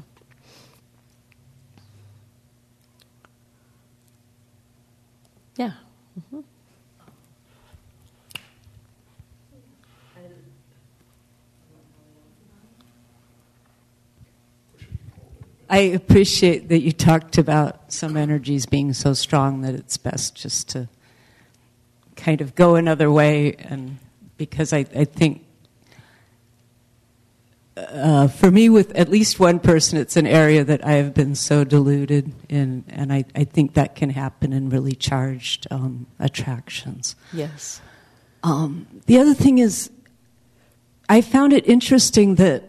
Yeah. 5.57 5.73
Mm-hmm. 6.19 6.41
I 15.69 15.79
appreciate 15.79 16.69
that 16.69 16.81
you 16.81 16.93
talked 16.93 17.39
about 17.39 17.93
some 17.93 18.17
energies 18.17 18.67
being 18.67 18.93
so 18.93 19.13
strong 19.15 19.61
that 19.63 19.75
it's 19.75 19.97
best 19.97 20.35
just 20.35 20.69
to 20.71 20.89
kind 22.21 22.41
of 22.41 22.55
go 22.55 22.75
another 22.77 23.11
way, 23.11 23.55
and 23.59 23.99
because 24.37 24.73
I, 24.73 24.87
I 24.95 25.05
think 25.05 25.45
uh, 27.77 28.29
for 28.29 28.51
me, 28.51 28.69
with 28.69 28.95
at 28.95 29.09
least 29.09 29.41
one 29.41 29.59
person, 29.59 29.99
it's 29.99 30.17
an 30.17 30.27
area 30.27 30.65
that 30.65 30.85
I 30.85 30.93
have 30.93 31.15
been 31.15 31.35
so 31.35 31.65
deluded 31.65 32.33
in, 32.49 32.85
and 32.89 33.13
I, 33.13 33.25
I 33.35 33.45
think 33.45 33.75
that 33.75 33.95
can 33.95 34.11
happen 34.11 34.53
in 34.53 34.69
really 34.71 34.95
charged 34.95 35.67
um, 35.71 36.07
attractions. 36.19 37.17
Yes. 37.33 37.81
Um, 38.43 38.87
the 39.07 39.19
other 39.19 39.35
thing 39.35 39.59
is, 39.59 39.91
I 41.09 41.21
found 41.21 41.53
it 41.53 41.67
interesting 41.67 42.37
that 42.37 42.65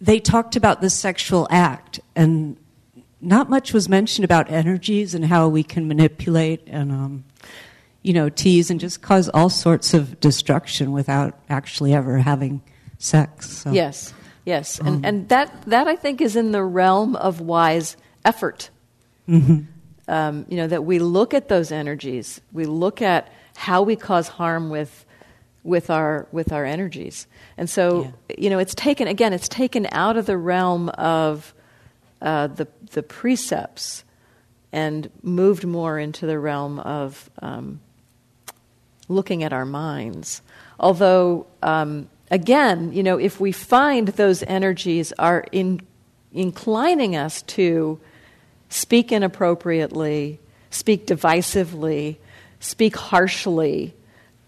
they 0.00 0.20
talked 0.20 0.56
about 0.56 0.80
the 0.80 0.90
sexual 0.90 1.46
act, 1.50 2.00
and 2.16 2.56
not 3.20 3.48
much 3.50 3.72
was 3.72 3.88
mentioned 3.88 4.24
about 4.24 4.50
energies 4.50 5.14
and 5.14 5.24
how 5.24 5.48
we 5.48 5.62
can 5.62 5.88
manipulate 5.88 6.62
and, 6.66 6.92
um, 6.92 7.24
you 8.04 8.12
know, 8.12 8.28
tease 8.28 8.70
and 8.70 8.78
just 8.78 9.00
cause 9.00 9.28
all 9.30 9.48
sorts 9.48 9.94
of 9.94 10.20
destruction 10.20 10.92
without 10.92 11.36
actually 11.48 11.94
ever 11.94 12.18
having 12.18 12.62
sex. 12.98 13.50
So. 13.50 13.72
Yes, 13.72 14.12
yes, 14.44 14.78
and 14.78 14.88
um, 14.88 15.00
and 15.04 15.28
that 15.30 15.62
that 15.62 15.88
I 15.88 15.96
think 15.96 16.20
is 16.20 16.36
in 16.36 16.52
the 16.52 16.62
realm 16.62 17.16
of 17.16 17.40
wise 17.40 17.96
effort. 18.24 18.70
Mm-hmm. 19.28 19.60
Um, 20.06 20.44
you 20.50 20.58
know 20.58 20.66
that 20.66 20.84
we 20.84 20.98
look 20.98 21.32
at 21.32 21.48
those 21.48 21.72
energies, 21.72 22.42
we 22.52 22.66
look 22.66 23.00
at 23.00 23.32
how 23.56 23.82
we 23.82 23.96
cause 23.96 24.28
harm 24.28 24.68
with 24.68 25.06
with 25.62 25.88
our 25.88 26.28
with 26.30 26.52
our 26.52 26.66
energies, 26.66 27.26
and 27.56 27.70
so 27.70 28.12
yeah. 28.28 28.36
you 28.38 28.50
know 28.50 28.58
it's 28.58 28.74
taken 28.74 29.08
again. 29.08 29.32
It's 29.32 29.48
taken 29.48 29.88
out 29.92 30.18
of 30.18 30.26
the 30.26 30.36
realm 30.36 30.90
of 30.90 31.54
uh, 32.20 32.48
the 32.48 32.68
the 32.90 33.02
precepts 33.02 34.04
and 34.72 35.10
moved 35.22 35.64
more 35.64 35.98
into 35.98 36.26
the 36.26 36.38
realm 36.38 36.80
of 36.80 37.30
um, 37.40 37.80
looking 39.08 39.42
at 39.42 39.52
our 39.52 39.64
minds. 39.64 40.42
Although 40.78 41.46
um, 41.62 42.08
again, 42.30 42.92
you 42.92 43.02
know, 43.02 43.18
if 43.18 43.40
we 43.40 43.52
find 43.52 44.08
those 44.08 44.42
energies 44.42 45.12
are 45.18 45.44
in, 45.52 45.80
inclining 46.32 47.16
us 47.16 47.42
to 47.42 48.00
speak 48.68 49.12
inappropriately, 49.12 50.40
speak 50.70 51.06
divisively, 51.06 52.16
speak 52.60 52.96
harshly, 52.96 53.94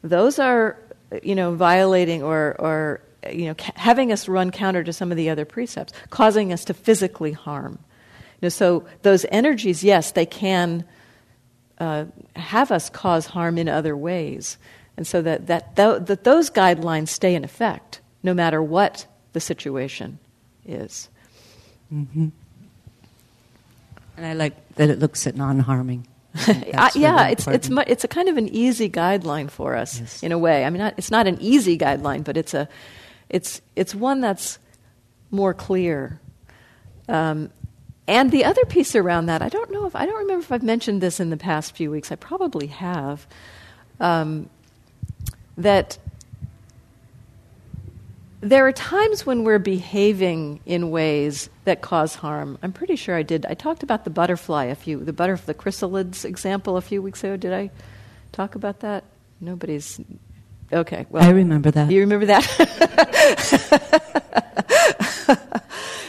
those 0.02 0.38
are, 0.38 0.76
you 1.22 1.34
know, 1.34 1.54
violating 1.54 2.22
or, 2.22 2.57
or 2.59 3.00
you 3.30 3.46
know, 3.46 3.54
ca- 3.54 3.72
having 3.76 4.12
us 4.12 4.28
run 4.28 4.50
counter 4.50 4.82
to 4.82 4.92
some 4.92 5.11
of 5.11 5.16
the 5.16 5.30
other 5.30 5.44
precepts, 5.44 5.92
causing 6.11 6.52
us 6.52 6.64
to 6.64 6.74
physically 6.74 7.32
harm. 7.32 7.78
You 8.40 8.46
know, 8.46 8.48
so 8.48 8.84
those 9.02 9.24
energies, 9.30 9.84
yes, 9.84 10.12
they 10.12 10.26
can 10.26 10.84
uh, 11.78 12.06
have 12.34 12.70
us 12.70 12.90
cause 12.90 13.26
harm 13.26 13.58
in 13.58 13.68
other 13.68 13.96
ways. 13.96 14.58
And 14.96 15.06
so 15.06 15.22
that, 15.22 15.46
that, 15.46 15.76
th- 15.76 16.02
that 16.06 16.24
those 16.24 16.50
guidelines 16.50 17.08
stay 17.08 17.34
in 17.34 17.44
effect 17.44 18.00
no 18.22 18.32
matter 18.34 18.62
what 18.62 19.06
the 19.32 19.40
situation 19.40 20.18
is. 20.64 21.08
Mm-hmm. 21.92 22.28
And 24.16 24.26
I 24.26 24.32
like 24.32 24.54
that 24.76 24.90
it 24.90 24.98
looks 24.98 25.26
at 25.26 25.36
non 25.36 25.60
harming. 25.60 26.06
yeah, 26.46 26.90
really 26.94 27.32
it's 27.32 27.46
it's 27.46 27.70
mu- 27.70 27.84
it's 27.86 28.04
a 28.04 28.08
kind 28.08 28.28
of 28.28 28.36
an 28.36 28.48
easy 28.48 28.90
guideline 28.90 29.50
for 29.50 29.74
us 29.74 30.00
yes. 30.00 30.22
in 30.22 30.32
a 30.32 30.38
way. 30.38 30.64
I 30.64 30.70
mean, 30.70 30.80
not, 30.80 30.94
it's 30.98 31.10
not 31.10 31.26
an 31.26 31.38
easy 31.40 31.78
guideline, 31.78 32.24
but 32.24 32.36
it's 32.36 32.52
a 32.52 32.68
it's 33.28 33.62
it's 33.74 33.94
one 33.94 34.20
that's 34.20 34.58
more 35.30 35.54
clear. 35.54 36.20
Um, 37.08 37.50
and 38.09 38.30
the 38.30 38.44
other 38.44 38.64
piece 38.64 38.94
around 38.94 39.26
that, 39.26 39.42
I 39.42 39.48
don't 39.48 39.70
know 39.70 39.86
if 39.86 39.96
I 39.96 40.07
don't 40.07 40.18
remember 40.18 40.44
if 40.44 40.52
I've 40.52 40.62
mentioned 40.62 41.00
this 41.00 41.18
in 41.18 41.30
the 41.30 41.36
past 41.36 41.74
few 41.76 41.90
weeks. 41.90 42.12
I 42.12 42.16
probably 42.16 42.68
have. 42.68 43.26
Um, 43.98 44.50
that 45.57 45.98
there 48.40 48.66
are 48.66 48.72
times 48.72 49.24
when 49.26 49.44
we're 49.44 49.59
behaving 49.59 50.61
in 50.66 50.90
ways 50.90 51.48
that 51.64 51.80
cause 51.80 52.14
harm. 52.14 52.59
I'm 52.62 52.72
pretty 52.72 52.94
sure 52.94 53.16
I 53.16 53.22
did. 53.22 53.46
I 53.46 53.54
talked 53.54 53.82
about 53.82 54.04
the 54.04 54.11
butterfly 54.11 54.64
a 54.64 54.74
few, 54.74 55.02
the 55.02 55.12
butter, 55.12 55.36
the 55.36 55.54
chrysalids 55.54 56.24
example 56.24 56.76
a 56.76 56.80
few 56.80 57.02
weeks 57.02 57.24
ago. 57.24 57.36
Did 57.36 57.52
I 57.52 57.70
talk 58.32 58.54
about 58.54 58.80
that? 58.80 59.04
Nobody's. 59.40 60.00
Okay. 60.72 61.07
Well, 61.11 61.24
I 61.24 61.30
remember 61.30 61.70
that. 61.70 61.90
You 61.90 62.00
remember 62.00 62.26
that? 62.26 62.46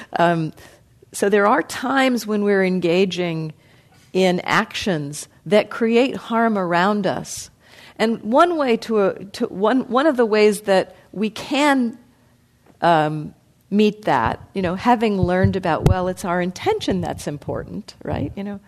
um, 0.20 0.54
so 1.18 1.30
there 1.30 1.47
are 1.47 1.63
times 1.63 2.28
when 2.28 2.43
we're 2.43 2.63
engaging 2.63 3.51
in 4.13 4.39
actions 4.41 5.28
that 5.47 5.72
create 5.72 6.15
harm 6.15 6.59
around 6.59 7.07
us 7.07 7.49
and 7.97 8.22
one 8.22 8.55
way 8.55 8.78
to, 8.78 8.99
uh, 8.99 9.13
to 9.34 9.47
one, 9.47 9.89
one 9.89 10.05
of 10.05 10.15
the 10.15 10.28
ways 10.28 10.61
that 10.61 10.95
we 11.11 11.32
can 11.32 11.97
um, 12.82 13.34
meet 13.72 14.03
that, 14.05 14.47
you 14.53 14.61
know, 14.61 14.76
having 14.76 15.20
learned 15.20 15.55
about, 15.55 15.88
well, 15.88 16.07
it's 16.07 16.24
our 16.24 16.39
intention 16.39 17.01
that's 17.01 17.26
important, 17.26 17.95
right? 18.03 18.32
You 18.36 18.43
know, 18.43 18.59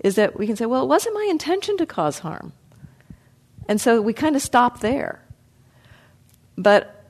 is 0.00 0.16
that 0.16 0.36
we 0.36 0.48
can 0.48 0.56
say, 0.56 0.66
well, 0.66 0.82
it 0.82 0.88
wasn't 0.88 1.14
my 1.14 1.28
intention 1.30 1.76
to 1.76 1.86
cause 1.86 2.18
harm. 2.18 2.52
And 3.68 3.80
so 3.80 4.02
we 4.02 4.14
kind 4.14 4.34
of 4.34 4.42
stop 4.42 4.80
there. 4.80 5.22
But 6.58 7.04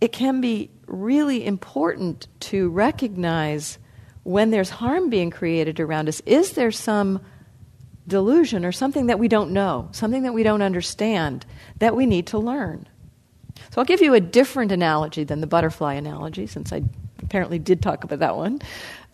it 0.00 0.12
can 0.12 0.40
be 0.40 0.70
really 0.86 1.44
important 1.44 2.28
to 2.38 2.68
recognize 2.68 3.78
when 4.22 4.50
there's 4.50 4.70
harm 4.70 5.10
being 5.10 5.30
created 5.30 5.80
around 5.80 6.08
us. 6.08 6.20
Is 6.26 6.52
there 6.52 6.70
some 6.70 7.20
delusion 8.06 8.64
or 8.64 8.72
something 8.72 9.06
that 9.06 9.18
we 9.18 9.28
don't 9.28 9.52
know, 9.52 9.88
something 9.92 10.22
that 10.22 10.34
we 10.34 10.42
don't 10.42 10.62
understand, 10.62 11.46
that 11.78 11.94
we 11.94 12.06
need 12.06 12.26
to 12.28 12.38
learn. 12.38 12.86
So 13.70 13.80
I'll 13.80 13.84
give 13.84 14.00
you 14.00 14.14
a 14.14 14.20
different 14.20 14.72
analogy 14.72 15.24
than 15.24 15.40
the 15.40 15.46
butterfly 15.46 15.94
analogy, 15.94 16.46
since 16.46 16.72
I 16.72 16.82
apparently 17.22 17.58
did 17.58 17.82
talk 17.82 18.04
about 18.04 18.18
that 18.18 18.36
one. 18.36 18.60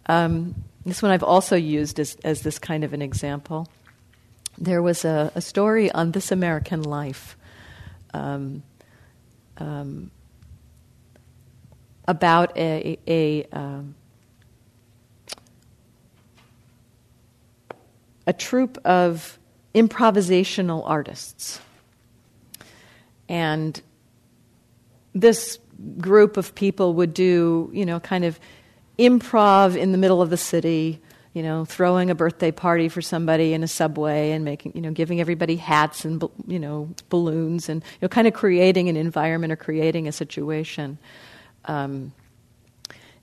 Um, 0.06 0.54
this 0.86 1.02
one 1.02 1.10
I've 1.10 1.22
also 1.22 1.54
used 1.54 2.00
as, 2.00 2.16
as 2.24 2.42
this 2.42 2.58
kind 2.58 2.82
of 2.82 2.92
an 2.92 3.02
example. 3.02 3.68
There 4.56 4.82
was 4.82 5.04
a, 5.04 5.30
a 5.34 5.40
story 5.40 5.90
on 5.92 6.12
This 6.12 6.32
American 6.32 6.82
Life 6.82 7.36
um, 8.14 8.62
um, 9.58 10.10
about 12.06 12.56
a, 12.56 12.98
a, 13.06 13.46
a 13.52 13.84
a 18.28 18.32
troupe 18.34 18.76
of 18.84 19.38
improvisational 19.74 20.82
artists. 20.84 21.60
And 23.26 23.80
this 25.14 25.58
group 25.96 26.36
of 26.36 26.54
people 26.54 26.92
would 26.92 27.14
do, 27.14 27.70
you 27.72 27.86
know, 27.86 27.98
kind 28.00 28.26
of 28.26 28.38
improv 28.98 29.76
in 29.76 29.92
the 29.92 29.98
middle 29.98 30.20
of 30.20 30.28
the 30.28 30.36
city, 30.36 31.00
you 31.32 31.42
know, 31.42 31.64
throwing 31.64 32.10
a 32.10 32.14
birthday 32.14 32.50
party 32.50 32.90
for 32.90 33.00
somebody 33.00 33.54
in 33.54 33.62
a 33.62 33.68
subway 33.68 34.32
and 34.32 34.44
making, 34.44 34.72
you 34.74 34.82
know, 34.82 34.90
giving 34.90 35.22
everybody 35.22 35.56
hats 35.56 36.04
and, 36.04 36.22
you 36.46 36.58
know, 36.58 36.90
balloons 37.08 37.70
and, 37.70 37.82
you 37.82 37.98
know, 38.02 38.08
kind 38.08 38.26
of 38.26 38.34
creating 38.34 38.90
an 38.90 38.96
environment 38.98 39.54
or 39.54 39.56
creating 39.56 40.06
a 40.06 40.12
situation. 40.12 40.98
Um, 41.64 42.12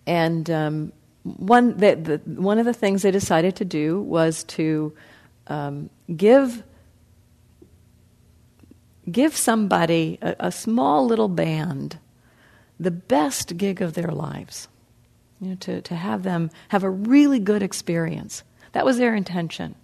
and 0.08 0.50
um, 0.50 0.94
one, 1.26 1.78
the, 1.78 1.96
the, 1.96 2.22
one 2.40 2.60
of 2.60 2.66
the 2.66 2.74
things 2.74 3.02
they 3.02 3.10
decided 3.10 3.56
to 3.56 3.66
do 3.66 4.00
was 4.02 4.44
to 4.44 4.94
um, 5.48 5.90
give 6.16 6.64
give 9.10 9.36
somebody 9.36 10.18
a, 10.22 10.36
a, 10.40 10.52
small 10.52 11.06
little 11.06 11.28
band 11.28 12.00
the 12.80 12.90
best 12.90 13.56
gig 13.56 13.80
of 13.80 13.94
their 13.94 14.08
lives. 14.08 14.68
You 15.40 15.50
know, 15.50 15.56
to, 15.56 15.82
to 15.82 15.96
have 15.96 16.24
them 16.24 16.50
have 16.70 16.84
a 16.84 16.90
really 16.90 17.40
good 17.40 17.62
experience. 17.62 18.44
That 18.72 18.86
was 18.86 18.98
their 18.98 19.16
intention. 19.16 19.76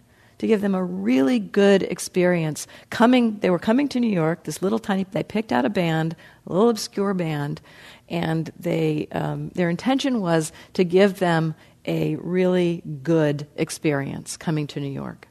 To 0.42 0.48
give 0.48 0.62
them 0.62 0.74
a 0.74 0.84
really 0.84 1.38
good 1.38 1.84
experience. 1.84 2.66
Coming, 2.90 3.38
they 3.42 3.52
were 3.52 3.60
coming 3.60 3.88
to 3.90 4.00
New 4.00 4.10
York. 4.10 4.44
This 4.44 4.64
little 4.64 4.80
tiny, 4.80 5.06
they 5.12 5.22
picked 5.22 5.52
out 5.52 5.66
a 5.66 5.70
band, 5.70 6.16
a 6.48 6.52
little 6.52 6.70
obscure 6.70 7.14
band, 7.14 7.62
and 8.10 8.52
they, 8.60 9.08
um, 9.12 9.50
their 9.50 9.70
intention 9.70 10.20
was 10.20 10.52
to 10.74 10.84
give 10.84 11.20
them 11.20 11.54
a 11.86 12.16
really 12.16 12.82
good 13.04 13.46
experience 13.56 14.36
coming 14.36 14.66
to 14.66 14.80
New 14.80 14.90
York. 14.90 15.28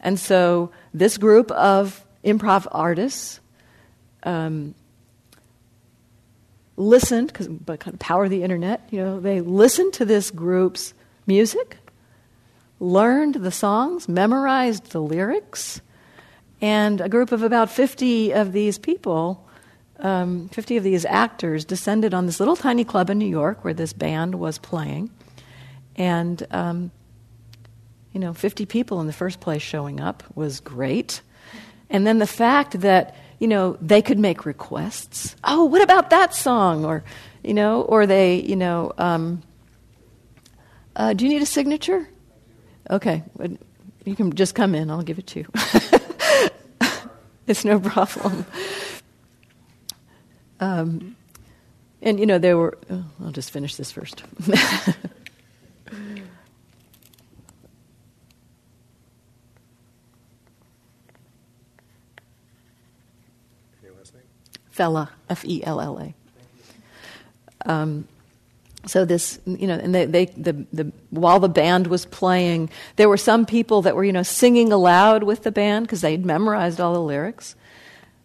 And 0.00 0.18
so 0.18 0.72
this 0.92 1.16
group 1.16 1.52
of 1.52 2.04
improv 2.24 2.66
artists 2.72 3.38
um, 4.24 4.74
listened, 6.76 7.28
because 7.28 7.46
by 7.46 7.76
kind 7.76 7.94
of 7.94 8.00
power 8.00 8.24
of 8.24 8.30
the 8.30 8.42
internet, 8.42 8.88
you 8.90 8.98
know, 8.98 9.20
they 9.20 9.40
listened 9.40 9.92
to 9.92 10.04
this 10.04 10.32
group's 10.32 10.92
music, 11.24 11.76
learned 12.84 13.36
the 13.36 13.50
songs, 13.50 14.08
memorized 14.08 14.92
the 14.92 15.00
lyrics, 15.00 15.80
and 16.60 17.00
a 17.00 17.08
group 17.08 17.32
of 17.32 17.42
about 17.42 17.70
50 17.70 18.32
of 18.32 18.52
these 18.52 18.78
people 18.78 19.44
um, 20.00 20.48
50 20.48 20.76
of 20.76 20.84
these 20.84 21.04
actors 21.04 21.64
descended 21.64 22.14
on 22.14 22.26
this 22.26 22.40
little 22.40 22.56
tiny 22.56 22.84
club 22.84 23.10
in 23.10 23.18
New 23.18 23.28
York 23.28 23.64
where 23.64 23.74
this 23.74 23.92
band 23.92 24.34
was 24.34 24.58
playing. 24.58 25.10
And, 25.96 26.44
um, 26.50 26.90
you 28.12 28.20
know, 28.20 28.32
50 28.32 28.66
people 28.66 29.00
in 29.00 29.06
the 29.06 29.12
first 29.12 29.40
place 29.40 29.62
showing 29.62 30.00
up 30.00 30.22
was 30.34 30.60
great. 30.60 31.22
And 31.90 32.06
then 32.06 32.18
the 32.18 32.26
fact 32.26 32.80
that, 32.80 33.14
you 33.38 33.46
know, 33.46 33.78
they 33.80 34.02
could 34.02 34.18
make 34.18 34.44
requests. 34.44 35.36
Oh, 35.44 35.64
what 35.64 35.82
about 35.82 36.10
that 36.10 36.34
song? 36.34 36.84
Or, 36.84 37.04
you 37.42 37.54
know, 37.54 37.82
or 37.82 38.06
they, 38.06 38.40
you 38.40 38.56
know, 38.56 38.92
um, 38.98 39.42
uh, 40.96 41.12
do 41.12 41.24
you 41.24 41.30
need 41.30 41.42
a 41.42 41.46
signature? 41.46 42.08
Okay, 42.90 43.22
you 44.04 44.14
can 44.14 44.34
just 44.34 44.54
come 44.54 44.74
in, 44.74 44.90
I'll 44.90 45.02
give 45.02 45.18
it 45.18 45.26
to 45.28 45.40
you. 45.40 45.46
it's 47.46 47.64
no 47.64 47.80
problem. 47.80 48.44
Um, 50.60 51.16
and, 52.02 52.20
you 52.20 52.26
know, 52.26 52.38
there 52.38 52.58
were, 52.58 52.76
oh, 52.90 53.04
I'll 53.24 53.32
just 53.32 53.50
finish 53.50 53.76
this 53.76 53.90
first. 53.90 54.22
Fella, 64.70 65.10
F 65.30 65.44
E 65.44 65.62
L 65.64 65.80
L 65.80 65.98
A. 66.00 66.14
Um, 67.70 68.08
so 68.86 69.04
this, 69.04 69.38
you 69.46 69.66
know, 69.66 69.74
and 69.74 69.94
they, 69.94 70.06
they 70.06 70.26
the, 70.26 70.52
the, 70.72 70.92
while 71.10 71.40
the 71.40 71.48
band 71.48 71.86
was 71.86 72.06
playing, 72.06 72.70
there 72.96 73.08
were 73.08 73.16
some 73.16 73.46
people 73.46 73.82
that 73.82 73.96
were, 73.96 74.04
you 74.04 74.12
know, 74.12 74.22
singing 74.22 74.72
aloud 74.72 75.22
with 75.22 75.42
the 75.42 75.52
band 75.52 75.86
because 75.86 76.00
they'd 76.00 76.24
memorized 76.24 76.80
all 76.80 76.92
the 76.92 77.00
lyrics. 77.00 77.56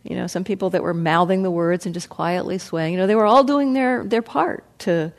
You 0.03 0.16
know, 0.16 0.28
some 0.28 0.43
people 0.43 0.70
that 0.72 0.84
were 0.84 0.93
mouthing 0.93 1.43
the 1.43 1.51
words 1.51 1.86
and 1.86 1.93
just 1.93 2.10
quietly 2.10 2.57
swaying. 2.57 2.93
You 2.93 2.99
know, 2.99 3.07
they 3.07 3.16
were 3.16 3.26
all 3.26 3.43
doing 3.43 3.74
their, 3.74 4.03
their 4.03 4.22
part 4.22 4.64
to, 4.80 5.12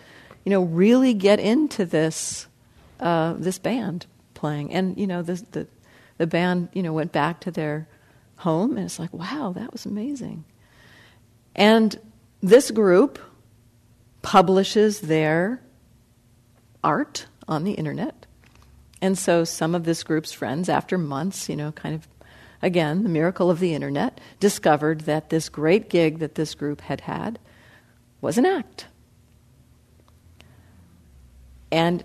you 0.44 0.50
know, 0.50 0.62
really 0.62 1.14
get 1.14 1.38
into 1.38 1.84
this, 1.84 2.46
uh, 2.98 3.34
this 3.34 3.58
band 3.58 4.06
playing. 4.34 4.72
And, 4.72 4.96
you 4.98 5.06
know, 5.06 5.22
the, 5.22 5.44
the, 5.52 5.66
the 6.18 6.26
band, 6.26 6.68
you 6.72 6.82
know, 6.82 6.92
went 6.92 7.12
back 7.12 7.40
to 7.40 7.50
their 7.50 7.86
home 8.36 8.76
and 8.76 8.86
it's 8.86 8.98
like, 8.98 9.12
wow, 9.12 9.52
that 9.54 9.72
was 9.72 9.86
amazing. 9.86 10.44
And 11.54 11.98
this 12.42 12.70
group 12.70 13.18
publishes 14.22 15.00
their 15.00 15.62
art 16.82 17.26
on 17.48 17.64
the 17.64 17.72
internet. 17.72 18.26
And 19.02 19.18
so 19.18 19.44
some 19.44 19.74
of 19.74 19.84
this 19.84 20.02
group's 20.02 20.32
friends, 20.32 20.68
after 20.68 20.98
months, 20.98 21.48
you 21.48 21.56
know, 21.56 21.72
kind 21.72 21.94
of, 21.94 22.06
again, 22.60 23.02
the 23.02 23.08
miracle 23.08 23.50
of 23.50 23.58
the 23.58 23.74
internet, 23.74 24.20
discovered 24.38 25.02
that 25.02 25.30
this 25.30 25.48
great 25.48 25.88
gig 25.88 26.18
that 26.18 26.34
this 26.34 26.54
group 26.54 26.82
had 26.82 27.02
had 27.02 27.38
was 28.20 28.36
an 28.36 28.44
act. 28.44 28.86
And 31.72 32.04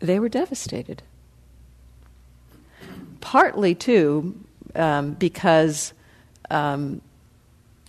they 0.00 0.18
were 0.18 0.28
devastated. 0.28 1.02
Partly, 3.20 3.74
too, 3.74 4.44
um, 4.74 5.12
because 5.12 5.92
um, 6.50 7.02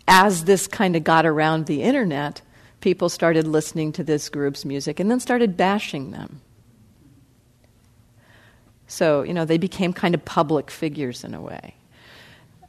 as 0.07 0.43
this 0.43 0.67
kind 0.67 0.95
of 0.95 1.03
got 1.03 1.25
around 1.25 1.65
the 1.65 1.81
internet, 1.81 2.41
people 2.81 3.09
started 3.09 3.47
listening 3.47 3.93
to 3.93 4.03
this 4.03 4.27
group's 4.29 4.65
music 4.65 4.99
and 4.99 5.09
then 5.09 5.19
started 5.19 5.55
bashing 5.55 6.11
them. 6.11 6.41
So, 8.87 9.23
you 9.23 9.33
know, 9.33 9.45
they 9.45 9.57
became 9.57 9.93
kind 9.93 10.13
of 10.13 10.25
public 10.25 10.69
figures 10.69 11.23
in 11.23 11.33
a 11.33 11.39
way. 11.41 11.75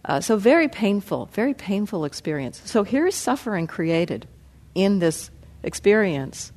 Uh, 0.04 0.20
so, 0.20 0.36
very 0.36 0.68
painful, 0.68 1.26
very 1.32 1.54
painful 1.54 2.04
experience. 2.04 2.62
So, 2.64 2.84
here 2.84 3.06
is 3.06 3.14
suffering 3.14 3.66
created 3.66 4.28
in 4.74 5.00
this 5.00 5.30
experience. 5.62 6.52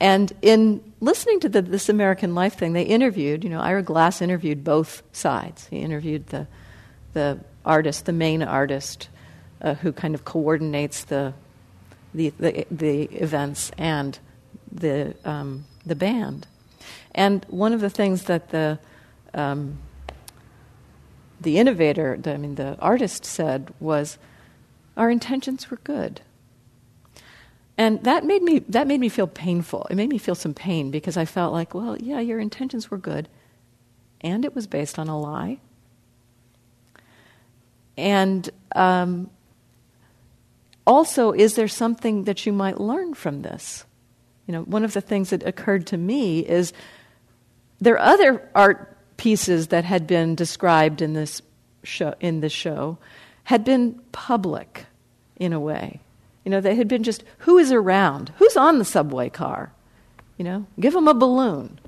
And 0.00 0.32
in 0.42 0.92
listening 1.00 1.40
to 1.40 1.48
the 1.48 1.60
This 1.60 1.88
American 1.88 2.34
Life 2.34 2.54
thing, 2.54 2.72
they 2.72 2.84
interviewed, 2.84 3.44
you 3.44 3.50
know, 3.50 3.60
Ira 3.60 3.82
Glass 3.82 4.22
interviewed 4.22 4.62
both 4.62 5.02
sides. 5.12 5.66
He 5.66 5.78
interviewed 5.78 6.28
the, 6.28 6.46
the 7.14 7.40
artist, 7.64 8.06
the 8.06 8.12
main 8.12 8.42
artist, 8.42 9.08
uh, 9.60 9.74
who 9.74 9.92
kind 9.92 10.14
of 10.14 10.24
coordinates 10.24 11.04
the, 11.04 11.34
the, 12.18 12.32
the, 12.38 12.66
the 12.70 13.02
events 13.04 13.70
and 13.78 14.18
the, 14.70 15.14
um, 15.24 15.64
the 15.86 15.94
band. 15.94 16.46
And 17.14 17.46
one 17.48 17.72
of 17.72 17.80
the 17.80 17.90
things 17.90 18.24
that 18.24 18.50
the, 18.50 18.78
um, 19.34 19.78
the 21.40 21.58
innovator, 21.58 22.18
I 22.26 22.36
mean, 22.36 22.56
the 22.56 22.76
artist 22.80 23.24
said 23.24 23.72
was, 23.78 24.18
our 24.96 25.10
intentions 25.10 25.70
were 25.70 25.78
good. 25.84 26.20
And 27.76 28.02
that 28.02 28.24
made 28.24 28.42
me 28.42 28.58
that 28.70 28.88
made 28.88 28.98
me 28.98 29.08
feel 29.08 29.28
painful. 29.28 29.86
It 29.88 29.94
made 29.94 30.08
me 30.08 30.18
feel 30.18 30.34
some 30.34 30.52
pain 30.52 30.90
because 30.90 31.16
I 31.16 31.24
felt 31.24 31.52
like, 31.52 31.74
well, 31.74 31.96
yeah, 31.96 32.18
your 32.18 32.40
intentions 32.40 32.90
were 32.90 32.98
good, 32.98 33.28
and 34.20 34.44
it 34.44 34.52
was 34.52 34.66
based 34.66 34.98
on 34.98 35.06
a 35.06 35.16
lie. 35.16 35.60
And 37.96 38.50
um, 38.74 39.30
also, 40.88 41.32
is 41.32 41.54
there 41.54 41.68
something 41.68 42.24
that 42.24 42.46
you 42.46 42.52
might 42.52 42.80
learn 42.80 43.12
from 43.12 43.42
this? 43.42 43.84
You 44.46 44.52
know, 44.52 44.62
one 44.62 44.86
of 44.86 44.94
the 44.94 45.02
things 45.02 45.28
that 45.28 45.46
occurred 45.46 45.86
to 45.88 45.98
me 45.98 46.40
is 46.40 46.72
there 47.78 47.94
are 47.94 48.12
other 48.14 48.48
art 48.54 48.96
pieces 49.18 49.66
that 49.66 49.84
had 49.84 50.06
been 50.06 50.34
described 50.34 51.02
in 51.02 51.12
this 51.12 51.42
show, 51.84 52.14
in 52.20 52.40
this 52.40 52.52
show 52.52 52.96
had 53.44 53.64
been 53.64 54.00
public 54.12 54.86
in 55.36 55.52
a 55.52 55.60
way. 55.60 56.00
You 56.44 56.50
know, 56.50 56.60
they 56.62 56.74
had 56.74 56.88
been 56.88 57.02
just 57.02 57.22
who 57.38 57.58
is 57.58 57.70
around, 57.70 58.32
who's 58.36 58.56
on 58.56 58.78
the 58.78 58.84
subway 58.84 59.28
car. 59.28 59.72
You 60.38 60.44
know, 60.44 60.66
give 60.80 60.94
them 60.94 61.06
a 61.06 61.14
balloon. 61.14 61.78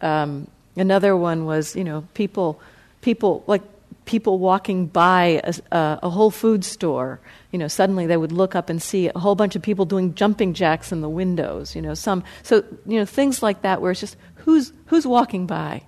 Um, 0.00 0.46
another 0.76 1.16
one 1.16 1.44
was, 1.44 1.74
you 1.74 1.82
know, 1.82 2.06
people, 2.14 2.60
people 3.00 3.42
like 3.48 3.62
people 4.06 4.38
walking 4.38 4.86
by 4.86 5.42
a, 5.44 5.98
a, 6.02 6.08
Whole 6.08 6.30
Food 6.30 6.64
store, 6.64 7.20
you 7.50 7.58
know, 7.58 7.68
suddenly 7.68 8.06
they 8.06 8.16
would 8.16 8.32
look 8.32 8.54
up 8.54 8.70
and 8.70 8.80
see 8.80 9.08
a 9.08 9.18
whole 9.18 9.34
bunch 9.34 9.54
of 9.56 9.62
people 9.62 9.84
doing 9.84 10.14
jumping 10.14 10.54
jacks 10.54 10.92
in 10.92 11.02
the 11.02 11.08
windows, 11.08 11.76
you 11.76 11.82
know, 11.82 11.92
some, 11.92 12.24
so, 12.42 12.64
you 12.86 12.98
know, 12.98 13.04
things 13.04 13.42
like 13.42 13.62
that 13.62 13.82
where 13.82 13.90
it's 13.90 14.00
just 14.00 14.16
who's, 14.36 14.72
who's 14.86 15.06
walking 15.06 15.46
by. 15.46 15.82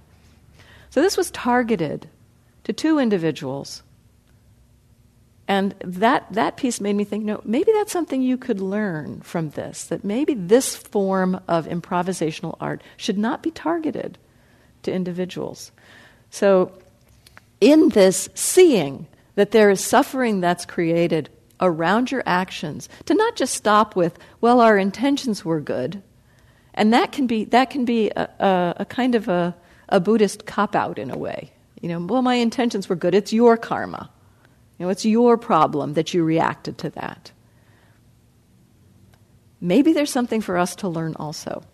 So 0.90 1.00
this 1.00 1.16
was 1.16 1.30
targeted 1.30 2.08
to 2.64 2.72
two 2.72 2.98
individuals. 2.98 3.82
And 5.46 5.74
that, 5.82 6.26
that 6.32 6.58
piece 6.58 6.80
made 6.80 6.94
me 6.94 7.04
think, 7.04 7.24
no, 7.24 7.40
maybe 7.44 7.72
that's 7.72 7.92
something 7.92 8.20
you 8.20 8.36
could 8.36 8.60
learn 8.60 9.22
from 9.22 9.50
this, 9.50 9.84
that 9.84 10.04
maybe 10.04 10.34
this 10.34 10.76
form 10.76 11.40
of 11.48 11.66
improvisational 11.66 12.56
art 12.60 12.82
should 12.98 13.16
not 13.16 13.42
be 13.42 13.50
targeted 13.50 14.18
to 14.82 14.92
individuals. 14.92 15.72
So 16.30 16.72
in 17.60 17.90
this 17.90 18.28
seeing 18.34 19.06
that 19.34 19.50
there 19.50 19.70
is 19.70 19.84
suffering 19.84 20.40
that's 20.40 20.66
created 20.66 21.30
around 21.60 22.10
your 22.10 22.22
actions, 22.26 22.88
to 23.04 23.14
not 23.14 23.36
just 23.36 23.54
stop 23.54 23.96
with, 23.96 24.18
well, 24.40 24.60
our 24.60 24.78
intentions 24.78 25.44
were 25.44 25.60
good. 25.60 26.02
And 26.74 26.92
that 26.92 27.10
can 27.10 27.26
be, 27.26 27.44
that 27.46 27.70
can 27.70 27.84
be 27.84 28.10
a, 28.10 28.28
a, 28.38 28.74
a 28.78 28.84
kind 28.84 29.14
of 29.14 29.28
a, 29.28 29.56
a 29.88 29.98
Buddhist 29.98 30.46
cop 30.46 30.76
out 30.76 30.98
in 30.98 31.10
a 31.10 31.18
way. 31.18 31.52
You 31.80 31.88
know, 31.88 32.00
well, 32.00 32.22
my 32.22 32.34
intentions 32.34 32.88
were 32.88 32.96
good. 32.96 33.14
It's 33.14 33.32
your 33.32 33.56
karma. 33.56 34.10
You 34.78 34.86
know, 34.86 34.90
it's 34.90 35.04
your 35.04 35.36
problem 35.36 35.94
that 35.94 36.14
you 36.14 36.22
reacted 36.22 36.78
to 36.78 36.90
that. 36.90 37.32
Maybe 39.60 39.92
there's 39.92 40.10
something 40.10 40.40
for 40.40 40.56
us 40.56 40.76
to 40.76 40.88
learn 40.88 41.16
also. 41.16 41.64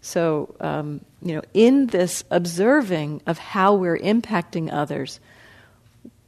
So, 0.00 0.54
um, 0.60 1.00
you 1.24 1.34
know, 1.34 1.42
in 1.54 1.86
this 1.86 2.22
observing 2.30 3.22
of 3.26 3.38
how 3.38 3.74
we're 3.74 3.98
impacting 3.98 4.70
others, 4.70 5.20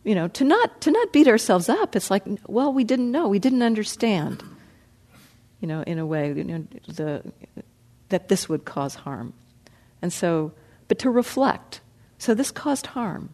you 0.04 0.14
know, 0.14 0.26
to 0.28 0.42
not 0.42 0.80
to 0.80 0.90
not 0.90 1.12
beat 1.12 1.28
ourselves 1.28 1.68
up. 1.68 1.94
It's 1.94 2.10
like, 2.10 2.24
well, 2.46 2.72
we 2.72 2.82
didn't 2.82 3.10
know, 3.10 3.28
we 3.28 3.38
didn't 3.38 3.62
understand. 3.62 4.42
You 5.60 5.68
know, 5.68 5.82
in 5.82 5.98
a 5.98 6.06
way, 6.06 6.32
you 6.32 6.44
know, 6.44 6.66
the, 6.86 7.22
that 8.08 8.28
this 8.28 8.48
would 8.48 8.64
cause 8.64 8.94
harm, 8.94 9.34
and 10.00 10.12
so, 10.12 10.52
but 10.88 10.98
to 11.00 11.10
reflect. 11.10 11.80
So 12.18 12.32
this 12.32 12.50
caused 12.50 12.86
harm. 12.86 13.28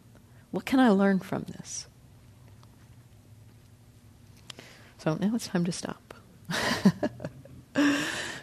What 0.51 0.65
can 0.65 0.79
I 0.81 0.89
learn 0.89 1.19
from 1.19 1.43
this? 1.43 1.87
So 4.97 5.15
now 5.15 5.33
it's 5.33 5.47
time 5.47 5.63
to 5.63 5.71
stop. 5.71 6.13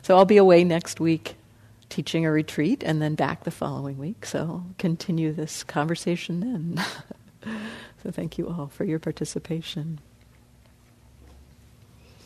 so 0.02 0.16
I'll 0.16 0.24
be 0.24 0.38
away 0.38 0.64
next 0.64 0.98
week 1.00 1.36
teaching 1.90 2.24
a 2.24 2.30
retreat 2.30 2.82
and 2.82 3.02
then 3.02 3.14
back 3.14 3.44
the 3.44 3.50
following 3.50 3.98
week. 3.98 4.24
So 4.24 4.64
continue 4.78 5.32
this 5.32 5.62
conversation 5.64 6.40
then. 6.40 6.84
so 8.02 8.10
thank 8.10 8.38
you 8.38 8.48
all 8.48 8.68
for 8.68 8.84
your 8.84 8.98
participation. 8.98 10.00